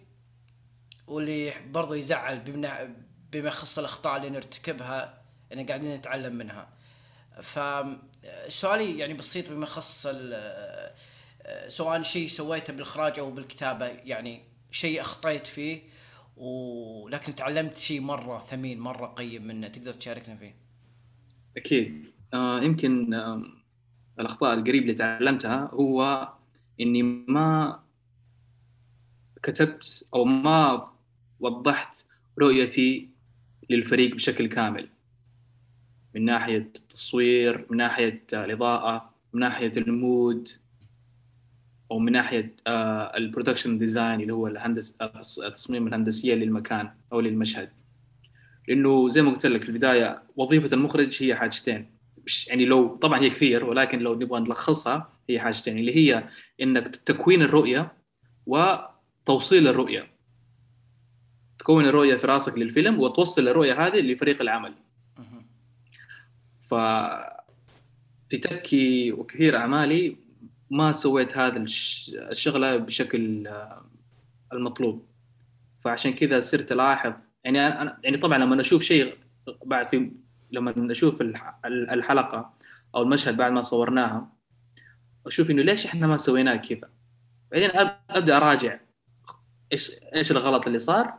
واللي 1.06 1.54
برضو 1.70 1.94
يزعل 1.94 2.40
بما 2.40 2.94
بما 3.32 3.48
يخص 3.48 3.78
الأخطاء 3.78 4.16
اللي 4.16 4.30
نرتكبها 4.30 5.22
إن 5.52 5.66
قاعدين 5.66 5.94
نتعلم 5.94 6.34
منها. 6.36 6.68
فسؤالي 8.24 8.98
يعني 8.98 9.14
بسيط 9.14 9.50
بما 9.50 9.62
يخص 9.62 10.06
سواء 11.68 12.02
شيء 12.02 12.28
سويته 12.28 12.72
بالإخراج 12.72 13.18
أو 13.18 13.30
بالكتابة 13.30 13.86
يعني 13.86 14.40
شيء 14.70 15.00
أخطيت 15.00 15.46
فيه 15.46 15.82
ولكن 16.36 17.34
تعلمت 17.34 17.76
شيء 17.76 18.00
مرة 18.00 18.38
ثمين 18.38 18.80
مرة 18.80 19.06
قيم 19.06 19.46
منه 19.46 19.68
تقدر 19.68 19.92
تشاركنا 19.92 20.36
فيه؟ 20.36 20.54
أكيد. 21.56 22.12
آه 22.34 22.62
يمكن 22.62 23.14
آه 23.14 23.42
الأخطاء 24.20 24.54
القريب 24.54 24.82
اللي 24.82 24.94
تعلمتها 24.94 25.70
هو 25.72 26.28
إني 26.80 27.02
ما 27.02 27.80
كتبت 29.42 30.08
أو 30.14 30.24
ما 30.24 30.88
وضحت 31.40 32.04
رؤيتي 32.38 33.08
للفريق 33.70 34.14
بشكل 34.14 34.46
كامل. 34.46 34.88
من 36.14 36.24
ناحية 36.24 36.58
التصوير 36.58 37.66
من 37.70 37.76
ناحية 37.76 38.22
الإضاءة 38.32 39.14
من 39.32 39.40
ناحية 39.40 39.72
ال 39.76 39.91
mood 39.91 40.48
أو 41.90 41.98
من 41.98 42.12
ناحية 42.12 42.56
ال 43.16 43.22
production 43.22 43.78
design 43.78 44.20
اللي 44.20 44.32
هو 44.32 44.46
الهندس 44.46 44.96
التصميم 45.42 45.86
الهندسية 45.86 46.34
للمكان 46.34 46.90
أو 47.12 47.20
للمشهد. 47.20 47.68
لأنه 48.68 49.08
زي 49.08 49.22
ما 49.22 49.30
قلت 49.30 49.46
لك 49.46 49.62
في 49.62 49.68
البداية 49.68 50.22
وظيفة 50.36 50.74
المخرج 50.74 51.22
هي 51.22 51.34
حاجتين. 51.34 51.94
يعني 52.48 52.64
لو 52.64 52.96
طبعا 52.96 53.20
هي 53.20 53.30
كثير 53.30 53.64
ولكن 53.64 53.98
لو 53.98 54.14
نبغى 54.14 54.40
نلخصها 54.40 55.12
هي 55.28 55.40
حاجتين 55.40 55.78
اللي 55.78 55.96
هي 55.96 56.28
إنك 56.62 56.96
تكوين 56.96 57.42
الرؤية 57.42 57.92
وتوصيل 58.46 59.68
الرؤية. 59.68 60.06
تكون 61.58 61.86
الرؤية 61.86 62.16
في 62.16 62.26
راسك 62.26 62.58
للفيلم 62.58 63.00
وتوصل 63.00 63.48
الرؤية 63.48 63.86
هذه 63.86 64.00
لفريق 64.00 64.40
العمل. 64.40 64.74
في 68.28 68.38
تكي 68.38 69.12
وكثير 69.12 69.56
أعمالي 69.56 70.16
ما 70.70 70.92
سويت 70.92 71.36
هذا 71.36 71.56
الش- 71.58 72.10
الشغلة 72.14 72.76
بشكل 72.76 73.46
آه، 73.46 73.84
المطلوب. 74.52 75.06
فعشان 75.80 76.12
كذا 76.14 76.40
صرت 76.40 76.72
ألاحظ 76.72 77.12
يعني 77.44 77.66
أنا 77.66 77.98
يعني 78.04 78.16
طبعا 78.16 78.38
لما 78.38 78.60
أشوف 78.60 78.82
شيء 78.82 79.16
بعد 79.64 79.88
في 79.88 80.10
لما 80.50 80.70
الح- 81.20 81.60
الحلقة 81.66 82.54
أو 82.94 83.02
المشهد 83.02 83.36
بعد 83.36 83.52
ما 83.52 83.60
صورناها 83.60 84.32
أشوف 85.26 85.50
إنه 85.50 85.62
ليش 85.62 85.86
إحنا 85.86 86.06
ما 86.06 86.16
سويناه 86.16 86.56
كذا؟ 86.56 86.90
بعدين 87.50 87.70
أبدأ 88.10 88.36
أراجع 88.36 88.80
إيش 89.72 89.90
إيش 90.14 90.30
الغلط 90.30 90.66
اللي 90.66 90.78
صار؟ 90.78 91.18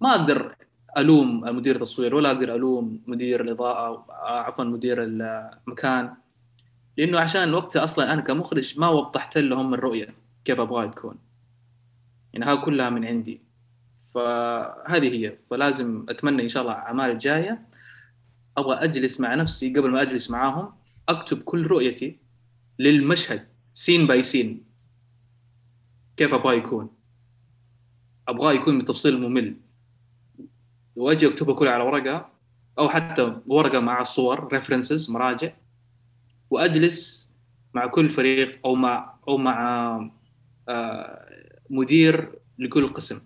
ما 0.00 0.10
أقدر 0.10 0.56
ألوم 0.98 1.40
مدير 1.40 1.76
التصوير 1.76 2.14
ولا 2.14 2.30
أقدر 2.30 2.54
ألوم 2.54 3.00
مدير 3.06 3.40
الإضاءة 3.40 4.06
عفوا 4.10 4.64
مدير 4.64 5.02
المكان. 5.02 6.14
لأنه 6.96 7.20
عشان 7.20 7.54
وقتها 7.54 7.84
أصلا 7.84 8.12
أنا 8.12 8.20
كمخرج 8.20 8.78
ما 8.78 8.88
وضحت 8.88 9.38
لهم 9.38 9.74
الرؤية 9.74 10.14
كيف 10.44 10.60
أبغاها 10.60 10.86
تكون. 10.86 11.18
يعني 12.32 12.44
هاي 12.44 12.56
كلها 12.56 12.90
من 12.90 13.04
عندي. 13.04 13.40
فهذه 14.14 15.14
هي. 15.14 15.36
فلازم 15.50 16.06
أتمنى 16.08 16.42
إن 16.42 16.48
شاء 16.48 16.62
الله 16.62 16.74
الأعمال 16.74 17.10
الجاية 17.10 17.66
أبغى 18.56 18.74
أجلس 18.74 19.20
مع 19.20 19.34
نفسي 19.34 19.72
قبل 19.72 19.90
ما 19.90 20.02
أجلس 20.02 20.30
معاهم 20.30 20.72
أكتب 21.08 21.42
كل 21.42 21.66
رؤيتي 21.66 22.18
للمشهد 22.78 23.46
scene 23.74 24.06
by 24.06 24.22
scene. 24.22 24.64
كيف 26.16 26.34
أبغاه 26.34 26.52
يكون؟ 26.52 26.90
أبغاه 28.28 28.52
يكون 28.52 28.78
بتفصيل 28.78 29.20
ممل. 29.20 29.56
واجي 30.96 31.26
اكتبه 31.26 31.54
كله 31.54 31.70
على 31.70 31.84
ورقة 31.84 32.28
أو 32.78 32.88
حتى 32.88 33.36
ورقة 33.46 33.80
مع 33.80 34.00
الصور 34.00 34.52
references 34.52 35.10
مراجع 35.10 35.52
وأجلس 36.50 37.30
مع 37.74 37.86
كل 37.86 38.10
فريق 38.10 38.58
أو 38.64 38.74
مع 38.74 39.14
أو 39.28 39.36
مع 39.36 39.60
آه، 40.68 41.28
مدير 41.70 42.32
لكل 42.58 42.88
قسم 42.88 43.20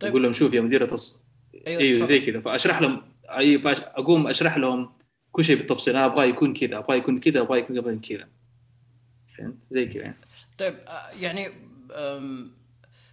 طيب. 0.00 0.10
أقول 0.10 0.22
لهم 0.22 0.32
شوف 0.32 0.52
يا 0.52 0.60
مدير 0.60 0.84
التص... 0.84 1.20
أيوه 1.66 1.92
تفضل. 1.92 2.06
زي 2.06 2.20
كذا 2.20 2.40
فأشرح 2.40 2.80
لهم 2.80 3.02
أي. 3.30 3.62
أقوم 3.66 4.26
أشرح 4.26 4.56
لهم 4.56 4.92
كل 5.32 5.44
شيء 5.44 5.56
بالتفصيل 5.56 5.96
أنا 5.96 6.06
ابغاه 6.06 6.24
يكون 6.24 6.54
كذا 6.54 6.78
ابغاه 6.78 6.94
يكون 6.94 7.20
كذا 7.20 7.40
ابغاه 7.40 7.56
يكون 7.56 7.80
قبل 7.80 8.00
كذا 8.08 8.28
فهمت 9.36 9.56
زي 9.70 9.86
كذا 9.86 10.02
يعني. 10.02 10.16
طيب 10.58 10.74
آه، 10.74 11.10
يعني 11.20 11.48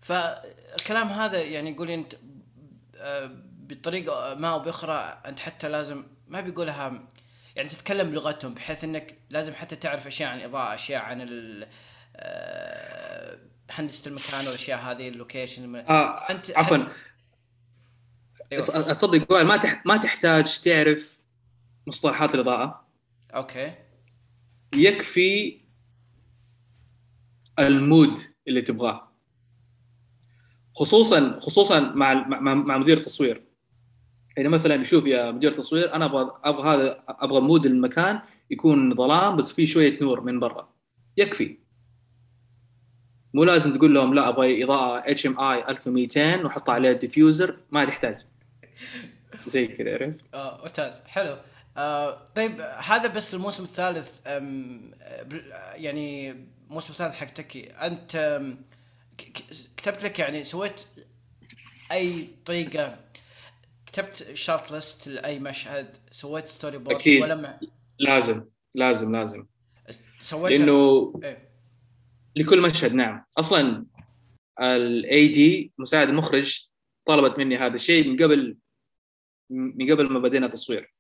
فالكلام 0.02 1.08
هذا 1.08 1.42
يعني 1.42 1.70
يقول 1.72 1.90
انت 1.90 2.16
بطريقة 3.60 4.36
ما 4.36 4.48
أو 4.54 4.60
بأخرى 4.60 5.22
أنت 5.26 5.40
حتى 5.40 5.70
لازم 5.70 6.04
ما 6.28 6.42
بيقولها 6.42 7.08
يعني 7.56 7.70
تتكلم 7.70 8.10
بلغتهم 8.12 8.54
بحيث 8.54 8.84
إنك 8.84 9.18
لازم 9.30 9.54
حتى 9.54 9.76
تعرف 9.76 10.08
أشياء 10.08 10.30
عن 10.30 10.38
الإضاءة 10.38 10.74
أشياء 10.76 11.02
عن 11.02 11.22
ال- 11.22 11.68
آه، 12.16 13.38
هندسة 13.72 14.10
المكان 14.10 14.46
والأشياء 14.48 14.80
هذه 14.80 15.08
ال 15.10 15.17
location 15.17 15.76
آه 15.76 16.30
أنت 16.30 16.52
عفوا. 16.52 16.78
أيوة. 16.78 16.92
اتصدق 18.92 19.32
ما 19.44 19.58
تح... 19.58 19.86
ما 19.86 19.98
تحتاج 19.98 20.60
تعرف 20.60 21.22
مصطلحات 21.88 22.36
الإضاءة. 22.36 22.88
أوكي. 23.36 23.74
يكفي 24.76 25.62
ال 27.60 27.72
mood 27.72 28.20
اللي 28.48 28.62
تبغاه. 28.62 29.07
خصوصا 30.78 31.40
خصوصا 31.42 31.80
مع 31.80 32.14
مع, 32.28 32.78
مدير 32.78 32.98
التصوير. 32.98 33.44
يعني 34.38 34.50
مثلا 34.50 34.84
شوف 34.84 35.06
يا 35.06 35.32
مدير 35.32 35.52
تصوير 35.52 35.94
أنا 35.94 36.06
أبغى 36.06 36.32
أبغى 36.44 36.70
هذا 36.70 37.04
أبغى 37.08 37.42
mood 37.42 37.66
المكان 37.66 38.20
يكون 38.50 38.96
ظلام 38.96 39.36
بس 39.36 39.54
فيه 39.54 39.66
شوية 39.66 40.00
نور 40.02 40.22
من 40.22 40.40
برا. 40.40 40.74
يكفي. 41.18 41.58
مو 43.34 43.44
لازم 43.44 43.74
تقول 43.74 43.94
لهم 43.94 44.14
لا 44.14 44.30
أبغى 44.30 44.64
إضاءة 44.64 45.12
HMI 45.12 45.70
1200 45.70 46.46
وحط 46.46 46.70
عليها 46.70 46.94
diffuser 46.94 47.58
ما 47.72 47.86
تحتاج. 47.86 48.18
زي 49.48 49.68
كذا 49.68 49.94
عرفت؟ 49.94 50.20
آه 50.34 50.62
ممتاز. 50.62 51.02
حلو. 51.06 51.38
آه 51.78 52.18
طيب 52.36 52.62
هذا 52.62 53.08
بس 53.08 53.34
الموسم 53.34 53.64
الثالث 53.64 54.22
يعني 55.76 56.32
الموسم 56.70 56.94
الثالث 56.94 57.14
حق 57.14 57.28
تكي 57.28 57.72
أنت 57.72 58.42
كتبت 59.88 60.04
لك 60.04 60.20
يعني 60.20 60.44
سويت 60.44 60.86
أي 61.92 62.30
طريقة 62.46 63.00
كتبت 63.86 64.34
shot 64.34 64.72
list 64.72 65.08
لأي 65.08 65.40
مشهد 65.40 65.98
سويت 66.12 66.48
storyboard 66.48 66.96
أكيد. 66.96 67.22
ولا 67.22 67.36
ما؟ 67.36 67.60
لازم 68.00 68.46
لازم 68.76 69.16
لازم. 69.16 69.46
سويت 70.20 70.60
لأنه 70.60 71.14
إيه. 71.24 71.50
لكل 72.36 72.62
مشهد 72.62 72.94
نعم. 72.94 73.26
أصلا 73.40 73.86
ال 74.62 75.28
AD 75.28 75.74
مساعد 75.78 76.10
المخرج 76.10 76.68
طلبت 77.06 77.40
مني 77.40 77.58
هذا 77.58 77.76
الشيء 77.76 78.08
من 78.08 78.24
قبل 78.24 78.58
من 79.50 79.92
قبل 79.92 80.10
ما 80.14 80.20
بدينا 80.20 80.48
تصوير 80.48 80.94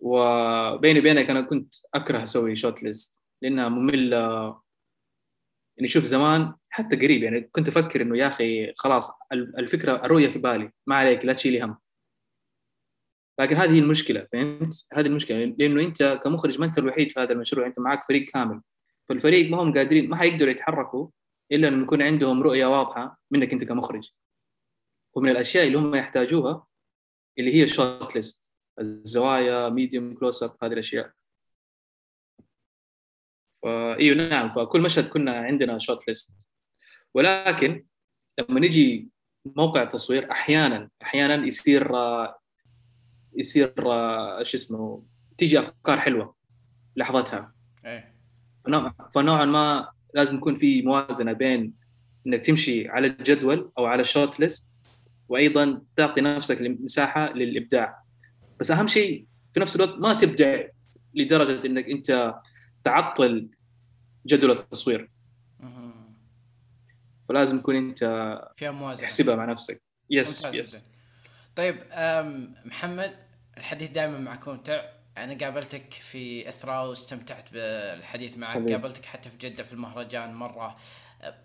وبيني 0.00 0.98
وبينك 0.98 1.30
أنا 1.30 1.40
كنت 1.40 1.74
أكره 1.94 2.22
أسوي 2.22 2.56
shot 2.56 2.82
list 2.82 3.20
لأنها 3.42 3.68
مملة. 3.68 4.60
يعني 5.76 5.88
شوف 5.88 6.04
زمان 6.04 6.54
حتى 6.70 6.96
قريب 6.96 7.22
يعني 7.22 7.40
كنت 7.40 7.68
أفكر 7.68 8.02
إنه 8.02 8.18
يا 8.18 8.28
أخي 8.28 8.72
خلاص 8.76 9.10
ال- 9.32 9.58
الفكرة 9.58 10.04
الرؤية 10.04 10.28
في 10.28 10.38
بالي 10.38 10.72
ما 10.86 10.96
عليك 10.96 11.24
لا 11.24 11.32
تشيلي 11.32 11.62
هم. 11.62 11.78
لكن 13.40 13.56
هذه 13.56 13.78
المشكلة 13.78 14.26
فهمت؟ 14.32 14.86
هذه 14.92 15.06
المشكلة 15.06 15.44
لأنه 15.58 15.82
أنت 15.82 16.20
كمخرج 16.24 16.60
ما 16.60 16.66
أنت 16.66 16.78
الوحيد 16.78 17.12
في 17.12 17.20
هذا 17.20 17.32
المشروع 17.32 17.66
أنت 17.66 17.78
معك 17.78 18.04
فريق 18.04 18.30
كامل. 18.30 18.62
فالفريق 19.08 19.50
ما 19.50 19.62
هم 19.62 19.74
قادرين 19.74 20.10
ما 20.10 20.16
حيقدروا 20.16 20.50
يتحركوا 20.50 21.08
إلا 21.52 21.68
انه 21.68 21.82
يكون 21.82 22.02
عندهم 22.02 22.42
رؤية 22.42 22.66
واضحة 22.66 23.20
منك 23.30 23.52
أنت 23.52 23.64
كمخرج. 23.64 24.10
ومن 25.14 25.28
الأشياء 25.30 25.66
اللي 25.66 25.78
هم 25.78 25.94
يحتاجوها 25.94 26.66
اللي 27.38 27.54
هي 27.54 27.64
ال 27.64 27.74
shot 27.74 28.14
list 28.14 28.50
الزوايا 28.80 29.68
medium 29.68 30.14
close 30.14 30.42
up 30.42 30.56
هذه 30.62 30.72
الأشياء. 30.72 31.12
إيوه 33.66 34.16
نعم 34.28 34.50
فكل 34.50 34.80
مشهد 34.80 35.08
كنا 35.08 35.32
عندنا 35.40 35.78
shot 35.78 36.08
list 36.08 36.49
ولكن 37.14 37.84
لما 38.38 38.60
نجي 38.60 39.08
موقع 39.56 39.82
التصوير 39.82 40.30
أحيانا 40.30 40.88
أحيانا 41.02 41.46
يصير 41.46 41.92
يصير 43.36 43.74
شو 44.42 44.56
اسمه 44.56 45.02
تيجي 45.38 45.58
أفكار 45.60 46.00
حلوة 46.00 46.34
لحظتها. 46.96 47.52
إيه. 47.84 48.14
فنوع- 48.64 48.94
فنوعا 49.14 49.44
ما 49.44 49.90
لازم 50.14 50.36
يكون 50.36 50.56
في 50.56 50.82
موازنة 50.82 51.32
بين 51.32 51.74
إنك 52.26 52.44
تمشي 52.46 52.88
على 52.88 53.06
الجدول 53.06 53.72
أو 53.78 53.86
على 53.86 54.00
الشوت 54.00 54.40
ليست 54.40 54.72
وأيضا 55.28 55.82
تعطي 55.96 56.20
نفسك 56.20 56.58
مساحه 56.60 57.32
للإبداع. 57.32 58.02
بس 58.60 58.70
أهم 58.70 58.86
شيء 58.86 59.26
في 59.52 59.60
نفس 59.60 59.76
الوقت 59.76 59.98
ما 59.98 60.14
تبدع 60.14 60.64
لدرجة 61.14 61.66
إنك 61.66 61.84
أنت 61.90 62.34
تعطل 62.84 63.48
جدول 64.26 64.50
التصوير. 64.50 65.10
فلازم 67.30 67.60
تكون 67.60 67.76
أنت 67.76 67.98
فيها 68.56 68.70
موازنة. 68.70 69.02
تحسبها 69.02 69.34
مع 69.36 69.44
نفسك. 69.44 69.82
يس 70.10 70.44
يس 70.44 70.80
طيب 71.56 71.76
محمد 72.64 73.16
الحديث 73.56 73.90
دائما 73.90 74.18
معك 74.18 74.48
ممتع 74.48 74.84
أنا 75.16 75.38
قابلتك 75.44 75.92
في 75.92 76.48
اثراء 76.48 76.88
واستمتعت 76.88 77.52
بالحديث 77.52 78.38
معك. 78.38 78.54
حبيب. 78.54 78.70
قابلتك 78.70 79.04
حتى 79.04 79.30
في 79.30 79.36
جدة 79.36 79.62
في 79.62 79.72
المهرجان 79.72 80.34
مرة. 80.34 80.76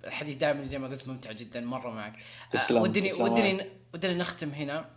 الحديث 0.04 0.38
دائما 0.38 0.64
زي 0.64 0.80
ما 0.80 0.88
قلت 0.88 1.10
ممتع 1.10 1.32
جدا 1.32 1.62
مرة 1.62 1.90
معك. 1.90 2.14
تسلم 2.50 2.82
ودني 2.82 3.10
تسلم. 3.10 3.24
ودني 3.24 3.70
ودني 3.94 4.18
نختم 4.18 4.50
هنا. 4.50 4.90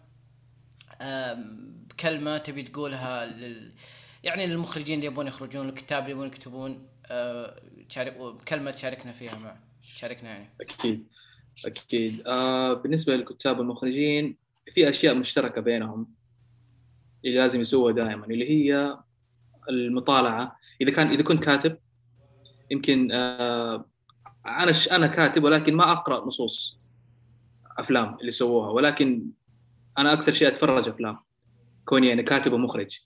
بكلمه 1.88 2.38
تبي 2.38 2.62
تقولها 2.62 3.26
لل 3.26 3.72
يعني 4.24 4.46
للمخرجين 4.46 4.94
اللي 4.94 5.06
يبون 5.06 5.26
يخرجون 5.26 5.68
الكتاب 5.68 6.02
اللي 6.02 6.12
يبون 6.12 6.26
يكتبون. 6.26 6.88
تشارك 7.88 8.40
كلمة 8.48 8.70
تشاركنا 8.70 9.12
فيها 9.12 9.34
مع 9.34 9.56
تشاركنا 9.98 10.30
يعني. 10.30 10.48
أكيد. 10.60 11.06
أكيد. 11.66 12.22
آه 12.26 12.72
بالنسبة 12.72 13.16
للكتاب 13.16 13.58
والمخرجين 13.58 14.36
في 14.74 14.88
أشياء 14.88 15.14
مشتركة 15.14 15.60
بينهم 15.60 16.14
اللي 17.24 17.36
لازم 17.36 17.60
يسووها 17.60 17.92
دائما 17.92 18.26
اللي 18.26 18.50
هي 18.50 18.98
المطالعة. 19.68 20.56
إذا 20.80 20.90
كان 20.90 21.06
إذا 21.08 21.22
كنت 21.22 21.44
كاتب 21.44 21.78
يمكن 22.70 23.12
آه 23.12 23.84
أنا 24.46 24.72
أنا 24.92 25.06
كاتب 25.06 25.44
ولكن 25.44 25.74
ما 25.74 25.92
أقرأ 25.92 26.26
نصوص 26.26 26.78
أفلام 27.78 28.16
اللي 28.20 28.30
سووها 28.30 28.70
ولكن 28.70 29.26
أنا 29.98 30.12
أكثر 30.12 30.32
شيء 30.32 30.48
أتفرج 30.48 30.88
أفلام 30.88 31.18
كوني 31.84 32.12
أنا 32.12 32.22
كاتب 32.22 32.52
ومخرج. 32.52 33.00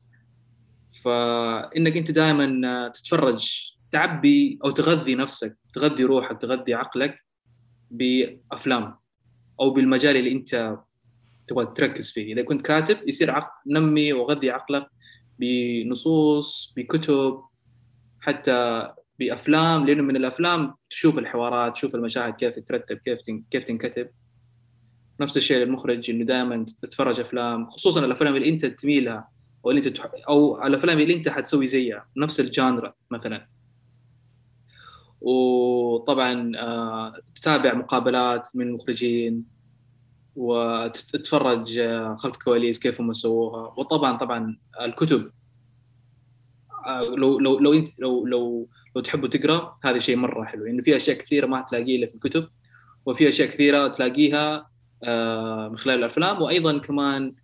فإنك 1.04 1.96
أنت 1.96 2.10
دائما 2.10 2.88
تتفرج 2.88 3.71
تعبي 3.92 4.58
أو 4.64 4.70
تغذي 4.70 5.14
نفسك 5.14 5.56
تغذي 5.74 6.04
روحك 6.04 6.40
تغذي 6.40 6.74
عقلك 6.74 7.18
بأفلام 7.90 8.96
أو 9.60 9.70
بالمجال 9.70 10.16
اللي 10.16 10.32
أنت 10.32 10.76
تبغى 11.48 11.74
تركز 11.76 12.10
فيه. 12.10 12.32
إذا 12.32 12.42
كنت 12.42 12.66
كاتب 12.66 12.98
يصير 13.08 13.30
عقل 13.30 13.50
نمي 13.66 14.12
وغذي 14.12 14.50
عقلك 14.50 14.86
بنصوص 15.38 16.72
بكتب 16.76 17.40
حتى 18.20 18.88
بأفلام 19.18 19.86
لأنه 19.86 20.02
من 20.02 20.16
الأفلام 20.16 20.74
تشوف 20.90 21.18
الحوارات 21.18 21.72
تشوف 21.72 21.94
المشاهد 21.94 22.34
كيف 22.34 22.52
تترتب 22.52 22.96
كيف 22.96 23.18
كيف 23.50 23.64
تنكتب. 23.64 24.08
نفس 25.20 25.36
الشيء 25.36 25.56
للمخرج 25.56 26.10
إنه 26.10 26.24
دائما 26.24 26.66
تتفرج 26.82 27.20
أفلام 27.20 27.70
خصوصا 27.70 28.04
الأفلام 28.04 28.36
اللي 28.36 28.48
أنت 28.48 28.66
تميلها 28.66 29.28
أو 29.64 29.70
اللي 29.70 29.78
أنت 29.78 29.96
تح... 29.96 30.10
أو 30.28 30.66
الأفلام 30.66 30.98
اللي 30.98 31.14
أنت 31.14 31.28
حتسوي 31.28 31.66
زيها 31.66 32.08
نفس 32.16 32.40
الجانرا 32.40 32.94
مثلا. 33.10 33.46
وطبعا 35.22 36.52
آه، 36.56 37.14
تتابع 37.34 37.74
مقابلات 37.74 38.48
من 38.54 38.68
المخرجين 38.68 39.44
وتتفرج 40.36 41.78
آه، 41.78 42.16
خلف 42.16 42.34
الكواليس 42.34 42.78
كيف 42.78 43.00
هم 43.00 43.12
سووها. 43.12 43.74
وطبعا 43.76 44.18
طبعا 44.18 44.58
الكتب 44.80 45.30
آه، 46.86 47.02
لو 47.02 47.38
لو 47.38 47.58
لو 47.58 47.72
انت 47.72 48.00
لو 48.00 48.26
لو 48.26 48.68
لو 48.96 49.02
تحبوا 49.02 49.28
تقرا 49.28 49.78
هذا 49.84 49.98
شيء 49.98 50.16
مرة 50.16 50.44
حلو. 50.44 50.64
لأنه 50.64 50.82
في 50.82 50.96
أشياء 50.96 51.16
كثيرة 51.18 51.46
ما 51.46 51.60
تلاقيها 51.60 51.96
إلا 51.98 52.06
في 52.06 52.14
الكتب 52.14 52.48
وفي 53.06 53.28
أشياء 53.28 53.48
كثيرة 53.48 53.88
تلاقيها 53.88 54.70
من 55.68 55.78
خلال 55.78 55.98
الأفلام. 55.98 56.42
وأيضا 56.42 56.78
كمان 56.78 57.34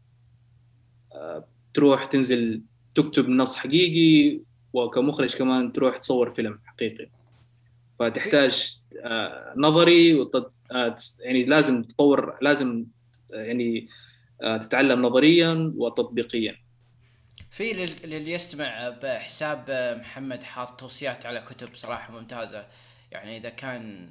تروح 1.74 2.04
تنزل 2.04 2.62
تكتب 2.94 3.28
نص 3.28 3.56
حقيقي 3.56 4.40
وكمخرج 4.72 5.36
كمان 5.36 5.72
تروح 5.72 5.98
تصور 5.98 6.30
فيلم 6.30 6.58
حقيقي. 6.64 7.17
فتحتاج 7.98 8.78
آه، 9.04 9.54
نظري 9.56 10.14
وتط... 10.14 10.52
آه، 10.72 10.96
يعني 11.20 11.44
لازم 11.44 11.82
تطور 11.82 12.38
لازم 12.42 12.86
آه، 13.34 13.42
يعني 13.42 13.88
تتعلم 14.62 15.06
نظريا 15.06 15.72
وتطبيقيا. 15.76 16.56
في 17.50 17.72
للي 18.04 18.32
يستمع 18.32 18.88
بحساب 18.88 19.64
محمد 20.00 20.42
حاط 20.42 20.80
توصيات 20.80 21.26
على 21.26 21.40
كتب 21.40 21.68
صراحة 21.74 22.12
ممتازة. 22.12 22.66
يعني 23.12 23.36
إذا 23.36 23.48
كان 23.48 24.08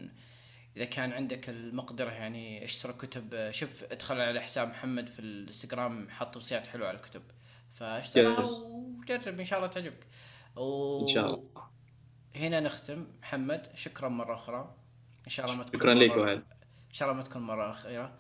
إذا 0.77 0.85
كان 0.85 1.11
عندك 1.11 1.49
المقدرة 1.49 2.11
يعني 2.11 2.65
اشتري 2.65 2.93
كتب. 2.93 3.51
شوف 3.51 3.83
ادخل 3.91 4.21
على 4.21 4.41
حساب 4.41 4.67
محمد 4.67 5.07
في 5.09 5.19
الإنستغرام 5.19 6.09
حاط 6.09 6.33
توصيات 6.33 6.67
حلوة 6.67 6.87
على 6.87 6.97
الكتب. 6.97 7.21
فاشتريها 7.73 8.39
وجرب 8.65 9.39
إن 9.39 9.45
شاء 9.45 9.59
الله 9.59 9.69
تعجبك. 9.69 10.07
و... 10.55 11.01
إن 11.01 11.07
شاء 11.07 11.25
الله. 11.25 11.76
هنا 12.37 12.59
نختم. 12.59 13.07
محمد 13.21 13.71
شكرا 13.75 14.09
مرة 14.09 14.35
أخرى. 14.35 14.75
إن 15.25 15.31
شاء 15.31 15.45
الله 15.45 15.57
ما 15.57 15.63
تكون 15.63 15.79
شكرا 15.79 15.93
لك 15.93 16.17
وهل؟ 16.17 16.43
إن 16.89 16.93
شاء 16.93 17.09
الله 17.09 17.17
ما 17.17 17.23
تكون 17.23 17.41
مرة 17.41 17.71
أخيرة. 17.71 18.13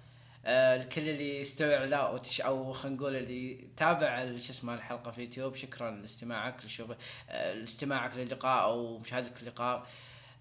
آه 0.45 0.83
الكل 0.83 1.01
اللي 1.01 1.41
استمع 1.41 1.83
لا 1.83 2.09
وتش... 2.09 2.41
أو 2.41 2.73
خلينا 2.73 2.97
نقول 2.97 3.15
اللي 3.15 3.67
تابع 3.77 4.25
شو 4.25 4.35
اسمه 4.35 4.73
الحلقة 4.73 5.11
في 5.11 5.21
يوتيوب 5.21 5.55
شكرا 5.55 5.91
لاستماعك 5.91 6.65
لشوف 6.65 6.93
آه 7.29 7.53
لاستماعك 7.53 8.15
للقاء 8.15 8.63
أو 8.63 8.97
مشاهدتك 8.97 9.41
اللقاء 9.41 9.87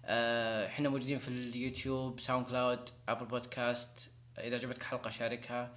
آه 0.05 0.67
إحنا 0.67 0.89
موجودين 0.89 1.17
في 1.17 1.27
اليوتيوب 1.27 2.19
SoundCloud 2.19 2.89
Apple 3.09 3.25
Podcast. 3.25 4.11
إذا 4.37 4.55
عجبتك 4.55 4.83
حلقة 4.83 5.09
شاركها. 5.09 5.75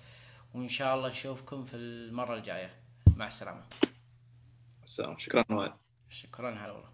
وإن 0.55 0.69
شاء 0.69 0.95
الله 0.95 1.09
نشوفكم 1.09 1.65
في 1.65 1.77
المرة 1.77 2.35
الجاية. 2.35 2.75
مع 3.17 3.27
السلامة. 3.27 3.63
السلام. 4.85 5.19
شكرا 5.19 5.45
وائل 5.51 5.73
شكرا 6.11 6.51
هلا 6.51 6.73
والله. 6.73 6.89